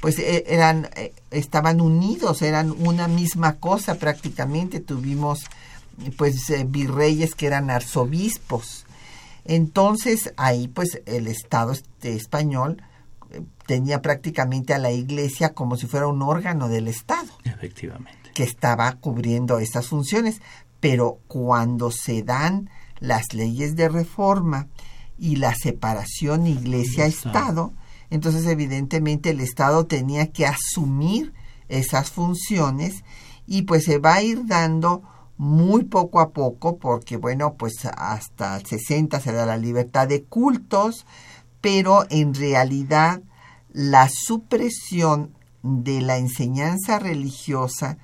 pues 0.00 0.18
e, 0.18 0.44
eran, 0.48 0.88
eh, 0.96 1.12
estaban 1.30 1.82
unidos, 1.82 2.40
eran 2.40 2.70
una 2.70 3.08
misma 3.08 3.56
cosa 3.56 3.96
prácticamente. 3.96 4.80
Tuvimos 4.80 5.44
pues 6.16 6.48
eh, 6.48 6.64
virreyes 6.66 7.34
que 7.34 7.46
eran 7.46 7.68
arzobispos 7.68 8.86
entonces 9.44 10.32
ahí 10.36 10.68
pues 10.68 11.02
el 11.06 11.26
Estado 11.26 11.72
español 12.02 12.82
eh, 13.30 13.42
tenía 13.66 14.02
prácticamente 14.02 14.74
a 14.74 14.78
la 14.78 14.90
iglesia 14.90 15.54
como 15.54 15.76
si 15.76 15.86
fuera 15.86 16.06
un 16.06 16.22
órgano 16.22 16.68
del 16.68 16.88
Estado. 16.88 17.30
Efectivamente. 17.44 18.30
Que 18.34 18.42
estaba 18.42 18.92
cubriendo 18.92 19.58
esas 19.58 19.88
funciones. 19.88 20.40
Pero 20.80 21.18
cuando 21.26 21.90
se 21.90 22.22
dan 22.22 22.70
las 23.00 23.34
leyes 23.34 23.76
de 23.76 23.88
reforma 23.88 24.68
y 25.18 25.36
la 25.36 25.54
separación 25.54 26.46
iglesia-estado, 26.46 27.72
entonces 28.08 28.46
evidentemente 28.46 29.30
el 29.30 29.40
Estado 29.40 29.86
tenía 29.86 30.32
que 30.32 30.46
asumir 30.46 31.34
esas 31.68 32.10
funciones 32.10 33.04
y 33.46 33.62
pues 33.62 33.84
se 33.84 33.98
va 33.98 34.14
a 34.14 34.22
ir 34.22 34.46
dando 34.46 35.02
muy 35.40 35.84
poco 35.84 36.20
a 36.20 36.32
poco 36.34 36.76
porque 36.76 37.16
bueno 37.16 37.54
pues 37.54 37.86
hasta 37.96 38.58
el 38.58 38.66
60 38.66 39.20
se 39.20 39.32
da 39.32 39.46
la 39.46 39.56
libertad 39.56 40.06
de 40.06 40.24
cultos 40.24 41.06
pero 41.62 42.04
en 42.10 42.34
realidad 42.34 43.22
la 43.72 44.10
supresión 44.12 45.32
de 45.62 46.02
la 46.02 46.18
enseñanza 46.18 46.98
religiosa 46.98 47.96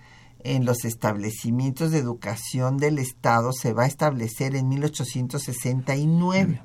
en 0.44 0.64
los 0.64 0.86
establecimientos 0.86 1.90
de 1.90 1.98
educación 1.98 2.78
del 2.78 2.98
Estado 2.98 3.52
se 3.52 3.74
va 3.74 3.82
a 3.82 3.88
establecer 3.88 4.56
en 4.56 4.68
1869. 4.68 6.62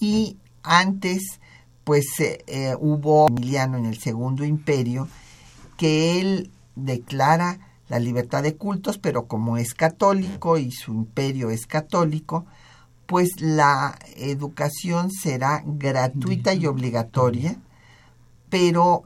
Y 0.00 0.38
antes, 0.62 1.40
pues 1.84 2.06
eh, 2.20 2.44
eh, 2.46 2.74
hubo 2.78 3.28
Emiliano 3.28 3.76
en 3.76 3.84
el 3.84 3.98
Segundo 3.98 4.44
Imperio, 4.44 5.06
que 5.76 6.20
él 6.20 6.50
declara 6.76 7.65
la 7.88 7.98
libertad 7.98 8.42
de 8.42 8.56
cultos, 8.56 8.98
pero 8.98 9.26
como 9.26 9.56
es 9.56 9.74
católico 9.74 10.58
y 10.58 10.72
su 10.72 10.92
imperio 10.92 11.50
es 11.50 11.66
católico, 11.66 12.46
pues 13.06 13.40
la 13.40 13.98
educación 14.16 15.10
será 15.10 15.62
gratuita 15.64 16.54
y 16.54 16.66
obligatoria, 16.66 17.56
pero 18.50 19.04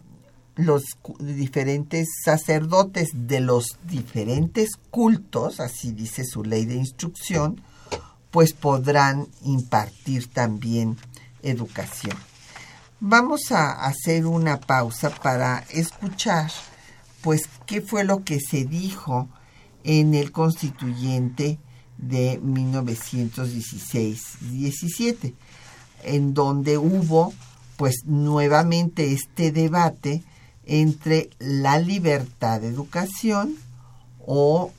los 0.56 0.84
diferentes 1.18 2.08
sacerdotes 2.24 3.10
de 3.14 3.40
los 3.40 3.78
diferentes 3.84 4.70
cultos, 4.90 5.60
así 5.60 5.92
dice 5.92 6.24
su 6.24 6.44
ley 6.44 6.64
de 6.64 6.76
instrucción, 6.76 7.62
pues 8.30 8.52
podrán 8.52 9.28
impartir 9.42 10.32
también 10.32 10.96
educación. 11.42 12.16
Vamos 13.00 13.50
a 13.50 13.86
hacer 13.86 14.26
una 14.26 14.60
pausa 14.60 15.10
para 15.10 15.64
escuchar 15.70 16.50
pues 17.22 17.42
qué 17.66 17.80
fue 17.80 18.04
lo 18.04 18.24
que 18.24 18.40
se 18.40 18.64
dijo 18.64 19.28
en 19.84 20.14
el 20.14 20.32
constituyente 20.32 21.60
de 21.98 22.40
1916-17, 22.42 25.34
en 26.04 26.34
donde 26.34 26.78
hubo 26.78 27.32
pues 27.76 28.04
nuevamente 28.04 29.12
este 29.12 29.52
debate 29.52 30.24
entre 30.66 31.30
la 31.38 31.78
libertad 31.78 32.60
de 32.60 32.68
educación 32.68 33.56
o 34.26 34.72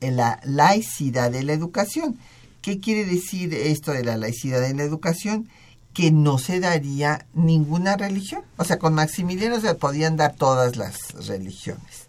la 0.00 0.40
laicidad 0.44 1.30
de 1.30 1.42
la 1.42 1.52
educación. 1.52 2.18
¿Qué 2.62 2.80
quiere 2.80 3.04
decir 3.04 3.52
esto 3.54 3.92
de 3.92 4.04
la 4.04 4.16
laicidad 4.16 4.60
de 4.60 4.74
la 4.74 4.82
educación? 4.82 5.48
Que 5.92 6.10
no 6.10 6.38
se 6.38 6.60
daría 6.60 7.26
ninguna 7.34 7.96
religión. 7.96 8.42
O 8.56 8.64
sea, 8.64 8.78
con 8.78 8.94
Maximiliano 8.94 9.60
se 9.60 9.74
podían 9.74 10.16
dar 10.16 10.34
todas 10.36 10.76
las 10.76 11.26
religiones. 11.26 12.08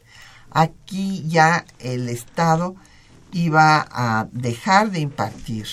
Aquí 0.51 1.25
ya 1.27 1.65
el 1.79 2.09
Estado 2.09 2.75
iba 3.31 3.87
a 3.91 4.27
dejar 4.31 4.91
de 4.91 4.99
impartir 4.99 5.67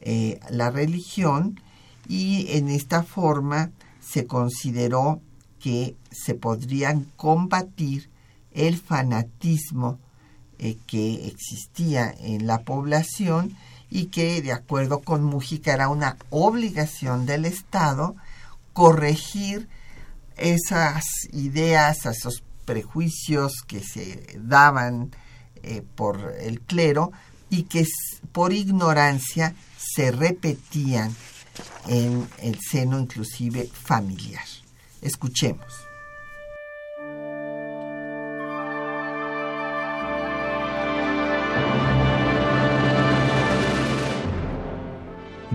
eh, 0.00 0.40
la 0.50 0.70
religión 0.70 1.60
y 2.08 2.46
en 2.56 2.68
esta 2.68 3.02
forma 3.02 3.70
se 4.00 4.26
consideró 4.26 5.20
que 5.58 5.96
se 6.10 6.34
podrían 6.34 7.06
combatir 7.16 8.08
el 8.52 8.78
fanatismo 8.78 9.98
eh, 10.58 10.78
que 10.86 11.26
existía 11.26 12.14
en 12.18 12.46
la 12.46 12.62
población 12.62 13.54
y 13.90 14.06
que 14.06 14.42
de 14.42 14.52
acuerdo 14.52 15.00
con 15.00 15.22
Mújica 15.22 15.72
era 15.72 15.88
una 15.88 16.16
obligación 16.30 17.26
del 17.26 17.44
Estado 17.44 18.16
corregir 18.72 19.68
esas 20.36 21.04
ideas, 21.32 22.04
esos 22.04 22.42
prejuicios 22.64 23.62
que 23.66 23.82
se 23.82 24.38
daban 24.38 25.10
eh, 25.62 25.82
por 25.94 26.34
el 26.38 26.60
clero 26.60 27.12
y 27.48 27.62
que 27.64 27.86
por 28.32 28.52
ignorancia 28.52 29.54
se 29.78 30.10
repetían 30.10 31.14
en 31.86 32.28
el 32.38 32.58
seno 32.60 32.98
inclusive 32.98 33.70
familiar. 33.72 34.44
Escuchemos. 35.00 35.85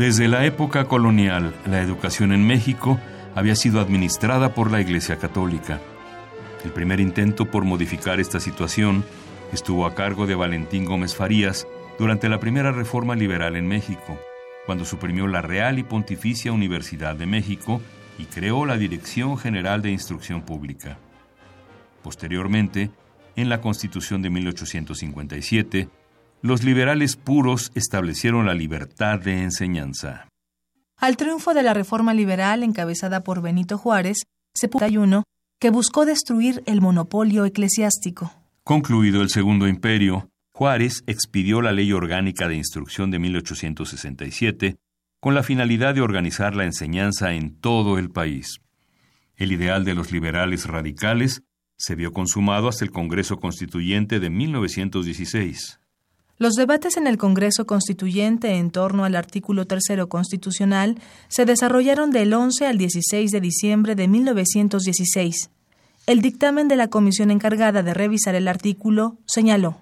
Desde 0.02 0.28
la 0.28 0.48
época 0.48 0.86
colonial, 0.86 1.54
la 1.68 1.80
educación 1.80 2.32
en 2.32 2.48
México 2.48 3.00
había 3.36 3.54
sido 3.54 3.80
administrada 3.80 4.56
por 4.56 4.72
la 4.72 4.82
Iglesia 4.82 5.18
Católica. 5.18 5.80
El 6.66 6.72
primer 6.72 7.00
intento 7.00 7.46
por 7.46 7.66
modificar 7.66 8.20
esta 8.20 8.40
situación 8.40 9.06
estuvo 9.54 9.86
a 9.86 9.94
cargo 9.94 10.26
de 10.26 10.34
Valentín 10.34 10.86
Gómez 10.86 11.14
Farías 11.14 11.68
durante 12.00 12.30
la 12.30 12.40
primera 12.40 12.72
reforma 12.72 13.16
liberal 13.16 13.56
en 13.56 13.68
México, 13.68 14.18
cuando 14.66 14.86
suprimió 14.86 15.28
la 15.28 15.44
Real 15.44 15.78
y 15.78 15.84
Pontificia 15.84 16.52
Universidad 16.52 17.16
de 17.16 17.28
México 17.28 17.80
y 18.18 18.24
creó 18.24 18.66
la 18.66 18.78
Dirección 18.78 19.38
General 19.38 19.84
de 19.84 19.92
Instrucción 19.92 20.42
Pública. 20.42 20.98
Posteriormente, 22.02 22.90
en 23.36 23.50
la 23.50 23.62
Constitución 23.62 24.24
de 24.24 24.32
1857, 24.32 25.90
los 26.42 26.64
liberales 26.64 27.16
puros 27.16 27.72
establecieron 27.76 28.46
la 28.46 28.54
libertad 28.54 29.20
de 29.20 29.44
enseñanza. 29.44 30.28
Al 30.98 31.18
triunfo 31.18 31.54
de 31.54 31.64
la 31.64 31.74
reforma 31.74 32.14
liberal 32.14 32.64
encabezada 32.64 33.24
por 33.24 33.42
Benito 33.42 33.78
Juárez, 33.78 34.24
se 34.54 34.68
puso 34.68 35.24
que 35.60 35.70
buscó 35.70 36.06
destruir 36.06 36.64
el 36.66 36.82
monopolio 36.82 37.46
eclesiástico. 37.46 38.32
Concluido 38.64 39.22
el 39.22 39.30
Segundo 39.30 39.68
Imperio, 39.68 40.30
Juárez 40.52 41.04
expidió 41.08 41.62
la 41.62 41.72
Ley 41.72 41.92
Orgánica 41.94 42.48
de 42.48 42.56
Instrucción 42.56 43.12
de 43.12 43.20
1867 43.20 44.78
con 45.20 45.36
la 45.36 45.44
finalidad 45.44 45.94
de 45.96 46.02
organizar 46.02 46.56
la 46.56 46.66
enseñanza 46.66 47.34
en 47.34 47.60
todo 47.60 47.98
el 47.98 48.10
país. 48.10 48.60
El 49.36 49.52
ideal 49.52 49.86
de 49.86 49.96
los 49.96 50.12
liberales 50.12 50.66
radicales 50.66 51.44
se 51.78 51.96
vio 51.96 52.12
consumado 52.12 52.68
hasta 52.68 52.86
el 52.86 52.92
Congreso 52.92 53.38
Constituyente 53.38 54.20
de 54.20 54.30
1916. 54.30 55.81
Los 56.42 56.56
debates 56.56 56.98
en 56.98 57.06
el 57.06 57.20
Congreso 57.20 57.68
Constituyente 57.68 58.58
en 58.58 58.72
torno 58.72 59.06
al 59.06 59.16
artículo 59.16 59.68
tercero 59.68 60.10
constitucional 60.10 61.00
se 61.28 61.46
desarrollaron 61.46 62.10
del 62.10 62.34
11 62.34 62.66
al 62.66 62.80
16 62.80 63.30
de 63.30 63.40
diciembre 63.40 63.94
de 63.94 64.08
1916. 64.08 65.52
El 66.08 66.22
dictamen 66.24 66.68
de 66.68 66.78
la 66.78 66.88
comisión 66.88 67.30
encargada 67.30 67.84
de 67.84 67.94
revisar 67.94 68.34
el 68.34 68.48
artículo 68.48 69.20
señaló 69.28 69.82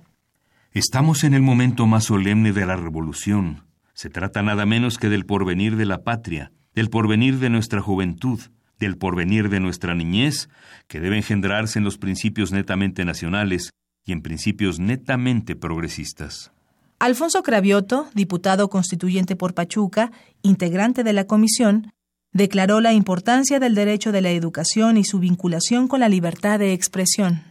Estamos 0.73 1.23
en 1.23 1.33
el 1.33 1.41
momento 1.41 1.87
más 1.87 2.03
solemne 2.03 2.51
de 2.51 2.65
la 2.65 2.75
revolución. 2.75 3.63
Se 3.93 4.09
trata 4.09 4.41
nada 4.41 4.65
menos 4.65 4.97
que 4.97 5.07
del 5.07 5.25
porvenir 5.25 5.77
de 5.77 5.85
la 5.85 6.03
patria, 6.03 6.51
del 6.75 6.89
porvenir 6.89 7.39
de 7.39 7.49
nuestra 7.49 7.79
juventud, 7.79 8.41
del 8.81 8.97
porvenir 8.97 9.47
de 9.47 9.61
nuestra 9.61 9.95
niñez, 9.95 10.49
que 10.89 10.99
debe 10.99 11.15
engendrarse 11.15 11.79
en 11.79 11.85
los 11.85 11.97
principios 11.97 12.51
netamente 12.51 13.05
nacionales 13.05 13.71
y 14.09 14.11
en 14.11 14.21
principios 14.21 14.79
netamente 14.79 15.55
progresistas. 15.55 16.51
Alfonso 16.99 17.43
Cravioto, 17.43 18.09
diputado 18.13 18.69
constituyente 18.69 19.35
por 19.35 19.53
Pachuca, 19.53 20.11
integrante 20.41 21.03
de 21.03 21.13
la 21.13 21.25
comisión, 21.25 21.91
declaró 22.33 22.81
la 22.81 22.93
importancia 22.93 23.59
del 23.59 23.75
derecho 23.75 24.11
de 24.11 24.21
la 24.21 24.31
educación 24.31 24.97
y 24.97 25.03
su 25.03 25.19
vinculación 25.19 25.87
con 25.87 26.01
la 26.01 26.09
libertad 26.09 26.59
de 26.59 26.73
expresión. 26.73 27.43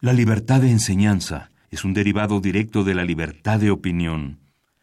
La 0.00 0.12
libertad 0.12 0.60
de 0.60 0.70
enseñanza 0.70 1.50
es 1.70 1.84
un 1.84 1.92
derivado 1.92 2.40
directo 2.40 2.84
de 2.84 2.94
la 2.94 3.04
libertad 3.04 3.60
de 3.60 3.70
opinión, 3.70 4.38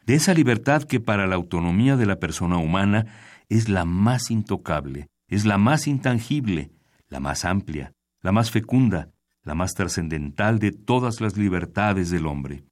de 0.05 0.15
esa 0.15 0.33
libertad 0.33 0.83
que 0.83 0.99
para 0.99 1.27
la 1.27 1.35
autonomía 1.35 1.95
de 1.95 2.05
la 2.05 2.19
persona 2.19 2.57
humana 2.57 3.05
es 3.49 3.69
la 3.69 3.85
más 3.85 4.31
intocable, 4.31 5.07
es 5.27 5.45
la 5.45 5.57
más 5.57 5.87
intangible, 5.87 6.71
la 7.07 7.19
más 7.19 7.45
amplia, 7.45 7.93
la 8.21 8.31
más 8.31 8.51
fecunda, 8.51 9.09
la 9.43 9.55
más 9.55 9.73
trascendental 9.73 10.59
de 10.59 10.71
todas 10.71 11.21
las 11.21 11.37
libertades 11.37 12.09
del 12.09 12.27
hombre. 12.27 12.63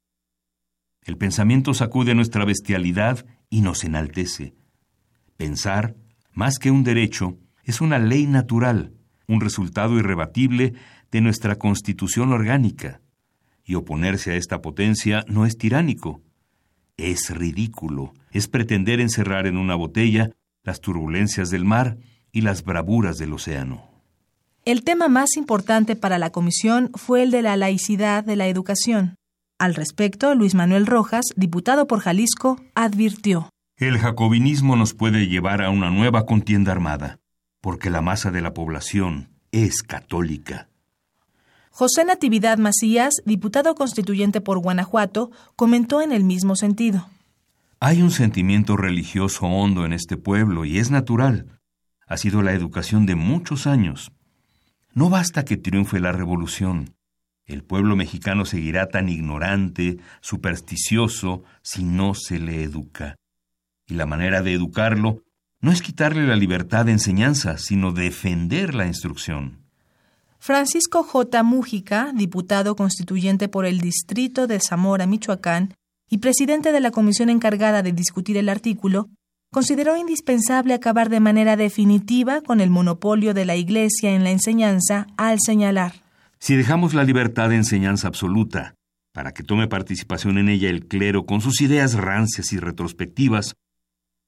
El 1.03 1.17
pensamiento 1.17 1.73
sacude 1.73 2.13
nuestra 2.13 2.45
bestialidad 2.45 3.25
y 3.49 3.61
nos 3.61 3.83
enaltece. 3.83 4.53
Pensar 5.37 5.95
más 6.33 6.59
que 6.59 6.71
un 6.71 6.83
derecho, 6.83 7.37
es 7.63 7.81
una 7.81 7.99
ley 7.99 8.27
natural, 8.27 8.93
un 9.27 9.41
resultado 9.41 9.97
irrebatible 9.97 10.73
de 11.11 11.21
nuestra 11.21 11.57
constitución 11.57 12.31
orgánica. 12.31 13.01
Y 13.63 13.75
oponerse 13.75 14.31
a 14.31 14.35
esta 14.35 14.61
potencia 14.61 15.23
no 15.27 15.45
es 15.45 15.57
tiránico, 15.57 16.23
es 16.97 17.29
ridículo, 17.29 18.13
es 18.31 18.47
pretender 18.47 18.99
encerrar 18.99 19.47
en 19.47 19.57
una 19.57 19.75
botella 19.75 20.31
las 20.63 20.81
turbulencias 20.81 21.49
del 21.49 21.65
mar 21.65 21.97
y 22.31 22.41
las 22.41 22.63
bravuras 22.63 23.17
del 23.17 23.33
océano. 23.33 23.88
El 24.69 24.83
tema 24.83 25.07
más 25.07 25.35
importante 25.35 25.95
para 25.95 26.19
la 26.19 26.29
comisión 26.29 26.91
fue 26.93 27.23
el 27.23 27.31
de 27.31 27.41
la 27.41 27.57
laicidad 27.57 28.23
de 28.23 28.35
la 28.35 28.45
educación. 28.45 29.15
Al 29.57 29.73
respecto, 29.73 30.35
Luis 30.35 30.53
Manuel 30.53 30.85
Rojas, 30.85 31.25
diputado 31.35 31.87
por 31.87 32.01
Jalisco, 32.01 32.61
advirtió. 32.75 33.49
El 33.77 33.97
jacobinismo 33.97 34.75
nos 34.75 34.93
puede 34.93 35.25
llevar 35.25 35.63
a 35.63 35.71
una 35.71 35.89
nueva 35.89 36.27
contienda 36.27 36.71
armada, 36.71 37.17
porque 37.61 37.89
la 37.89 38.01
masa 38.01 38.29
de 38.29 38.41
la 38.41 38.53
población 38.53 39.29
es 39.51 39.81
católica. 39.81 40.69
José 41.71 42.05
Natividad 42.05 42.59
Macías, 42.59 43.15
diputado 43.25 43.73
constituyente 43.73 44.39
por 44.39 44.59
Guanajuato, 44.59 45.31
comentó 45.55 46.03
en 46.03 46.11
el 46.11 46.23
mismo 46.23 46.55
sentido. 46.55 47.09
Hay 47.79 48.03
un 48.03 48.11
sentimiento 48.11 48.77
religioso 48.77 49.47
hondo 49.47 49.83
en 49.83 49.93
este 49.93 50.15
pueblo 50.15 50.63
y 50.63 50.77
es 50.77 50.91
natural. 50.91 51.59
Ha 52.05 52.17
sido 52.17 52.43
la 52.43 52.53
educación 52.53 53.07
de 53.07 53.15
muchos 53.15 53.65
años. 53.65 54.11
No 54.93 55.09
basta 55.09 55.45
que 55.45 55.57
triunfe 55.57 55.99
la 55.99 56.11
revolución. 56.11 56.95
El 57.45 57.63
pueblo 57.63 57.95
mexicano 57.95 58.45
seguirá 58.45 58.89
tan 58.89 59.09
ignorante, 59.09 59.97
supersticioso, 60.21 61.43
si 61.61 61.83
no 61.83 62.13
se 62.13 62.39
le 62.39 62.63
educa. 62.63 63.15
Y 63.87 63.95
la 63.95 64.05
manera 64.05 64.41
de 64.41 64.53
educarlo 64.53 65.23
no 65.61 65.71
es 65.71 65.81
quitarle 65.81 66.27
la 66.27 66.35
libertad 66.35 66.85
de 66.85 66.91
enseñanza, 66.91 67.57
sino 67.57 67.91
defender 67.91 68.75
la 68.75 68.85
instrucción. 68.85 69.59
Francisco 70.37 71.03
J. 71.03 71.43
Mújica, 71.43 72.11
diputado 72.15 72.75
constituyente 72.75 73.49
por 73.49 73.65
el 73.65 73.81
distrito 73.81 74.47
de 74.47 74.59
Zamora, 74.59 75.05
Michoacán, 75.05 75.73
y 76.09 76.19
presidente 76.19 76.71
de 76.71 76.79
la 76.79 76.91
comisión 76.91 77.29
encargada 77.29 77.83
de 77.83 77.91
discutir 77.91 78.37
el 78.37 78.47
artículo, 78.47 79.09
consideró 79.51 79.97
indispensable 79.97 80.73
acabar 80.73 81.09
de 81.09 81.19
manera 81.19 81.55
definitiva 81.55 82.41
con 82.41 82.61
el 82.61 82.69
monopolio 82.69 83.33
de 83.33 83.45
la 83.45 83.55
Iglesia 83.55 84.11
en 84.11 84.23
la 84.23 84.31
enseñanza 84.31 85.07
al 85.17 85.39
señalar. 85.43 86.03
Si 86.39 86.55
dejamos 86.55 86.93
la 86.93 87.03
libertad 87.03 87.49
de 87.49 87.55
enseñanza 87.55 88.07
absoluta, 88.07 88.75
para 89.11 89.33
que 89.33 89.43
tome 89.43 89.67
participación 89.67 90.37
en 90.37 90.49
ella 90.49 90.69
el 90.69 90.87
clero 90.87 91.25
con 91.25 91.41
sus 91.41 91.61
ideas 91.61 91.95
rancias 91.95 92.53
y 92.53 92.59
retrospectivas, 92.59 93.55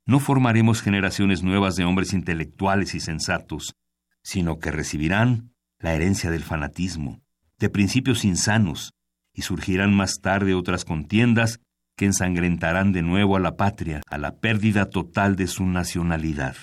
no 0.06 0.20
formaremos 0.20 0.82
generaciones 0.82 1.44
nuevas 1.44 1.76
de 1.76 1.86
hombres 1.86 2.14
intelectuales 2.14 2.96
y 2.96 3.00
sensatos, 3.00 3.76
sino 4.24 4.60
que 4.60 4.72
recibirán 4.72 5.54
la 5.80 5.94
herencia 5.94 6.32
del 6.32 6.44
fanatismo, 6.44 7.22
de 7.60 7.70
principios 7.70 8.26
insanos, 8.26 8.94
y 9.34 9.44
surgirán 9.44 9.96
más 9.96 10.20
tarde 10.20 10.56
otras 10.56 10.84
contiendas 10.84 11.60
que 12.02 12.08
ensangrentarán 12.08 12.94
de 12.94 13.04
nuevo 13.04 13.36
a 13.36 13.40
la 13.40 13.58
patria, 13.58 14.02
a 14.10 14.18
la 14.18 14.32
pérdida 14.32 14.90
total 14.90 15.36
de 15.36 15.46
su 15.46 15.68
nacionalidad. 15.68 16.56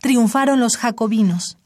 Triunfaron 0.00 0.60
los 0.60 0.76
jacobinos. 0.76 1.56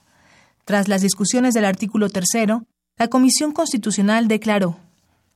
Tras 0.64 0.86
las 0.86 1.02
discusiones 1.02 1.54
del 1.54 1.64
artículo 1.64 2.08
tercero, 2.08 2.62
la 2.96 3.08
Comisión 3.08 3.50
Constitucional 3.50 4.28
declaró 4.28 4.78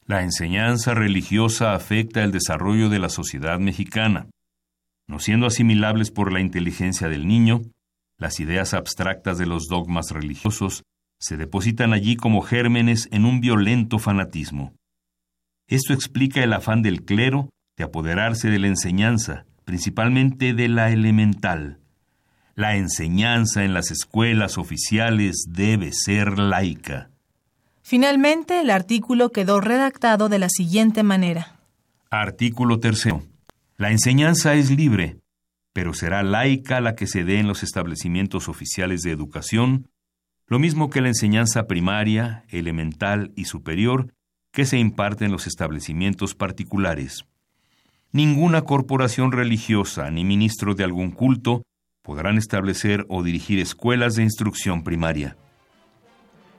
La 0.07 0.23
enseñanza 0.23 0.95
religiosa 0.95 1.75
afecta 1.75 2.23
el 2.23 2.31
desarrollo 2.31 2.89
de 2.89 3.01
la 3.01 3.09
sociedad 3.09 3.59
mexicana 3.59 4.29
no 5.09 5.19
siendo 5.19 5.47
asimilables 5.47 6.13
por 6.13 6.33
la 6.33 6.41
inteligencia 6.41 7.09
del 7.09 7.27
niño, 7.27 7.63
las 8.19 8.39
ideas 8.39 8.73
abstractas 8.73 9.37
de 9.37 9.47
los 9.47 9.67
dogmas 9.67 10.13
religiosos 10.13 10.85
se 11.19 11.37
depositan 11.37 11.93
allí 11.93 12.15
como 12.15 12.41
gérmenes 12.41 13.09
en 13.11 13.25
un 13.25 13.41
violento 13.41 13.99
fanatismo. 13.99 14.75
Esto 15.69 15.93
explica 15.93 16.43
el 16.43 16.53
afán 16.53 16.83
del 16.83 17.05
clero 17.05 17.49
de 17.77 17.85
apoderarse 17.85 18.51
de 18.51 18.59
la 18.59 18.67
enseñanza, 18.67 19.47
principalmente 19.65 20.55
de 20.55 20.69
la 20.69 20.91
elemental. 20.91 21.79
La 22.55 22.77
enseñanza 22.77 23.65
en 23.65 23.73
las 23.73 23.91
escuelas 23.91 24.59
oficiales 24.59 25.47
debe 25.49 25.93
ser 25.93 26.39
laica. 26.39 27.11
Finalmente, 27.83 28.61
el 28.61 28.71
artículo 28.71 29.31
quedó 29.31 29.61
redactado 29.61 30.29
de 30.29 30.39
la 30.39 30.49
siguiente 30.49 31.03
manera. 31.03 31.57
Artículo 32.11 32.79
tercero. 32.79 33.23
La 33.77 33.91
enseñanza 33.91 34.55
es 34.55 34.71
libre, 34.71 35.17
pero 35.73 35.95
será 35.95 36.23
laica 36.23 36.81
la 36.81 36.95
que 36.95 37.07
se 37.07 37.25
dé 37.25 37.39
en 37.39 37.49
los 37.49 37.63
establecimientos 37.63 38.49
oficiales 38.49 39.01
de 39.03 39.11
educación, 39.11 39.89
lo 40.47 40.59
mismo 40.59 40.91
que 40.91 41.01
la 41.01 41.09
enseñanza 41.09 41.67
primaria, 41.67 42.45
elemental 42.51 43.33
y 43.35 43.47
superior 43.47 44.13
que 44.53 44.67
se 44.67 44.79
imparte 44.79 45.25
en 45.25 45.33
los 45.33 45.47
establecimientos 45.47 46.35
particulares. 46.35 47.25
Ninguna 48.13 48.63
corporación 48.63 49.33
religiosa 49.33 50.11
ni 50.11 50.25
ministro 50.25 50.75
de 50.75 50.85
algún 50.85 51.11
culto 51.11 51.63
podrán 52.03 52.37
establecer 52.37 53.07
o 53.09 53.23
dirigir 53.23 53.59
escuelas 53.59 54.15
de 54.15 54.23
instrucción 54.23 54.85
primaria. 54.85 55.37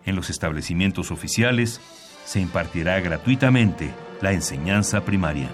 En 0.06 0.16
los 0.16 0.30
establecimientos 0.30 1.12
oficiales 1.12 1.80
se 2.26 2.40
impartirá 2.40 3.00
gratuitamente 3.00 3.94
la 4.22 4.34
enseñanza 4.34 5.06
primaria. 5.06 5.50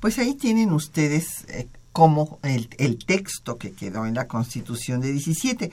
Pues 0.00 0.18
ahí 0.18 0.34
tienen 0.34 0.72
ustedes 0.72 1.46
eh, 1.48 1.66
como 1.94 2.40
el, 2.42 2.68
el, 2.78 2.98
texto 3.04 3.56
que 3.56 3.70
quedó 3.70 4.04
en 4.04 4.14
la 4.14 4.26
Constitución 4.26 5.00
de 5.00 5.12
17. 5.12 5.70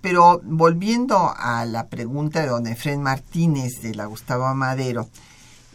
Pero 0.00 0.40
volviendo 0.44 1.34
a 1.36 1.66
la 1.66 1.88
pregunta 1.88 2.40
de 2.40 2.46
don 2.46 2.68
Efren 2.68 3.02
Martínez 3.02 3.82
de 3.82 3.96
la 3.96 4.06
Gustavo 4.06 4.46
Amadero, 4.46 5.08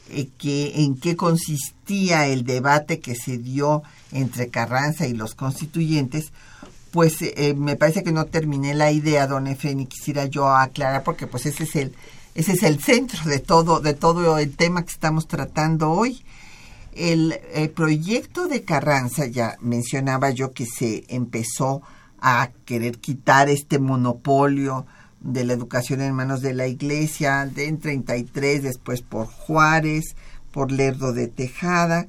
eh, 0.09 0.29
que, 0.37 0.85
en 0.85 0.97
qué 0.97 1.17
consistía 1.17 2.25
el 2.27 2.45
debate 2.45 3.01
que 3.01 3.15
se 3.15 3.37
dio 3.37 3.83
entre 4.13 4.47
Carranza 4.47 5.07
y 5.07 5.13
los 5.13 5.35
constituyentes, 5.35 6.31
pues 6.91 7.17
eh, 7.19 7.53
me 7.57 7.75
parece 7.75 8.01
que 8.01 8.13
no 8.13 8.27
terminé 8.27 8.73
la 8.73 8.93
idea, 8.93 9.27
don 9.27 9.45
Efren, 9.45 9.81
y 9.81 9.87
quisiera 9.87 10.25
yo 10.25 10.47
aclarar, 10.55 11.03
porque 11.03 11.27
pues 11.27 11.45
ese 11.45 11.65
es 11.65 11.75
el, 11.75 11.93
ese 12.33 12.53
es 12.53 12.63
el 12.63 12.81
centro 12.81 13.25
de 13.25 13.39
todo, 13.39 13.81
de 13.81 13.93
todo 13.93 14.37
el 14.37 14.55
tema 14.55 14.83
que 14.83 14.91
estamos 14.91 15.27
tratando 15.27 15.91
hoy. 15.91 16.23
El, 16.93 17.39
proyecto 17.73 18.47
de 18.47 18.63
Carranza, 18.63 19.25
ya 19.25 19.57
mencionaba 19.61 20.29
yo 20.31 20.51
que 20.51 20.65
se 20.65 21.05
empezó 21.07 21.81
a 22.19 22.49
querer 22.65 22.99
quitar 22.99 23.49
este 23.49 23.79
monopolio 23.79 24.85
de 25.21 25.45
la 25.45 25.53
educación 25.53 26.01
en 26.01 26.13
manos 26.13 26.41
de 26.41 26.53
la 26.53 26.67
iglesia, 26.67 27.45
de 27.45 27.67
en 27.67 27.79
33, 27.79 28.63
después 28.63 29.01
por 29.01 29.27
Juárez, 29.27 30.15
por 30.51 30.71
Lerdo 30.71 31.13
de 31.13 31.27
Tejada, 31.27 32.07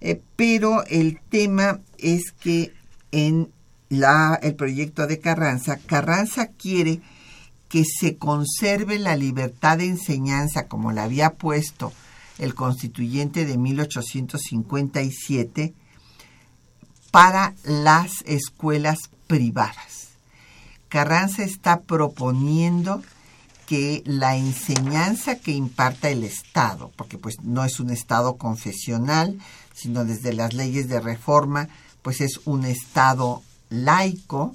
eh, 0.00 0.20
pero 0.36 0.84
el 0.86 1.18
tema 1.28 1.80
es 1.98 2.32
que 2.32 2.72
en 3.10 3.50
la, 3.88 4.38
el 4.42 4.54
proyecto 4.54 5.06
de 5.06 5.18
Carranza, 5.18 5.78
Carranza 5.78 6.46
quiere 6.46 7.00
que 7.68 7.84
se 7.84 8.16
conserve 8.16 8.98
la 8.98 9.16
libertad 9.16 9.78
de 9.78 9.86
enseñanza 9.86 10.68
como 10.68 10.92
la 10.92 11.04
había 11.04 11.30
puesto 11.30 11.92
el 12.42 12.54
constituyente 12.54 13.46
de 13.46 13.56
1857 13.56 15.72
para 17.10 17.54
las 17.64 18.22
escuelas 18.26 18.98
privadas. 19.26 20.08
Carranza 20.88 21.44
está 21.44 21.80
proponiendo 21.80 23.02
que 23.66 24.02
la 24.04 24.36
enseñanza 24.36 25.36
que 25.36 25.52
imparta 25.52 26.10
el 26.10 26.24
Estado, 26.24 26.92
porque 26.96 27.16
pues 27.16 27.36
no 27.42 27.64
es 27.64 27.80
un 27.80 27.88
Estado 27.90 28.36
confesional, 28.36 29.38
sino 29.74 30.04
desde 30.04 30.34
las 30.34 30.52
leyes 30.52 30.88
de 30.88 31.00
reforma, 31.00 31.68
pues 32.02 32.20
es 32.20 32.40
un 32.44 32.64
Estado 32.64 33.42
laico, 33.70 34.54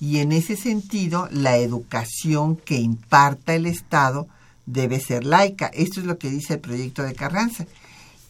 y 0.00 0.18
en 0.18 0.32
ese 0.32 0.56
sentido 0.56 1.28
la 1.30 1.58
educación 1.58 2.56
que 2.56 2.76
imparta 2.76 3.54
el 3.54 3.66
Estado 3.66 4.26
debe 4.72 5.00
ser 5.00 5.24
laica. 5.24 5.66
Esto 5.66 6.00
es 6.00 6.06
lo 6.06 6.18
que 6.18 6.30
dice 6.30 6.54
el 6.54 6.60
proyecto 6.60 7.02
de 7.02 7.14
Carranza. 7.14 7.66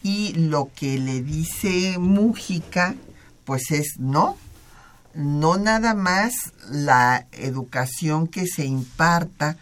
Y 0.03 0.33
lo 0.33 0.69
que 0.75 0.97
le 0.97 1.21
dice 1.21 1.97
Mújica, 1.99 2.95
pues 3.45 3.71
es 3.71 3.99
no, 3.99 4.37
no 5.13 5.57
nada 5.57 5.93
más 5.93 6.33
la 6.69 7.27
educación 7.31 8.27
que 8.27 8.47
se 8.47 8.65
imparta 8.65 9.57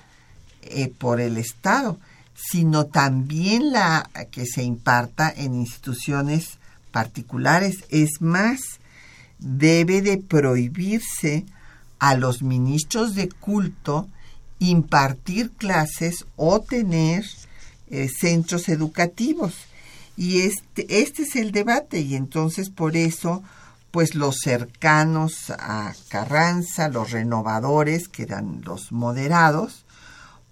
eh, 0.62 0.94
por 0.98 1.20
el 1.20 1.38
Estado, 1.38 2.00
sino 2.36 2.86
también 2.86 3.72
la 3.72 4.10
que 4.32 4.46
se 4.46 4.64
imparta 4.64 5.34
en 5.36 5.56
instituciones 5.56 6.58
particulares. 6.92 7.84
Es 7.90 8.22
más, 8.22 8.60
debe 9.40 10.02
de 10.02 10.18
prohibirse 10.18 11.46
a 12.00 12.16
los 12.16 12.42
ministros 12.42 13.14
de 13.14 13.28
culto 13.28 14.08
impartir 14.60 15.52
clases 15.52 16.26
o 16.36 16.60
tener 16.60 17.26
eh, 17.90 18.10
centros 18.10 18.70
educativos. 18.70 19.54
Y 20.16 20.42
este, 20.42 21.02
este 21.02 21.24
es 21.24 21.36
el 21.36 21.52
debate 21.52 22.02
y 22.02 22.16
entonces 22.16 22.70
por 22.70 22.98
eso 22.98 23.42
pues 23.92 24.14
los 24.14 24.38
cercanos 24.44 25.50
a 25.50 25.94
Carranza, 26.10 26.90
los 26.90 27.12
renovadores, 27.12 28.08
que 28.08 28.24
eran 28.24 28.62
los 28.64 28.92
moderados, 28.92 29.86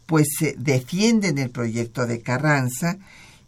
pues 0.07 0.27
defienden 0.57 1.37
el 1.37 1.51
proyecto 1.51 2.07
de 2.07 2.21
Carranza 2.21 2.97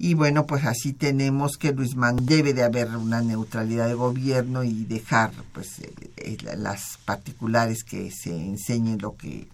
y 0.01 0.13
bueno, 0.13 0.45
pues 0.45 0.65
así 0.65 0.93
tenemos 0.93 1.57
que 1.57 1.73
Luis 1.73 1.95
Manuel 1.97 2.25
debe 2.25 2.53
de 2.53 2.63
haber 2.63 2.95
una 2.95 3.21
neutralidad 3.21 3.87
de 3.87 3.95
gobierno 3.95 4.63
y 4.63 4.85
dejar 4.85 5.31
pues 5.51 5.79
eh, 5.79 5.93
eh, 6.15 6.37
las 6.55 6.99
particulares 7.03 7.83
que 7.83 8.09
se 8.09 8.33
enseñen 8.33 8.99
lo 8.99 9.17
que 9.17 9.47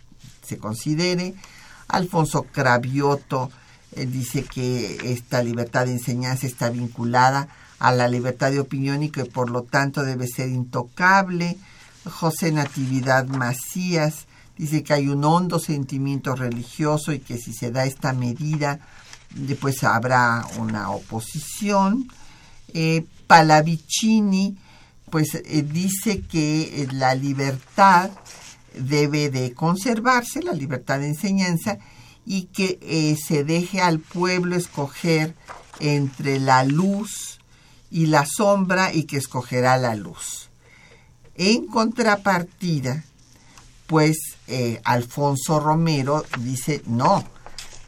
se 0.46 0.58
considere. 0.58 1.34
Alfonso 1.88 2.44
Cravioto 2.44 3.52
dice 3.96 4.44
que 4.44 5.14
esta 5.14 5.42
libertad 5.42 5.86
de 5.86 5.94
enseñanza 5.94 6.48
está 6.48 6.70
vinculada 6.70 7.48
a 7.80 7.92
la 7.92 8.08
libertad 8.08 8.52
de 8.52 8.60
opinión 8.60 9.04
y 9.04 9.10
que 9.10 9.26
por 9.26 9.50
lo 9.50 9.64
tanto 9.64 10.04
debe 10.04 10.28
ser 10.28 10.50
intocable. 10.50 11.58
José 12.06 12.52
Natividad 12.52 13.26
Macías 13.28 14.26
dice 14.58 14.84
que 14.84 14.94
hay 14.94 15.08
un 15.08 15.24
hondo 15.24 15.60
sentimiento 15.60 16.36
religioso 16.36 17.12
y 17.12 17.20
que 17.20 17.38
si 17.38 17.54
se 17.54 17.72
da 17.72 17.86
esta 17.86 18.14
medida, 18.14 18.80
después 19.34 19.84
habrá 19.84 20.46
una 20.58 20.92
oposición. 20.92 22.08
Eh, 22.74 23.06
Palavicini, 23.28 24.58
pues 25.10 25.36
eh, 25.36 25.64
dice 25.64 26.22
que 26.22 26.84
eh, 26.84 26.88
la 26.92 27.16
libertad 27.16 28.12
debe 28.80 29.30
de 29.30 29.54
conservarse, 29.54 30.42
la 30.42 30.54
libertad 30.54 31.00
de 31.00 31.08
enseñanza, 31.08 31.78
y 32.26 32.44
que 32.46 33.18
se 33.24 33.44
deje 33.44 33.82
al 33.82 34.00
pueblo 34.00 34.56
escoger 34.56 35.36
entre 35.80 36.40
la 36.40 36.64
luz 36.64 37.40
y 37.92 38.08
la 38.08 38.26
sombra 38.26 38.94
y 38.94 39.04
que 39.04 39.18
escogerá 39.18 39.78
la 39.78 39.96
luz. 39.96 40.50
En 41.36 41.68
contrapartida, 41.68 43.04
pues 43.88 44.18
eh, 44.48 44.82
Alfonso 44.84 45.60
Romero 45.60 46.26
dice 46.40 46.82
no, 46.88 47.24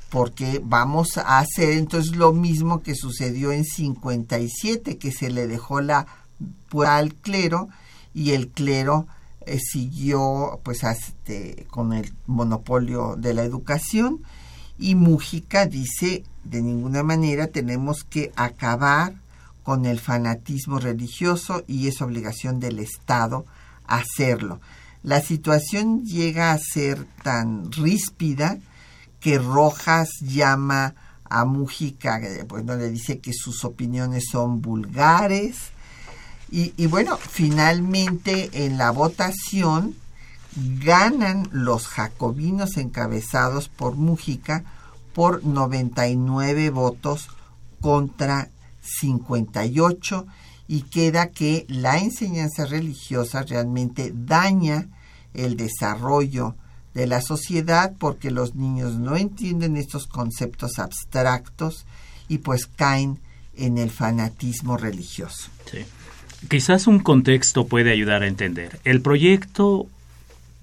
porque 0.10 0.62
vamos 0.64 1.18
a 1.18 1.40
hacer 1.40 1.72
entonces 1.72 2.16
lo 2.16 2.34
mismo 2.34 2.84
que 2.84 2.96
sucedió 2.96 3.52
en 3.52 3.66
57, 3.66 4.98
que 4.98 5.12
se 5.12 5.30
le 5.30 5.48
dejó 5.48 5.82
la 5.82 6.08
al 6.86 7.16
clero 7.16 7.70
y 8.14 8.32
el 8.32 8.50
clero 8.50 9.08
eh, 9.48 9.60
siguió 9.60 10.60
pues 10.64 10.84
este, 10.84 11.66
con 11.70 11.94
el 11.94 12.14
monopolio 12.26 13.16
de 13.16 13.34
la 13.34 13.44
educación 13.44 14.20
y 14.78 14.96
Mújica 14.96 15.66
dice 15.66 16.24
de 16.44 16.62
ninguna 16.62 17.04
manera 17.04 17.48
tenemos 17.48 18.04
que 18.04 18.32
acabar 18.36 19.14
con 19.64 19.86
el 19.86 20.00
fanatismo 20.00 20.80
religioso 20.80 21.64
y 21.68 21.88
es 21.88 22.02
obligación 22.02 22.60
del 22.60 22.80
Estado 22.80 23.46
hacerlo 23.86 24.60
la 25.08 25.22
situación 25.22 26.04
llega 26.04 26.52
a 26.52 26.60
ser 26.60 27.06
tan 27.24 27.72
ríspida 27.72 28.58
que 29.22 29.38
Rojas 29.38 30.10
llama 30.22 30.96
a 31.30 31.46
Mujica, 31.46 32.20
bueno, 32.48 32.76
le 32.76 32.90
dice 32.90 33.20
que 33.20 33.32
sus 33.34 33.64
opiniones 33.64 34.26
son 34.32 34.62
vulgares. 34.62 35.72
Y, 36.50 36.86
bueno, 36.88 37.18
finalmente 37.18 38.66
en 38.66 38.78
la 38.78 38.92
votación 38.92 39.96
ganan 40.56 41.48
los 41.52 41.88
jacobinos 41.88 42.78
encabezados 42.78 43.68
por 43.68 43.96
Mujica 43.96 44.64
por 45.14 45.44
99 45.44 46.70
votos 46.70 47.28
contra 47.82 48.50
58 48.82 50.26
y 50.68 50.84
queda 50.84 51.32
que 51.32 51.66
la 51.68 51.98
enseñanza 51.98 52.66
religiosa 52.66 53.44
realmente 53.44 54.14
daña 54.16 54.88
el 55.34 55.58
desarrollo 55.58 56.56
de 56.94 57.08
la 57.08 57.22
sociedad 57.22 57.94
porque 58.00 58.32
los 58.32 58.56
niños 58.56 58.96
no 58.96 59.18
entienden 59.18 59.78
estos 59.78 60.08
conceptos 60.08 60.80
abstractos 60.80 61.86
y 62.28 62.40
pues 62.40 62.68
caen 62.68 63.20
en 63.56 63.78
el 63.78 63.92
fanatismo 63.92 64.78
religioso. 64.78 65.50
Quizás 66.50 66.88
un 66.88 67.00
contexto 67.00 67.68
puede 67.68 67.92
ayudar 67.92 68.24
a 68.24 68.28
entender. 68.28 68.80
El 68.84 69.02
proyecto 69.02 69.88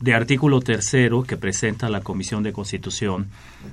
de 0.00 0.14
artículo 0.14 0.60
tercero 0.60 1.22
que 1.22 1.36
presenta 1.36 1.88
la 1.88 2.00
Comisión 2.00 2.42
de 2.42 2.52
Constitución 2.52 3.28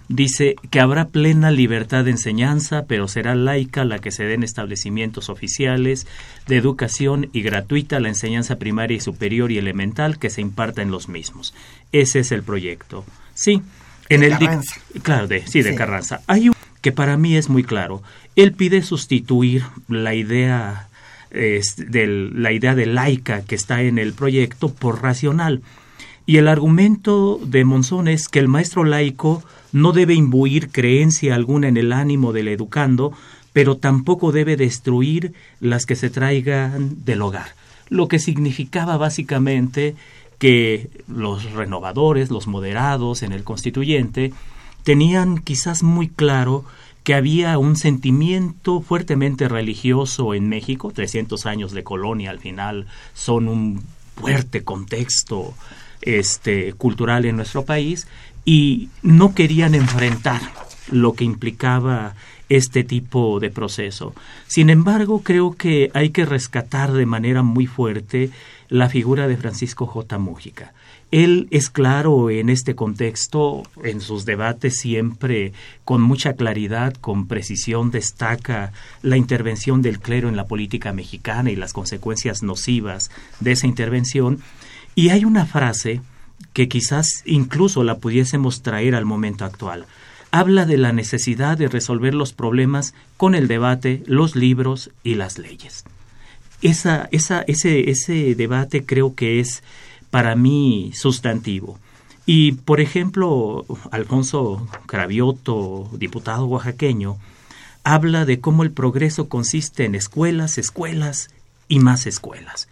dice 0.08 0.56
que 0.70 0.80
habrá 0.80 1.10
plena 1.10 1.52
libertad 1.52 2.06
de 2.06 2.12
enseñanza, 2.12 2.86
pero 2.88 3.08
será 3.08 3.36
laica 3.36 3.84
la 3.86 4.00
que 4.00 4.12
se 4.12 4.24
den 4.24 4.44
establecimientos 4.44 5.30
oficiales 5.30 6.08
de 6.48 6.58
educación 6.58 7.30
y 7.34 7.42
gratuita 7.42 8.00
la 8.00 8.10
enseñanza 8.10 8.58
primaria 8.58 8.98
y 8.98 9.02
superior 9.02 9.52
y 9.52 9.58
elemental 9.58 10.20
que 10.20 10.30
se 10.30 10.42
imparta 10.42 10.82
en 10.82 10.92
los 10.92 11.10
mismos. 11.10 11.54
Ese 11.92 12.20
es 12.20 12.32
el 12.32 12.44
proyecto. 12.44 13.04
Sí, 13.34 13.62
en 14.10 14.24
el 14.24 14.38
Carranza. 14.38 14.82
claro, 15.04 15.28
de, 15.28 15.46
sí, 15.48 15.62
de 15.62 15.76
Carranza. 15.76 16.22
Hay 16.28 16.50
un 16.50 16.56
que 16.82 16.92
para 16.92 17.18
mí 17.18 17.36
es 17.36 17.50
muy 17.50 17.64
claro. 17.64 18.02
Él 18.36 18.54
pide 18.54 18.82
sustituir 18.82 19.64
la 19.88 20.16
idea 20.16 20.88
de 21.32 22.32
la 22.34 22.52
idea 22.52 22.76
de 22.76 22.86
laica 22.86 23.42
que 23.42 23.56
está 23.56 23.82
en 23.82 23.98
el 23.98 24.14
proyecto 24.14 24.74
por 24.74 25.02
racional. 25.02 25.62
Y 26.26 26.38
el 26.38 26.48
argumento 26.48 27.40
de 27.44 27.66
Monzón 27.66 28.08
es 28.08 28.28
que 28.28 28.40
el 28.40 28.48
maestro 28.48 28.84
laico 28.84 29.44
no 29.72 29.92
debe 29.92 30.14
imbuir 30.14 30.70
creencia 30.70 31.36
alguna 31.36 31.68
en 31.68 31.78
el 31.78 31.94
ánimo 31.94 32.34
del 32.34 32.48
educando, 32.48 33.14
pero 33.54 33.78
tampoco 33.78 34.32
debe 34.32 34.56
destruir 34.56 35.34
las 35.60 35.86
que 35.86 35.96
se 35.96 36.10
traigan 36.10 37.04
del 37.06 37.22
hogar. 37.22 37.56
Lo 37.90 38.08
que 38.08 38.20
significaba 38.20 38.98
básicamente 38.98 39.96
que 40.38 40.90
los 41.08 41.52
renovadores, 41.52 42.32
los 42.32 42.48
moderados 42.48 43.24
en 43.24 43.32
el 43.32 43.44
constituyente, 43.44 44.34
tenían 44.84 45.38
quizás 45.38 45.84
muy 45.84 46.08
claro 46.08 46.66
que 47.04 47.14
había 47.16 47.58
un 47.58 47.76
sentimiento 47.76 48.82
fuertemente 48.82 49.48
religioso 49.48 50.34
en 50.34 50.50
México, 50.50 50.92
300 50.94 51.46
años 51.46 51.72
de 51.72 51.84
colonia 51.84 52.30
al 52.30 52.40
final 52.40 52.88
son 53.14 53.48
un 53.48 53.84
fuerte 54.16 54.64
contexto 54.64 55.54
este, 56.02 56.74
cultural 56.74 57.26
en 57.26 57.38
nuestro 57.38 57.66
país 57.66 58.08
y 58.46 58.90
no 59.02 59.34
querían 59.34 59.76
enfrentar 59.76 60.42
lo 60.92 61.14
que 61.14 61.24
implicaba 61.24 62.16
este 62.50 62.84
tipo 62.84 63.40
de 63.40 63.50
proceso. 63.50 64.14
Sin 64.48 64.70
embargo, 64.70 65.22
creo 65.24 65.56
que 65.56 65.90
hay 65.94 66.10
que 66.10 66.26
rescatar 66.26 66.92
de 66.92 67.06
manera 67.06 67.44
muy 67.44 67.66
fuerte 67.66 68.30
la 68.68 68.90
figura 68.90 69.28
de 69.28 69.38
Francisco 69.38 69.86
J. 69.86 70.18
Mújica. 70.18 70.74
Él 71.12 71.50
es 71.52 71.70
claro 71.70 72.30
en 72.30 72.50
este 72.50 72.74
contexto, 72.74 73.64
en 73.84 74.00
sus 74.00 74.24
debates 74.24 74.80
siempre 74.80 75.52
con 75.84 76.02
mucha 76.02 76.34
claridad, 76.34 76.94
con 76.94 77.28
precisión, 77.28 77.92
destaca 77.92 78.72
la 79.02 79.18
intervención 79.18 79.82
del 79.82 80.00
clero 80.00 80.30
en 80.30 80.38
la 80.38 80.48
política 80.48 80.94
mexicana 80.94 81.52
y 81.52 81.58
las 81.58 81.74
consecuencias 81.74 82.44
nocivas 82.44 83.12
de 83.42 83.52
esa 83.52 83.68
intervención. 83.68 84.40
Y 84.96 85.10
hay 85.10 85.26
una 85.26 85.46
frase 85.46 86.02
que 86.54 86.70
quizás 86.70 87.24
incluso 87.26 87.84
la 87.84 87.98
pudiésemos 87.98 88.62
traer 88.62 88.96
al 88.96 89.06
momento 89.06 89.44
actual. 89.44 89.86
Habla 90.32 90.66
de 90.66 90.78
la 90.78 90.94
necesidad 90.94 91.58
de 91.58 91.68
resolver 91.68 92.14
los 92.14 92.32
problemas 92.32 92.94
con 93.18 93.36
el 93.36 93.50
debate, 93.50 94.02
los 94.06 94.38
libros 94.38 94.92
y 95.04 95.16
las 95.16 95.38
leyes. 95.38 95.84
Esa, 96.62 97.10
esa, 97.12 97.42
ese, 97.42 97.90
ese 97.90 98.34
debate 98.36 98.86
creo 98.86 99.14
que 99.14 99.42
es 99.42 99.62
para 100.12 100.36
mí 100.36 100.92
sustantivo. 100.94 101.80
Y, 102.28 102.52
por 102.52 102.80
ejemplo, 102.80 103.66
Alfonso 103.90 104.68
Cravioto, 104.86 105.90
diputado 105.94 106.46
oaxaqueño, 106.46 107.18
habla 107.84 108.26
de 108.26 108.40
cómo 108.40 108.64
el 108.64 108.72
progreso 108.72 109.28
consiste 109.28 109.86
en 109.86 109.96
escuelas, 109.96 110.60
escuelas 110.60 111.32
y 111.68 111.80
más 111.80 112.06
escuelas. 112.06 112.68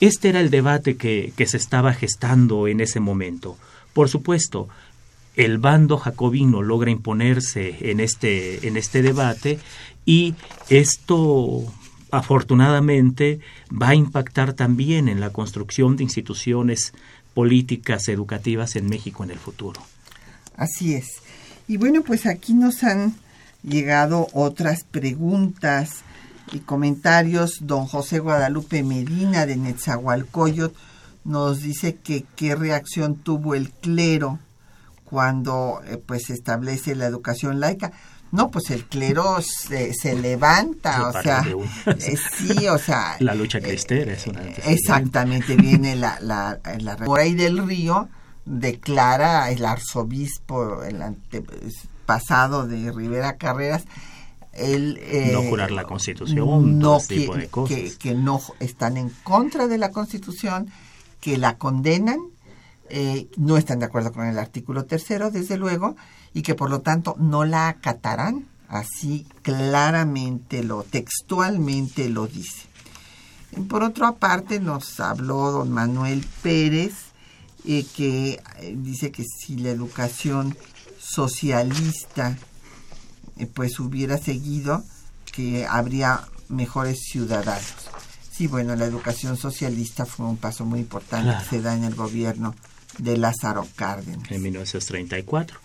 Este 0.00 0.28
era 0.28 0.40
el 0.40 0.50
debate 0.50 0.96
que, 0.96 1.32
se 1.46 1.56
estaba 1.56 1.92
gestando 1.92 2.68
en 2.68 2.80
ese 2.80 3.00
momento. 3.00 3.56
Por 3.92 4.08
supuesto, 4.08 4.68
el 5.34 5.58
bando 5.58 5.98
jacobino 5.98 6.62
logra 6.62 6.90
imponerse 6.90 7.90
en 7.90 8.00
este, 8.00 8.68
en 8.68 8.76
este 8.76 9.02
debate 9.02 9.58
y 10.04 10.34
esto 10.68 11.64
afortunadamente 12.16 13.40
va 13.70 13.90
a 13.90 13.94
impactar 13.94 14.52
también 14.52 15.08
en 15.08 15.20
la 15.20 15.30
construcción 15.30 15.96
de 15.96 16.04
instituciones 16.04 16.92
políticas 17.34 18.08
educativas 18.08 18.76
en 18.76 18.88
México 18.88 19.24
en 19.24 19.30
el 19.30 19.38
futuro. 19.38 19.80
Así 20.56 20.94
es. 20.94 21.06
Y 21.66 21.76
bueno, 21.76 22.02
pues 22.02 22.26
aquí 22.26 22.54
nos 22.54 22.84
han 22.84 23.14
llegado 23.62 24.28
otras 24.32 24.84
preguntas 24.84 26.02
y 26.52 26.60
comentarios, 26.60 27.58
don 27.62 27.86
José 27.86 28.18
Guadalupe 28.18 28.82
Medina 28.82 29.46
de 29.46 29.56
Netzahualcoyot 29.56 30.74
nos 31.24 31.62
dice 31.62 31.96
que 31.96 32.24
qué 32.36 32.54
reacción 32.54 33.16
tuvo 33.16 33.54
el 33.54 33.70
clero 33.70 34.38
cuando 35.04 35.80
eh, 35.86 35.96
pues 35.96 36.30
establece 36.30 36.94
la 36.94 37.06
educación 37.06 37.60
laica. 37.60 37.92
No, 38.34 38.50
pues 38.50 38.70
el 38.70 38.84
clero 38.86 39.36
se, 39.40 39.94
se 39.94 40.16
levanta, 40.16 41.08
o 41.08 41.22
sea, 41.22 41.46
eh, 41.86 42.16
sí, 42.36 42.66
o 42.66 42.78
sea... 42.78 43.14
La 43.20 43.32
lucha 43.32 43.60
cristera 43.60 44.12
es 44.12 44.26
una... 44.26 44.42
Exactamente, 44.42 45.54
viene 45.54 45.94
la, 45.94 46.18
la, 46.20 46.58
la... 46.80 46.96
Por 46.96 47.20
ahí 47.20 47.34
del 47.34 47.64
río 47.64 48.08
declara 48.44 49.52
el 49.52 49.64
arzobispo, 49.64 50.82
el 50.82 51.00
pasado 52.06 52.66
de 52.66 52.90
Rivera 52.90 53.36
Carreras, 53.36 53.84
el, 54.52 54.98
eh, 55.00 55.30
no 55.32 55.42
jurar 55.44 55.70
la 55.70 55.84
constitución, 55.84 56.80
no 56.80 56.98
que, 57.08 57.92
Que, 57.96 58.14
no 58.14 58.40
están 58.58 58.96
en 58.96 59.10
contra 59.22 59.68
de 59.68 59.78
la 59.78 59.92
constitución, 59.92 60.72
que 61.20 61.38
la 61.38 61.56
condenan, 61.56 62.18
eh, 62.90 63.28
no 63.36 63.56
están 63.56 63.78
de 63.78 63.86
acuerdo 63.86 64.12
con 64.12 64.26
el 64.26 64.38
artículo 64.38 64.84
tercero, 64.84 65.30
desde 65.30 65.56
luego, 65.56 65.96
y 66.32 66.42
que 66.42 66.54
por 66.54 66.70
lo 66.70 66.80
tanto 66.80 67.16
no 67.18 67.44
la 67.44 67.68
acatarán, 67.68 68.46
así 68.68 69.26
claramente 69.42 70.62
lo, 70.62 70.82
textualmente 70.82 72.08
lo 72.08 72.26
dice. 72.26 72.66
Por 73.68 73.82
otra 73.82 74.12
parte, 74.12 74.60
nos 74.60 74.98
habló 75.00 75.52
don 75.52 75.70
Manuel 75.70 76.26
Pérez, 76.42 76.92
eh, 77.64 77.86
que 77.96 78.42
eh, 78.58 78.74
dice 78.76 79.10
que 79.10 79.24
si 79.24 79.56
la 79.56 79.70
educación 79.70 80.56
socialista 80.98 82.36
pues 83.54 83.80
hubiera 83.80 84.16
seguido, 84.16 84.84
que 85.32 85.66
habría 85.66 86.22
mejores 86.48 87.00
ciudadanos. 87.02 87.74
Sí, 88.30 88.46
bueno, 88.46 88.74
la 88.76 88.84
educación 88.84 89.36
socialista 89.36 90.06
fue 90.06 90.26
un 90.26 90.36
paso 90.36 90.64
muy 90.64 90.80
importante 90.80 91.36
que 91.38 91.56
se 91.56 91.62
da 91.62 91.74
en 91.74 91.84
el 91.84 91.94
gobierno 91.94 92.54
de 92.98 93.16
Lázaro 93.16 93.66
Cárdenas. 93.76 94.30
En 94.30 94.42
1934. 94.42 95.58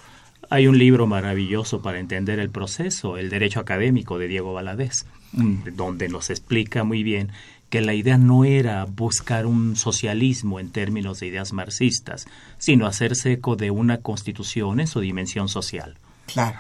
Hay 0.50 0.68
un 0.68 0.78
libro 0.78 1.06
maravilloso 1.06 1.82
para 1.82 2.00
entender 2.00 2.40
el 2.40 2.50
proceso, 2.50 3.18
El 3.18 3.30
Derecho 3.30 3.60
Académico 3.60 4.18
de 4.18 4.28
Diego 4.28 4.54
Valadez, 4.54 5.06
donde 5.32 6.10
nos 6.10 6.32
explica 6.32 6.84
muy 6.84 7.04
bien 7.04 7.32
que 7.70 7.82
la 7.82 7.94
idea 7.94 8.18
no 8.18 8.46
era 8.46 8.86
buscar 8.86 9.46
un 9.46 9.76
socialismo 9.76 10.60
en 10.60 10.72
términos 10.72 11.20
de 11.20 11.28
ideas 11.28 11.54
marxistas, 11.54 12.26
sino 12.58 12.88
hacerse 12.88 13.34
eco 13.34 13.56
de 13.56 13.70
una 13.70 13.98
constitución 13.98 14.80
en 14.80 14.88
su 14.88 15.02
dimensión 15.02 15.50
social. 15.50 15.98
Claro. 16.26 16.60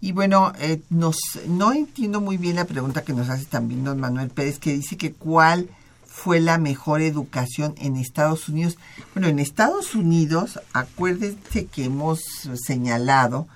Y 0.00 0.12
bueno, 0.12 0.52
eh, 0.60 0.80
nos, 0.90 1.16
no 1.46 1.72
entiendo 1.72 2.20
muy 2.20 2.36
bien 2.36 2.56
la 2.56 2.66
pregunta 2.66 3.02
que 3.02 3.12
nos 3.12 3.28
hace 3.28 3.46
también 3.46 3.84
don 3.84 4.00
Manuel 4.00 4.30
Pérez, 4.30 4.58
que 4.58 4.74
dice 4.74 4.96
que 4.96 5.12
cuál 5.12 5.68
fue 6.12 6.40
la 6.40 6.58
mejor 6.58 7.00
educación 7.00 7.74
en 7.78 7.96
Estados 7.96 8.48
Unidos. 8.48 8.76
Bueno, 9.14 9.28
en 9.28 9.38
Estados 9.38 9.94
Unidos, 9.94 10.60
acuérdense 10.72 11.66
que 11.66 11.84
hemos 11.84 12.20
señalado 12.54 13.48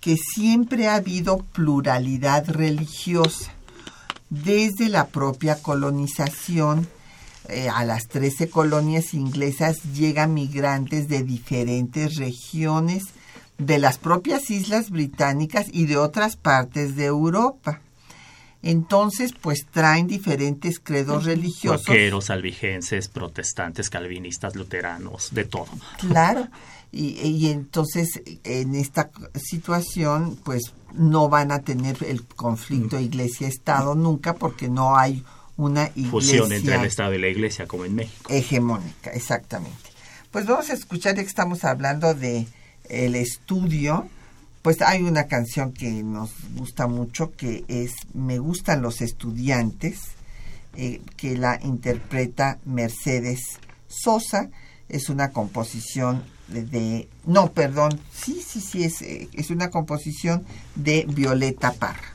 que 0.00 0.16
siempre 0.16 0.86
ha 0.86 0.96
habido 0.96 1.38
pluralidad 1.38 2.48
religiosa. 2.48 3.52
Desde 4.28 4.90
la 4.90 5.06
propia 5.06 5.62
colonización, 5.62 6.86
eh, 7.48 7.68
a 7.68 7.84
las 7.84 8.06
13 8.08 8.50
colonias 8.50 9.14
inglesas 9.14 9.82
llegan 9.94 10.34
migrantes 10.34 11.08
de 11.08 11.22
diferentes 11.22 12.16
regiones 12.16 13.04
de 13.56 13.78
las 13.78 13.98
propias 13.98 14.50
islas 14.50 14.90
británicas 14.90 15.66
y 15.72 15.86
de 15.86 15.96
otras 15.96 16.36
partes 16.36 16.96
de 16.96 17.06
Europa. 17.06 17.80
Entonces, 18.66 19.32
pues 19.38 19.66
traen 19.70 20.06
diferentes 20.06 20.80
credos 20.80 21.26
religiosos. 21.26 21.84
Vaqueros, 21.86 22.30
albigenses, 22.30 23.08
protestantes, 23.08 23.90
calvinistas, 23.90 24.56
luteranos, 24.56 25.34
de 25.34 25.44
todo. 25.44 25.68
Claro. 25.98 26.48
Y, 26.96 27.20
y, 27.26 27.50
entonces, 27.50 28.22
en 28.44 28.76
esta 28.76 29.10
situación, 29.34 30.38
pues 30.44 30.72
no 30.92 31.28
van 31.28 31.50
a 31.50 31.62
tener 31.62 31.96
el 32.04 32.22
conflicto 32.24 33.00
iglesia-estado 33.00 33.96
nunca 33.96 34.34
porque 34.36 34.68
no 34.68 34.96
hay 34.96 35.24
una 35.56 35.86
iglesia. 35.96 36.10
Fusión 36.10 36.52
entre 36.52 36.76
el 36.76 36.84
Estado 36.84 37.14
y 37.14 37.18
la 37.18 37.26
iglesia, 37.26 37.66
como 37.66 37.84
en 37.84 37.96
México. 37.96 38.32
Hegemónica, 38.32 39.10
exactamente. 39.10 39.90
Pues 40.30 40.46
vamos 40.46 40.70
a 40.70 40.74
escuchar, 40.74 41.16
ya 41.16 41.22
que 41.22 41.28
estamos 41.28 41.64
hablando 41.64 42.14
de 42.14 42.46
el 42.88 43.16
estudio 43.16 44.08
pues 44.64 44.80
hay 44.80 45.02
una 45.02 45.26
canción 45.26 45.74
que 45.74 46.02
nos 46.02 46.30
gusta 46.56 46.86
mucho 46.86 47.32
que 47.32 47.66
es 47.68 47.92
Me 48.14 48.38
gustan 48.38 48.80
los 48.80 49.02
estudiantes, 49.02 50.12
eh, 50.74 51.02
que 51.18 51.36
la 51.36 51.60
interpreta 51.62 52.58
Mercedes 52.64 53.60
Sosa. 53.88 54.48
Es 54.88 55.10
una 55.10 55.32
composición 55.32 56.24
de, 56.48 57.10
no, 57.26 57.52
perdón, 57.52 58.00
sí, 58.10 58.40
sí, 58.40 58.62
sí, 58.62 58.84
es, 58.84 59.02
eh, 59.02 59.28
es 59.34 59.50
una 59.50 59.68
composición 59.68 60.46
de 60.76 61.04
Violeta 61.10 61.72
Parra. 61.74 62.14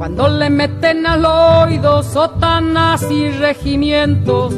cuando 0.00 0.28
le 0.28 0.48
meten 0.48 1.04
al 1.04 1.26
oído 1.26 2.02
sotanas 2.02 3.02
y 3.10 3.28
regimientos, 3.32 4.54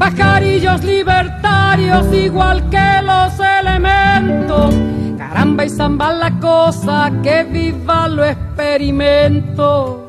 pajarillos 0.00 0.82
libertarios 0.82 2.12
igual 2.12 2.68
que 2.70 3.00
los 3.04 3.32
elementos. 3.38 4.74
Caramba 5.16 5.64
y 5.64 5.68
zamba 5.68 6.12
la 6.12 6.40
cosa, 6.40 7.12
que 7.22 7.44
viva 7.44 8.08
lo 8.08 8.24
experimento. 8.24 10.08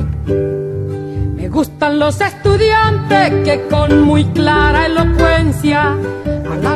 Gustan 1.51 1.99
los 1.99 2.21
estudiantes 2.21 3.29
que 3.43 3.67
con 3.69 4.01
muy 4.01 4.25
clara 4.25 4.85
elocuencia 4.87 5.97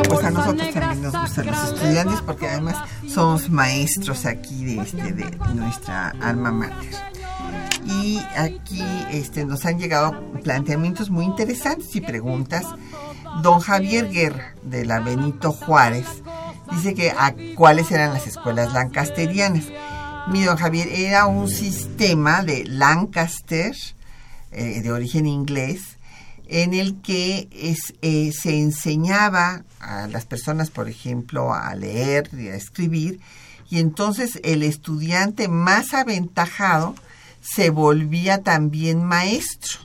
pues 0.08 0.24
a 0.24 0.30
nosotros 0.30 0.72
también 0.72 1.02
nos 1.02 1.20
gustan 1.20 1.46
los 1.46 1.64
estudiantes 1.72 2.20
porque 2.22 2.48
además 2.48 2.76
somos 3.08 3.50
maestros 3.50 4.26
aquí 4.26 4.64
de, 4.64 4.82
este, 4.82 5.12
de 5.12 5.30
nuestra 5.54 6.10
alma 6.20 6.50
mater 6.50 6.94
y 7.86 8.20
aquí 8.36 8.82
este, 9.10 9.44
nos 9.44 9.64
han 9.64 9.78
llegado 9.78 10.18
planteamientos 10.42 11.10
muy 11.10 11.24
interesantes 11.24 11.94
y 11.94 12.00
preguntas. 12.00 12.66
Don 13.42 13.60
Javier 13.60 14.10
Guerra, 14.10 14.54
de 14.62 14.84
la 14.84 14.98
Benito 14.98 15.52
Juárez, 15.52 16.06
dice 16.72 16.94
que 16.94 17.10
a 17.10 17.34
cuáles 17.54 17.92
eran 17.92 18.12
las 18.12 18.26
escuelas 18.26 18.72
lancasterianas. 18.72 19.64
Mi 20.28 20.42
don 20.42 20.56
Javier, 20.56 20.88
era 20.88 21.26
un 21.26 21.48
sistema 21.48 22.42
de 22.42 22.64
Lancaster 22.64 23.76
eh, 24.52 24.80
de 24.82 24.92
origen 24.92 25.26
inglés, 25.26 25.98
en 26.48 26.74
el 26.74 27.00
que 27.02 27.48
es, 27.52 27.94
eh, 28.02 28.32
se 28.32 28.60
enseñaba 28.60 29.64
a 29.80 30.06
las 30.06 30.24
personas, 30.24 30.70
por 30.70 30.88
ejemplo, 30.88 31.52
a 31.52 31.74
leer 31.74 32.30
y 32.32 32.48
a 32.48 32.54
escribir, 32.54 33.20
y 33.68 33.80
entonces 33.80 34.40
el 34.44 34.62
estudiante 34.62 35.48
más 35.48 35.92
aventajado 35.92 36.94
se 37.40 37.70
volvía 37.70 38.42
también 38.42 39.04
maestro 39.04 39.80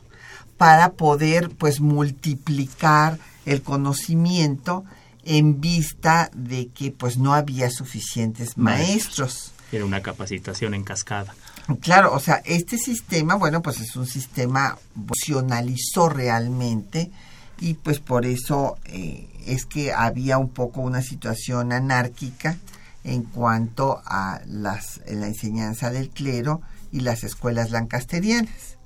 para 0.58 0.92
poder 0.92 1.50
pues 1.50 1.80
multiplicar 1.80 3.18
el 3.46 3.64
conocimiento 3.64 4.86
en 5.24 5.60
vista 5.62 6.30
de 6.34 6.68
que 6.68 6.92
pues 6.92 7.18
no 7.18 7.34
había 7.34 7.70
suficientes 7.70 8.58
maestros. 8.58 9.52
Era 9.72 9.86
una 9.86 10.02
capacitación 10.02 10.74
en 10.74 10.84
cascada. 10.84 11.34
Claro, 11.78 12.14
o 12.14 12.20
sea, 12.20 12.42
este 12.46 12.78
sistema, 12.78 13.36
bueno, 13.36 13.62
pues 13.62 13.80
es 13.80 13.96
un 13.96 14.08
sistema 14.08 14.78
funcionalizó 15.22 16.10
realmente 16.10 17.12
y 17.60 17.76
pues 17.76 18.00
por 18.00 18.26
eso 18.26 18.78
eh, 18.86 19.28
es 19.46 19.66
que 19.66 19.94
había 19.94 20.38
un 20.38 20.50
poco 20.50 20.82
una 20.82 21.02
situación 21.02 21.72
anárquica 21.72 22.58
en 23.04 23.24
cuanto 23.24 24.02
a 24.06 24.42
las, 24.46 25.02
la 25.08 25.28
enseñanza 25.28 25.92
del 25.92 26.10
clero 26.10 26.62
y 26.92 27.02
las 27.02 27.24
escuelas 27.24 27.72
lancasterianas. 27.72 28.78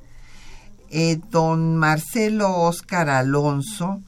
Eh, 0.91 1.19
don 1.31 1.77
Marcelo 1.77 2.55
Oscar 2.61 3.09
Alonso 3.09 4.01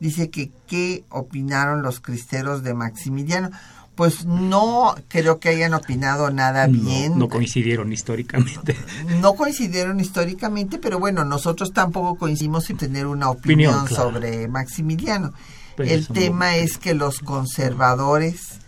dice 0.00 0.30
que 0.30 0.50
qué 0.66 1.04
opinaron 1.08 1.82
los 1.82 2.00
cristeros 2.00 2.62
de 2.62 2.74
Maximiliano. 2.74 3.50
Pues 3.96 4.26
no 4.26 4.94
creo 5.08 5.40
que 5.40 5.48
hayan 5.48 5.74
opinado 5.74 6.30
nada 6.30 6.66
bien. 6.66 7.18
No 7.18 7.28
coincidieron 7.28 7.92
históricamente. 7.92 8.76
No 9.20 9.34
coincidieron 9.34 9.98
históricamente, 9.98 10.78
pero 10.78 10.98
bueno, 10.98 11.24
nosotros 11.24 11.72
tampoco 11.72 12.16
coincidimos 12.16 12.68
en 12.70 12.76
tener 12.76 13.06
una 13.06 13.30
opinión, 13.30 13.88
sobre 13.88 14.46
Maximiliano. 14.48 15.32
El 15.78 16.06
tema 16.06 16.56
es 16.56 16.78
que 16.78 16.94
los 16.94 17.20
conservadores 17.20 18.58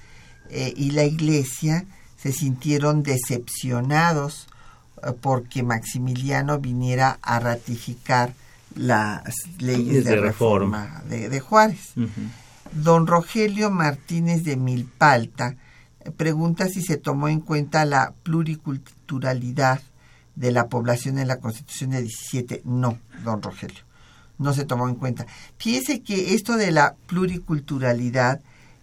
eh, 0.51 0.72
y 0.76 0.91
la 0.91 1.05
iglesia 1.05 1.85
se 2.16 2.33
sintieron 2.33 3.03
decepcionados 3.03 4.49
eh, 5.03 5.12
porque 5.20 5.62
Maximiliano 5.62 6.59
viniera 6.59 7.18
a 7.22 7.39
ratificar 7.41 8.33
las 8.74 9.22
leyes 9.59 10.05
de, 10.05 10.16
reforma, 10.16 11.03
de, 11.09 11.41
Juárez. 11.41 11.93
Don 12.73 13.07
Rogelio 13.07 13.71
Martínez 13.71 14.45
de 14.45 14.57
Milpalta 14.57 15.57
pregunta 16.16 16.69
si 16.69 16.83
se 16.83 16.97
tomó 16.97 17.29
en 17.29 17.41
cuenta 17.41 17.85
la 17.85 18.14
pluriculturalidad 18.23 19.81
de 20.37 20.53
la 20.53 20.69
población 20.69 21.19
en 21.19 21.29
la 21.29 21.41
Constitución 21.41 21.91
de 21.91 22.03
17. 22.03 22.62
No, 22.64 22.99
don 23.25 23.43
Rogelio, 23.43 23.81
no 24.39 24.53
se 24.55 24.64
tomó 24.64 24.89
en 24.89 24.95
cuenta. 24.95 25.27
Fíjese 25.59 26.03
que 26.03 26.35
esto 26.35 26.57
de 26.57 26.71
la 26.71 26.95
pluriculturalidad, 27.07 28.41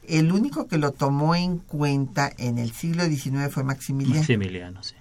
el 0.08 0.32
único 0.32 0.68
que 0.68 0.78
lo 0.78 0.92
tomó 0.92 1.36
en 1.36 1.58
cuenta 1.58 2.32
en 2.38 2.58
el 2.58 2.72
siglo 2.74 3.06
XIX 3.06 3.52
fue 3.52 3.64
Maximiliano. 3.64 4.20
Maximiliano, 4.20 4.84
sí. 4.84 4.96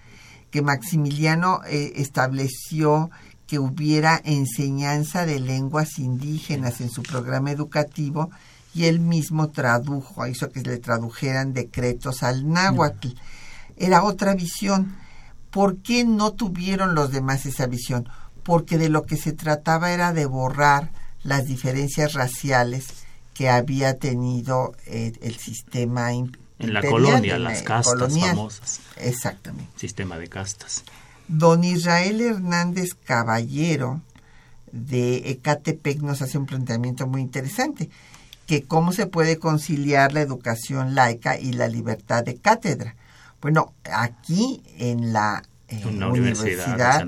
Que 0.50 0.62
Maximiliano 0.62 1.62
eh, 1.66 1.94
estableció 1.96 3.10
que 3.48 3.58
hubiera 3.58 4.20
enseñanza 4.24 5.26
de 5.26 5.40
lenguas 5.40 5.98
indígenas 5.98 6.80
en 6.80 6.90
su 6.90 7.02
programa 7.02 7.50
educativo 7.50 8.30
y 8.74 8.86
él 8.86 8.98
mismo 8.98 9.50
tradujo, 9.50 10.26
hizo 10.26 10.50
que 10.50 10.60
le 10.60 10.78
tradujeran 10.78 11.54
decretos 11.54 12.22
al 12.22 12.48
náhuatl. 12.50 13.08
Era 13.76 14.02
otra 14.02 14.34
visión. 14.34 14.96
¿Por 15.50 15.76
qué 15.78 16.04
no 16.04 16.32
tuvieron 16.32 16.94
los 16.94 17.12
demás 17.12 17.46
esa 17.46 17.66
visión? 17.66 18.08
Porque 18.42 18.76
de 18.76 18.88
lo 18.88 19.04
que 19.04 19.16
se 19.16 19.32
trataba 19.32 19.92
era 19.92 20.12
de 20.12 20.26
borrar 20.26 20.90
las 21.22 21.46
diferencias 21.46 22.14
raciales 22.14 22.86
que 23.32 23.48
había 23.48 23.98
tenido 23.98 24.74
eh, 24.86 25.12
el 25.22 25.36
sistema 25.36 26.12
en 26.12 26.36
la 26.58 26.82
colonia, 26.82 27.38
las 27.38 27.62
castas 27.62 28.18
famosas. 28.18 28.80
Exactamente. 28.96 29.70
Sistema 29.76 30.18
de 30.18 30.28
castas. 30.28 30.84
Don 31.28 31.64
Israel 31.64 32.20
Hernández 32.20 32.94
Caballero 32.94 34.00
de 34.72 35.30
Ecatepec 35.30 36.00
nos 36.00 36.20
hace 36.20 36.36
un 36.36 36.46
planteamiento 36.46 37.06
muy 37.06 37.22
interesante, 37.22 37.90
que 38.46 38.64
cómo 38.64 38.92
se 38.92 39.06
puede 39.06 39.38
conciliar 39.38 40.12
la 40.12 40.20
educación 40.20 40.94
laica 40.94 41.38
y 41.38 41.52
la 41.52 41.68
libertad 41.68 42.24
de 42.24 42.36
cátedra. 42.36 42.94
Bueno, 43.40 43.72
aquí 43.92 44.62
en 44.78 45.12
la 45.12 45.42
eh, 45.68 45.82
universidad, 45.86 47.06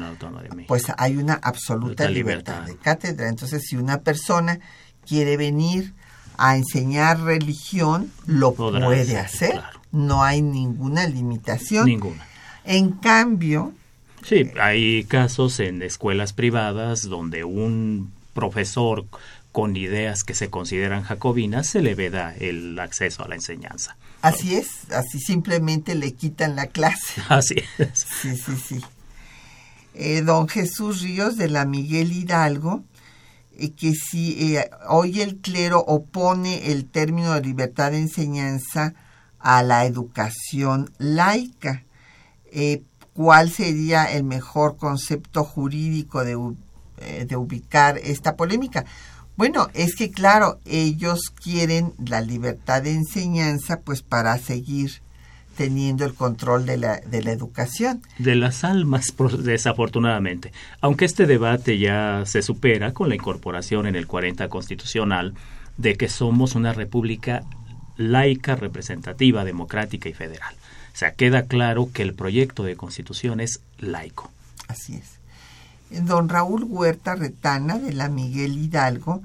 pues 0.66 0.84
hay 0.96 1.16
una 1.16 1.34
absoluta 1.34 2.08
libertad. 2.08 2.62
de 2.62 2.76
cátedra. 2.76 3.28
Entonces, 3.28 3.64
si 3.66 3.76
una 3.76 3.98
persona 3.98 4.58
quiere 5.06 5.36
venir 5.36 5.94
a 6.38 6.56
enseñar 6.56 7.20
religión, 7.20 8.10
lo 8.26 8.54
puede 8.54 9.18
hacer. 9.18 9.62
No 9.92 10.22
hay 10.22 10.42
ninguna 10.42 11.06
limitación. 11.06 11.86
Ninguna. 11.86 12.26
En 12.64 12.92
cambio, 12.92 13.72
Sí, 14.26 14.50
hay 14.60 15.04
casos 15.04 15.60
en 15.60 15.82
escuelas 15.82 16.32
privadas 16.32 17.02
donde 17.08 17.44
un 17.44 18.10
profesor 18.34 19.04
con 19.56 19.74
ideas 19.74 20.22
que 20.22 20.34
se 20.34 20.50
consideran 20.50 21.02
jacobinas 21.02 21.66
se 21.66 21.80
le 21.80 21.94
veda 21.94 22.34
el 22.38 22.78
acceso 22.78 23.24
a 23.24 23.28
la 23.28 23.36
enseñanza. 23.36 23.96
Así 24.20 24.54
es, 24.54 24.92
así 24.92 25.18
simplemente 25.18 25.94
le 25.94 26.12
quitan 26.12 26.56
la 26.56 26.66
clase. 26.66 27.22
Así 27.30 27.54
es. 27.78 28.06
Sí, 28.20 28.36
sí, 28.36 28.54
sí. 28.54 28.84
Eh, 29.94 30.20
don 30.20 30.46
Jesús 30.46 31.00
Ríos 31.00 31.38
de 31.38 31.48
la 31.48 31.64
Miguel 31.64 32.12
Hidalgo, 32.12 32.84
eh, 33.56 33.70
que 33.70 33.94
si 33.94 34.56
eh, 34.56 34.68
hoy 34.90 35.22
el 35.22 35.36
clero 35.38 35.78
opone 35.78 36.70
el 36.70 36.84
término 36.84 37.32
de 37.32 37.40
libertad 37.40 37.92
de 37.92 38.00
enseñanza 38.00 38.92
a 39.38 39.62
la 39.62 39.86
educación 39.86 40.92
laica. 40.98 41.82
Cuál 43.14 43.50
sería 43.50 44.04
el 44.04 44.24
mejor 44.24 44.76
concepto 44.76 45.44
jurídico 45.44 46.24
de, 46.24 46.36
de 47.24 47.36
ubicar 47.36 47.96
esta 47.96 48.36
polémica. 48.36 48.84
Bueno, 49.36 49.68
es 49.74 49.94
que 49.94 50.10
claro, 50.10 50.60
ellos 50.64 51.30
quieren 51.42 51.92
la 52.04 52.20
libertad 52.22 52.82
de 52.82 52.92
enseñanza 52.92 53.80
pues 53.80 54.02
para 54.02 54.38
seguir 54.38 55.02
teniendo 55.56 56.04
el 56.04 56.14
control 56.14 56.66
de 56.66 56.76
la, 56.76 57.00
de 57.00 57.22
la 57.22 57.32
educación. 57.32 58.02
De 58.18 58.34
las 58.34 58.64
almas, 58.64 59.14
desafortunadamente. 59.38 60.52
Aunque 60.80 61.04
este 61.04 61.26
debate 61.26 61.78
ya 61.78 62.22
se 62.26 62.42
supera 62.42 62.92
con 62.92 63.08
la 63.08 63.14
incorporación 63.14 63.86
en 63.86 63.96
el 63.96 64.06
40 64.06 64.48
constitucional 64.48 65.34
de 65.76 65.96
que 65.96 66.08
somos 66.08 66.54
una 66.54 66.72
república 66.72 67.42
laica, 67.96 68.56
representativa, 68.56 69.44
democrática 69.44 70.08
y 70.08 70.12
federal. 70.12 70.54
O 70.94 70.96
sea, 70.96 71.12
queda 71.12 71.46
claro 71.46 71.90
que 71.92 72.02
el 72.02 72.14
proyecto 72.14 72.62
de 72.62 72.76
constitución 72.76 73.40
es 73.40 73.60
laico. 73.78 74.30
Así 74.68 74.94
es. 74.94 75.15
Don 75.90 76.28
Raúl 76.28 76.64
Huerta 76.64 77.14
Retana, 77.14 77.78
de 77.78 77.92
la 77.92 78.08
Miguel 78.08 78.58
Hidalgo, 78.58 79.22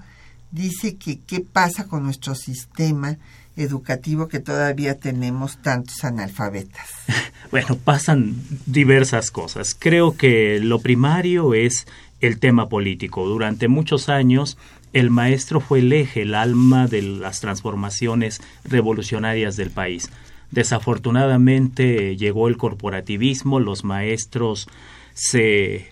dice 0.52 0.96
que 0.96 1.20
qué 1.20 1.42
pasa 1.42 1.88
con 1.88 2.04
nuestro 2.04 2.36
sistema 2.36 3.18
educativo 3.58 4.28
que 4.28 4.40
todavía 4.40 4.98
tenemos 5.00 5.62
tantos 5.62 6.04
analfabetas. 6.04 6.90
bueno, 7.52 7.76
pasan 7.78 8.36
diversas 8.66 9.32
cosas. 9.32 9.76
Creo 9.78 10.16
que 10.16 10.60
lo 10.62 10.80
primario 10.80 11.54
es 11.54 11.88
el 12.22 12.40
tema 12.40 12.70
político. 12.70 13.28
Durante 13.28 13.68
muchos 13.68 14.10
años 14.10 14.58
el 14.94 15.10
maestro 15.10 15.60
fue 15.62 15.80
el 15.80 15.94
eje, 15.94 16.24
el 16.24 16.36
alma 16.36 16.88
de 16.88 17.02
las 17.02 17.40
transformaciones 17.40 18.42
revolucionarias 18.64 19.56
del 19.56 19.72
país. 19.72 20.10
Desafortunadamente 20.52 22.18
llegó 22.18 22.50
el 22.50 22.58
corporativismo, 22.58 23.62
los 23.62 23.86
maestros 23.86 24.68
se 25.14 25.91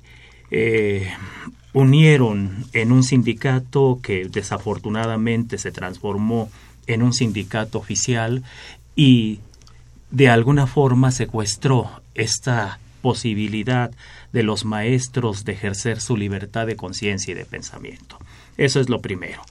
eh, 0.52 1.12
unieron 1.74 2.66
en 2.74 2.92
un 2.92 3.04
sindicato 3.04 4.00
que 4.02 4.26
desafortunadamente 4.26 5.58
se 5.58 5.72
transformó 5.72 6.50
en 6.88 7.04
un 7.04 7.14
sindicato 7.14 7.78
oficial 7.78 8.44
y 8.96 9.40
de 10.12 10.30
alguna 10.30 10.66
forma 10.66 11.12
secuestró 11.12 12.02
esta 12.16 12.80
posibilidad 13.02 13.92
de 14.34 14.44
los 14.44 14.66
maestros 14.66 15.46
de 15.46 15.54
ejercer 15.54 16.02
su 16.02 16.18
libertad 16.18 16.68
de 16.68 16.76
conciencia 16.76 17.32
y 17.32 17.36
de 17.36 17.46
pensamiento. 17.46 18.18
Eso 18.58 18.80
es 18.80 18.90
lo 18.90 19.02
primero. 19.02 19.42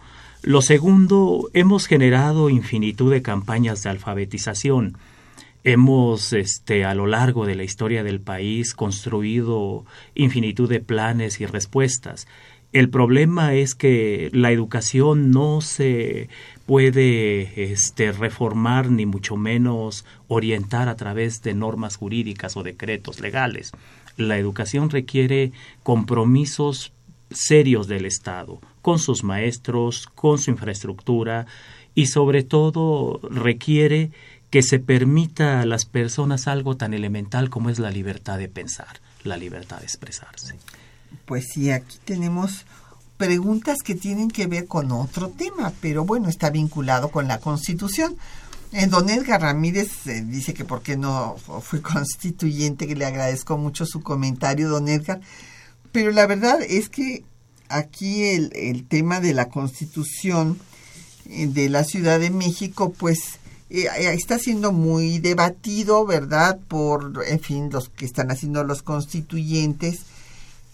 Lo 0.43 0.63
segundo, 0.63 1.51
hemos 1.53 1.87
generado 1.87 2.51
infinitud 2.51 3.11
de 3.11 3.23
campañas 3.23 3.83
de 3.83 3.91
alfabetización. 3.91 4.97
Hemos, 5.65 6.33
este, 6.33 6.85
a 6.85 6.95
lo 6.95 7.07
largo 7.07 7.47
de 7.47 7.55
la 7.55 7.65
historia 7.65 8.05
del 8.05 8.21
país, 8.21 8.75
construido 8.75 9.85
infinitud 10.15 10.69
de 10.69 10.81
planes 10.81 11.41
y 11.41 11.47
respuestas. 11.47 12.27
El 12.73 12.91
problema 12.91 13.55
es 13.55 13.75
que 13.75 14.29
la 14.33 14.53
educación 14.53 15.31
no 15.31 15.63
se 15.63 16.29
puede 16.67 17.73
este, 17.73 18.13
reformar 18.13 18.91
ni 18.91 19.07
mucho 19.07 19.37
menos 19.37 20.05
orientar 20.27 20.89
a 20.89 20.97
través 20.97 21.43
de 21.43 21.55
normas 21.55 21.97
jurídicas 21.97 22.59
o 22.59 22.63
decretos 22.63 23.21
legales. 23.21 23.73
La 24.19 24.37
educación 24.37 24.91
requiere 24.91 25.53
compromisos 25.83 26.93
serios 27.31 27.89
del 27.89 28.05
Estado, 28.05 28.61
con 28.83 28.99
sus 28.99 29.25
maestros, 29.25 30.07
con 30.07 30.39
su 30.39 30.51
infraestructura 30.51 31.47
y 31.95 32.07
sobre 32.07 32.43
todo 32.43 33.21
requiere 33.31 34.11
que 34.51 34.63
se 34.63 34.79
permita 34.79 35.61
a 35.61 35.67
las 35.67 35.85
personas 35.85 36.49
algo 36.49 36.77
tan 36.77 36.95
elemental 36.95 37.51
como 37.51 37.71
es 37.71 37.79
la 37.79 37.91
libertad 37.91 38.39
de 38.39 38.49
pensar, 38.49 39.01
la 39.25 39.37
libertad 39.37 39.79
de 39.79 39.85
expresarse. 39.85 40.57
Pues 41.27 41.47
sí, 41.53 41.71
aquí 41.71 41.99
tenemos 42.05 42.65
preguntas 43.19 43.79
que 43.85 43.95
tienen 43.95 44.31
que 44.31 44.47
ver 44.47 44.67
con 44.67 44.91
otro 44.93 45.29
tema, 45.29 45.73
pero 45.81 46.05
bueno, 46.05 46.29
está 46.29 46.51
vinculado 46.51 47.11
con 47.11 47.29
la 47.29 47.39
Constitución. 47.41 48.17
Don 48.89 49.09
Edgar 49.09 49.41
Ramírez 49.41 50.07
eh, 50.07 50.23
dice 50.23 50.53
que 50.55 50.65
por 50.65 50.83
qué 50.83 50.97
no 50.97 51.37
fui 51.63 51.81
constituyente, 51.83 52.87
que 52.87 52.97
le 52.97 53.07
agradezco 53.07 53.59
mucho 53.59 53.87
su 53.87 54.03
comentario, 54.03 54.69
don 54.69 54.89
Edgar. 54.89 55.21
Pero 55.93 56.11
la 56.11 56.27
verdad 56.27 56.61
es 56.63 56.89
que 56.89 57.25
aquí 57.69 58.25
el, 58.25 58.53
el 58.55 58.87
tema 58.87 59.21
de 59.21 59.35
la 59.35 59.49
Constitución 59.49 60.59
eh, 61.29 61.47
de 61.47 61.69
la 61.69 61.85
Ciudad 61.85 62.21
de 62.21 62.31
México, 62.31 62.93
pues 62.93 63.39
está 63.71 64.39
siendo 64.39 64.73
muy 64.73 65.19
debatido, 65.19 66.07
¿verdad? 66.07 66.59
Por, 66.69 67.23
en 67.27 67.41
fin, 67.41 67.69
los 67.71 67.89
que 67.89 68.05
están 68.05 68.31
haciendo 68.31 68.64
los 68.64 68.83
constituyentes 68.83 70.07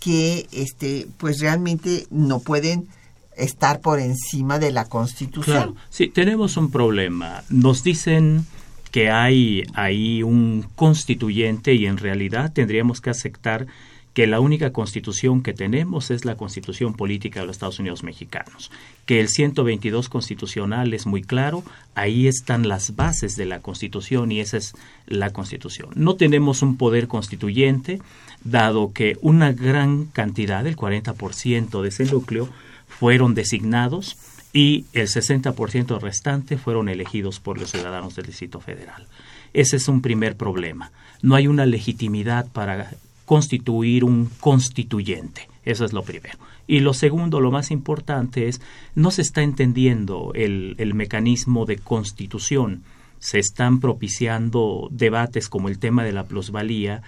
que 0.00 0.46
este 0.52 1.06
pues 1.16 1.40
realmente 1.40 2.06
no 2.10 2.40
pueden 2.40 2.88
estar 3.36 3.80
por 3.80 3.98
encima 4.00 4.58
de 4.58 4.70
la 4.70 4.84
Constitución. 4.84 5.56
Claro, 5.56 5.76
sí, 5.90 6.08
tenemos 6.08 6.56
un 6.56 6.70
problema. 6.70 7.42
Nos 7.48 7.82
dicen 7.82 8.46
que 8.90 9.10
hay 9.10 9.64
ahí 9.74 10.22
un 10.22 10.68
constituyente 10.76 11.74
y 11.74 11.86
en 11.86 11.96
realidad 11.96 12.52
tendríamos 12.52 13.00
que 13.00 13.10
aceptar 13.10 13.66
que 14.14 14.28
la 14.28 14.38
única 14.38 14.72
constitución 14.72 15.42
que 15.42 15.52
tenemos 15.52 16.12
es 16.12 16.24
la 16.24 16.36
constitución 16.36 16.94
política 16.94 17.40
de 17.40 17.46
los 17.46 17.56
Estados 17.56 17.80
Unidos 17.80 18.04
mexicanos, 18.04 18.70
que 19.06 19.20
el 19.20 19.28
122 19.28 20.08
constitucional 20.08 20.94
es 20.94 21.04
muy 21.04 21.20
claro, 21.22 21.64
ahí 21.96 22.28
están 22.28 22.68
las 22.68 22.94
bases 22.94 23.36
de 23.36 23.44
la 23.44 23.60
constitución 23.60 24.30
y 24.30 24.38
esa 24.38 24.56
es 24.56 24.72
la 25.06 25.30
constitución. 25.30 25.90
No 25.96 26.14
tenemos 26.14 26.62
un 26.62 26.76
poder 26.76 27.08
constituyente, 27.08 28.00
dado 28.44 28.92
que 28.92 29.18
una 29.20 29.52
gran 29.52 30.04
cantidad, 30.04 30.64
el 30.64 30.76
40% 30.76 31.82
de 31.82 31.88
ese 31.88 32.04
núcleo, 32.04 32.48
fueron 32.86 33.34
designados 33.34 34.16
y 34.52 34.84
el 34.92 35.08
60% 35.08 36.00
restante 36.00 36.56
fueron 36.56 36.88
elegidos 36.88 37.40
por 37.40 37.58
los 37.58 37.72
ciudadanos 37.72 38.14
del 38.14 38.26
Distrito 38.26 38.60
Federal. 38.60 39.08
Ese 39.52 39.76
es 39.76 39.88
un 39.88 40.00
primer 40.00 40.36
problema. 40.36 40.92
No 41.20 41.34
hay 41.34 41.48
una 41.48 41.66
legitimidad 41.66 42.46
para 42.52 42.92
constituir 43.24 44.04
un 44.04 44.30
constituyente. 44.40 45.48
Eso 45.64 45.84
es 45.84 45.92
lo 45.92 46.02
primero. 46.02 46.38
Y 46.66 46.80
lo 46.80 46.94
segundo, 46.94 47.40
lo 47.40 47.50
más 47.50 47.70
importante 47.70 48.48
es, 48.48 48.60
no 48.94 49.10
se 49.10 49.22
está 49.22 49.42
entendiendo 49.42 50.32
el, 50.34 50.74
el 50.78 50.94
mecanismo 50.94 51.66
de 51.66 51.78
constitución. 51.78 52.82
Se 53.18 53.38
están 53.38 53.80
propiciando 53.80 54.88
debates 54.90 55.48
como 55.48 55.68
el 55.68 55.78
tema 55.78 56.04
de 56.04 56.12
la 56.12 56.24
plusvalía, 56.24 57.02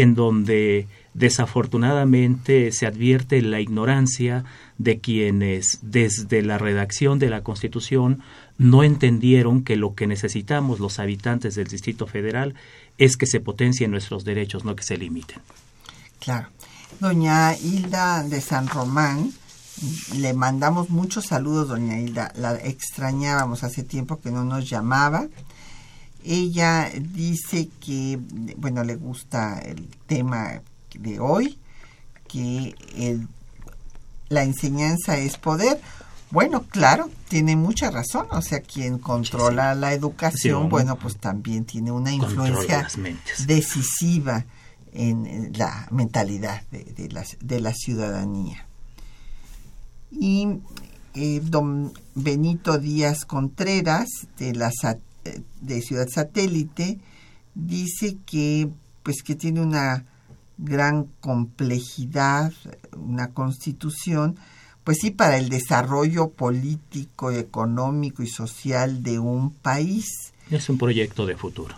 en 0.00 0.14
donde 0.14 0.86
desafortunadamente 1.14 2.70
se 2.72 2.86
advierte 2.86 3.42
la 3.42 3.60
ignorancia 3.60 4.44
de 4.78 5.00
quienes 5.00 5.78
desde 5.82 6.42
la 6.42 6.58
redacción 6.58 7.18
de 7.18 7.30
la 7.30 7.42
Constitución 7.42 8.22
no 8.56 8.84
entendieron 8.84 9.62
que 9.62 9.76
lo 9.76 9.94
que 9.94 10.06
necesitamos 10.06 10.80
los 10.80 10.98
habitantes 10.98 11.54
del 11.54 11.68
Distrito 11.68 12.06
Federal 12.06 12.54
es 12.98 13.16
que 13.16 13.26
se 13.26 13.40
potencien 13.40 13.90
nuestros 13.90 14.24
derechos, 14.24 14.64
no 14.64 14.76
que 14.76 14.82
se 14.82 14.96
limiten. 14.96 15.38
Claro. 16.18 16.48
Doña 17.00 17.56
Hilda 17.56 18.24
de 18.24 18.40
San 18.40 18.66
Román, 18.66 19.32
le 20.16 20.32
mandamos 20.32 20.90
muchos 20.90 21.26
saludos, 21.26 21.68
doña 21.68 22.00
Hilda. 22.00 22.32
La 22.36 22.56
extrañábamos 22.56 23.62
hace 23.62 23.84
tiempo 23.84 24.20
que 24.20 24.30
no 24.30 24.44
nos 24.44 24.68
llamaba. 24.68 25.28
Ella 26.24 26.90
dice 26.94 27.68
que, 27.80 28.18
bueno, 28.56 28.84
le 28.84 28.96
gusta 28.96 29.58
el 29.60 29.88
tema 30.06 30.62
de 30.94 31.20
hoy, 31.20 31.58
que 32.26 32.74
la 34.28 34.42
enseñanza 34.42 35.16
es 35.18 35.36
poder. 35.38 35.80
Bueno, 36.30 36.64
claro, 36.64 37.08
tiene 37.28 37.56
mucha 37.56 37.90
razón. 37.90 38.26
O 38.30 38.42
sea, 38.42 38.60
quien 38.60 38.98
controla 38.98 39.74
la 39.74 39.94
educación, 39.94 40.68
bueno, 40.68 40.96
pues 40.96 41.16
también 41.16 41.64
tiene 41.64 41.90
una 41.90 42.12
influencia 42.12 42.86
decisiva 43.46 44.44
en 44.92 45.52
la 45.56 45.86
mentalidad 45.90 46.62
de, 46.70 47.08
la, 47.10 47.24
de 47.40 47.60
la, 47.60 47.72
ciudadanía. 47.72 48.66
Y 50.10 50.48
eh, 51.14 51.40
don 51.42 51.92
Benito 52.14 52.78
Díaz 52.78 53.24
Contreras, 53.24 54.08
de, 54.38 54.54
la, 54.54 54.70
de 55.60 55.82
Ciudad 55.82 56.08
Satélite, 56.08 56.98
dice 57.54 58.16
que, 58.26 58.68
pues, 59.02 59.22
que 59.22 59.34
tiene 59.34 59.60
una 59.60 60.04
gran 60.58 61.04
complejidad, 61.20 62.52
una 62.96 63.28
constitución, 63.28 64.36
pues 64.84 64.98
sí, 65.00 65.10
para 65.10 65.38
el 65.38 65.48
desarrollo 65.48 66.30
político, 66.30 67.30
económico 67.30 68.22
y 68.22 68.28
social 68.28 69.02
de 69.02 69.18
un 69.18 69.50
país. 69.50 70.06
Es 70.50 70.68
un 70.68 70.78
proyecto 70.78 71.26
de 71.26 71.36
futuro. 71.36 71.74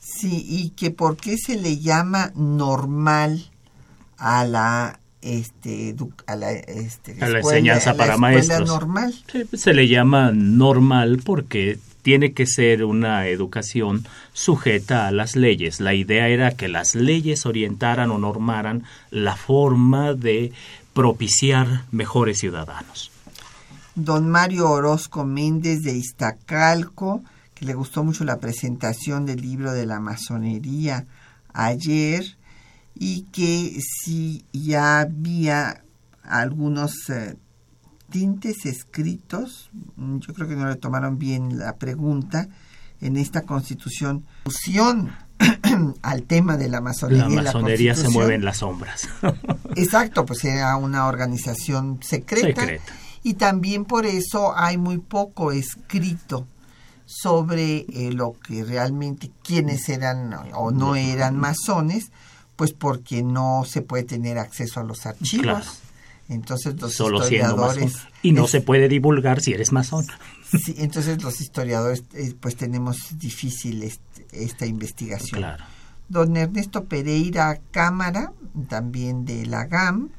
Sí, 0.00 0.44
y 0.48 0.70
que 0.70 0.90
por 0.90 1.16
qué 1.16 1.36
se 1.36 1.56
le 1.56 1.78
llama 1.78 2.32
normal 2.34 3.50
a 4.16 4.44
la 4.44 4.98
este 5.20 5.94
a 6.26 6.36
la, 6.36 6.52
este, 6.52 7.16
a 7.20 7.28
la 7.28 7.38
enseñanza 7.38 7.94
para 7.94 8.16
maestros. 8.16 8.68
normal. 8.68 9.14
se 9.52 9.74
le 9.74 9.88
llama 9.88 10.30
normal 10.32 11.20
porque 11.24 11.78
tiene 12.08 12.32
que 12.32 12.46
ser 12.46 12.86
una 12.86 13.26
educación 13.26 14.06
sujeta 14.32 15.06
a 15.06 15.10
las 15.10 15.36
leyes. 15.36 15.78
La 15.78 15.92
idea 15.92 16.28
era 16.28 16.52
que 16.52 16.66
las 16.66 16.94
leyes 16.94 17.44
orientaran 17.44 18.10
o 18.10 18.16
normaran 18.16 18.84
la 19.10 19.36
forma 19.36 20.14
de 20.14 20.50
propiciar 20.94 21.84
mejores 21.90 22.38
ciudadanos. 22.38 23.10
Don 23.94 24.26
Mario 24.26 24.70
Orozco 24.70 25.26
Méndez 25.26 25.82
de 25.82 25.98
Iztacalco, 25.98 27.22
que 27.54 27.66
le 27.66 27.74
gustó 27.74 28.02
mucho 28.04 28.24
la 28.24 28.38
presentación 28.38 29.26
del 29.26 29.42
libro 29.42 29.72
de 29.74 29.84
la 29.84 30.00
masonería 30.00 31.04
ayer 31.52 32.24
y 32.94 33.26
que 33.32 33.78
si 33.82 34.46
ya 34.54 35.00
había 35.00 35.82
algunos 36.22 37.10
eh, 37.10 37.36
tintes 38.10 38.66
escritos, 38.66 39.70
mm, 39.96 40.18
yo 40.18 40.34
creo 40.34 40.48
que 40.48 40.56
no 40.56 40.68
le 40.68 40.76
tomaron 40.76 41.18
bien 41.18 41.58
la 41.58 41.76
pregunta, 41.76 42.48
en 43.00 43.16
esta 43.16 43.42
constitución, 43.42 44.24
al 46.02 46.22
tema 46.24 46.56
de 46.56 46.68
la 46.68 46.80
masonería. 46.80 47.28
La 47.28 47.52
masonería 47.52 47.94
se 47.94 48.08
mueve 48.08 48.34
en 48.34 48.44
las 48.44 48.58
sombras. 48.58 49.08
Exacto, 49.76 50.26
pues 50.26 50.44
era 50.44 50.76
una 50.76 51.06
organización 51.06 52.00
secreta, 52.02 52.62
secreta. 52.62 52.92
Y 53.22 53.34
también 53.34 53.84
por 53.84 54.06
eso 54.06 54.56
hay 54.56 54.78
muy 54.78 54.98
poco 54.98 55.52
escrito 55.52 56.46
sobre 57.04 57.86
eh, 57.88 58.10
lo 58.12 58.32
que 58.32 58.64
realmente 58.64 59.30
quiénes 59.42 59.88
eran 59.88 60.34
o 60.54 60.70
no 60.70 60.94
eran 60.94 61.36
masones, 61.36 62.10
pues 62.56 62.72
porque 62.72 63.22
no 63.22 63.64
se 63.66 63.82
puede 63.82 64.04
tener 64.04 64.38
acceso 64.38 64.80
a 64.80 64.84
los 64.84 65.06
archivos. 65.06 65.80
Entonces 66.28 66.80
los 66.80 66.92
historiadores... 66.92 67.96
Y 68.22 68.30
no 68.32 68.46
se 68.46 68.60
puede 68.60 68.88
divulgar 68.88 69.40
si 69.40 69.54
eres 69.54 69.72
masón. 69.72 70.06
Sí, 70.64 70.76
entonces 70.78 71.20
los 71.22 71.40
historiadores 71.40 72.04
eh, 72.14 72.34
pues 72.38 72.56
tenemos 72.56 73.18
difícil 73.18 73.90
esta 74.32 74.66
investigación. 74.66 75.40
Claro. 75.40 75.64
Don 76.08 76.36
Ernesto 76.36 76.84
Pereira 76.84 77.58
Cámara, 77.70 78.32
también 78.68 79.24
de 79.24 79.46
la 79.46 79.64
GAM, 79.66 80.10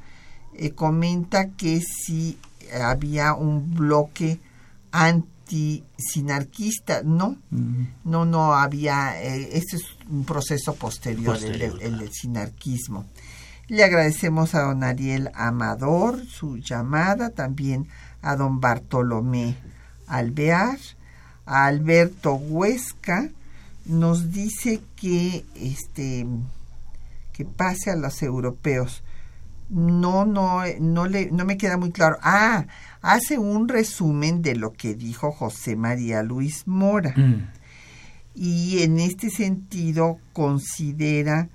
eh, 0.56 0.72
comenta 0.72 1.50
que 1.50 1.82
si 1.82 2.38
había 2.80 3.34
un 3.34 3.74
bloque 3.74 4.40
anti-sinarquista, 4.92 7.02
no, 7.04 7.38
no, 8.04 8.26
no 8.26 8.54
había, 8.54 9.20
eh, 9.22 9.50
este 9.54 9.78
es 9.78 9.84
un 10.10 10.26
proceso 10.26 10.76
posterior, 10.76 11.38
el, 11.44 11.80
el 11.82 12.00
del 12.00 12.12
sinarquismo. 12.12 13.06
Le 13.70 13.84
agradecemos 13.84 14.56
a 14.56 14.62
don 14.62 14.84
Ariel 14.84 15.30
Amador 15.36 16.26
su 16.26 16.58
llamada, 16.58 17.30
también 17.30 17.88
a 18.24 18.36
don 18.36 18.60
Bartolomé 18.60 19.56
Alvear, 20.08 20.80
a 21.46 21.68
Alberto 21.68 22.34
Huesca, 22.34 23.30
nos 23.86 24.32
dice 24.32 24.82
que 24.96 25.46
este 25.56 26.26
que 27.32 27.46
pase 27.46 27.92
a 27.92 27.96
los 27.96 28.24
europeos. 28.24 29.04
No, 29.70 30.26
no, 30.26 30.64
no 30.80 31.06
le, 31.06 31.30
no 31.30 31.46
me 31.46 31.58
queda 31.58 31.78
muy 31.78 31.92
claro. 31.92 32.18
Ah, 32.24 32.66
hace 33.04 33.38
un 33.38 33.68
resumen 33.68 34.42
de 34.42 34.56
lo 34.56 34.74
que 34.74 34.96
dijo 34.96 35.32
José 35.32 35.76
María 35.76 36.24
Luis 36.24 36.68
Mora. 36.68 37.14
Mm. 37.16 37.48
Y 38.34 38.82
en 38.82 39.00
este 39.00 39.30
sentido 39.30 40.18
considera 40.34 41.50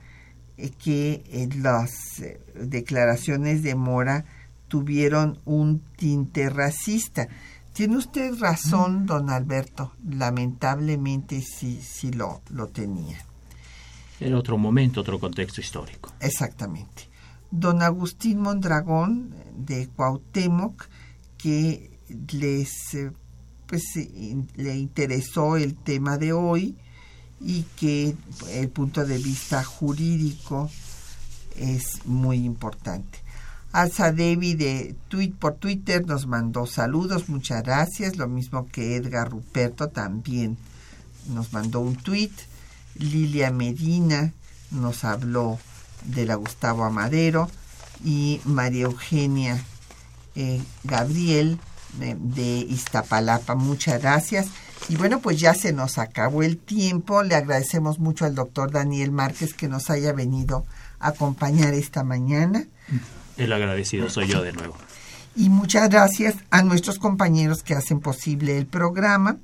que 0.57 1.25
eh, 1.29 1.49
las 1.57 2.21
eh, 2.21 2.41
declaraciones 2.55 3.63
de 3.63 3.75
Mora 3.75 4.25
tuvieron 4.69 5.39
un 5.45 5.81
tinte 5.97 6.49
racista. 6.49 7.29
Tiene 7.73 7.97
usted 7.97 8.35
razón, 8.39 9.07
don 9.07 9.31
Alberto. 9.31 9.93
Lamentablemente 10.09 11.43
sí, 11.43 11.81
sí 11.83 12.13
lo, 12.13 12.41
lo 12.51 12.69
tenía. 12.69 13.19
Era 14.21 14.39
otro 14.39 14.57
momento, 14.57 15.01
otro 15.01 15.19
contexto 15.19 15.61
histórico. 15.61 16.13
Exactamente. 16.21 17.09
Don 17.51 17.83
Agustín 17.83 18.41
Mondragón 18.41 19.35
de 19.57 19.89
Cuauhtémoc, 19.89 20.87
que 21.37 21.91
les 22.33 22.95
eh, 22.95 23.11
pues 23.67 23.83
le 24.57 24.77
interesó 24.77 25.57
el 25.57 25.75
tema 25.75 26.17
de 26.19 26.33
hoy 26.33 26.77
y 27.41 27.65
que 27.77 28.15
el 28.51 28.69
punto 28.69 29.05
de 29.05 29.19
vista 29.19 29.63
jurídico 29.65 30.71
es 31.57 32.05
muy 32.07 32.45
importante. 32.45 33.19
Alza 33.73 34.13
Devi 34.13 34.55
de 34.55 34.95
por 35.41 35.55
Twitter 35.55 36.07
nos 36.07 36.27
mandó 36.27 36.65
saludos, 36.67 37.29
muchas 37.29 37.63
gracias, 37.65 38.17
lo 38.17 38.29
mismo 38.29 38.69
que 38.69 38.97
Edgar 38.97 39.31
Ruperto 39.31 39.89
también 39.89 40.57
nos 41.29 41.53
mandó 41.53 41.81
un 41.81 41.97
tweet. 41.97 42.31
Lilia 42.97 43.51
Medina 43.51 44.33
nos 44.71 45.03
habló 45.03 45.59
de 46.05 46.27
la 46.27 46.37
Gustavo 46.37 46.85
Amadero 46.85 47.51
y 48.05 48.41
María 48.45 48.85
Eugenia 48.85 49.61
eh, 50.37 50.63
Gabriel 50.85 51.59
eh, 52.01 52.17
de 52.19 52.59
Iztapalapa, 52.59 53.55
muchas 53.55 54.01
gracias. 54.01 54.47
Y 54.89 54.97
bueno, 54.97 55.21
pues 55.21 55.39
ya 55.39 55.55
se 55.55 55.73
nos 55.73 55.99
acabó 55.99 56.43
el 56.43 56.59
tiempo. 56.59 57.23
Le 57.23 57.35
agradecemos 57.35 57.99
mucho 57.99 58.27
al 58.27 58.35
doctor 58.35 58.71
Daniel 58.71 59.13
Márquez 59.13 59.55
que 59.55 59.69
nos 59.69 59.89
haya 59.89 60.13
venido 60.13 60.67
a 61.01 61.09
acompañar 61.09 61.73
esta 61.75 62.05
mañana. 62.05 62.65
El 63.37 63.53
agradecido 63.53 64.11
soy 64.11 64.29
yo 64.29 64.43
de 64.43 64.53
nuevo. 64.53 64.77
Y 65.37 65.49
muchas 65.49 65.89
gracias 65.89 66.37
a 66.51 66.63
nuestros 66.63 66.99
compañeros 66.99 67.63
que 67.63 67.75
hacen 67.75 68.01
posible 68.01 68.57
el 68.57 68.67
programa, 68.67 69.39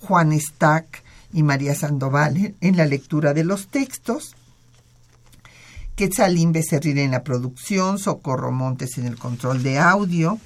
Juan 0.00 0.38
Stack 0.38 1.02
y 1.32 1.42
María 1.42 1.74
Sandoval 1.74 2.54
en 2.60 2.76
la 2.76 2.86
lectura 2.86 3.34
de 3.34 3.42
los 3.44 3.68
textos, 3.68 4.36
Quetzalín 5.96 6.52
Becerril 6.52 6.98
en 6.98 7.10
la 7.10 7.24
producción, 7.24 7.98
Socorro 7.98 8.52
Montes 8.52 8.98
en 8.98 9.06
el 9.06 9.18
control 9.18 9.62
de 9.62 9.78
audio, 9.78 10.38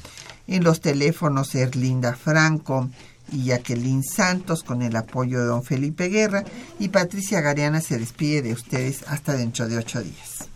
en 0.46 0.64
los 0.64 0.80
teléfonos 0.80 1.54
Erlinda 1.54 2.14
Franco 2.14 2.88
y 3.32 3.44
Jacqueline 3.44 4.02
Santos 4.02 4.62
con 4.62 4.82
el 4.82 4.96
apoyo 4.96 5.40
de 5.40 5.46
don 5.46 5.62
Felipe 5.62 6.08
Guerra 6.08 6.44
y 6.78 6.88
Patricia 6.88 7.40
Gariana 7.40 7.80
se 7.80 7.98
despide 7.98 8.42
de 8.42 8.52
ustedes 8.52 9.02
hasta 9.08 9.34
dentro 9.34 9.68
de 9.68 9.78
ocho 9.78 10.02
días. 10.02 10.48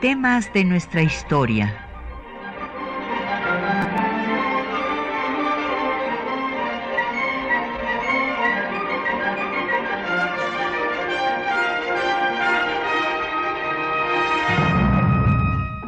Temas 0.00 0.52
de 0.52 0.64
nuestra 0.64 1.02
historia. 1.02 1.87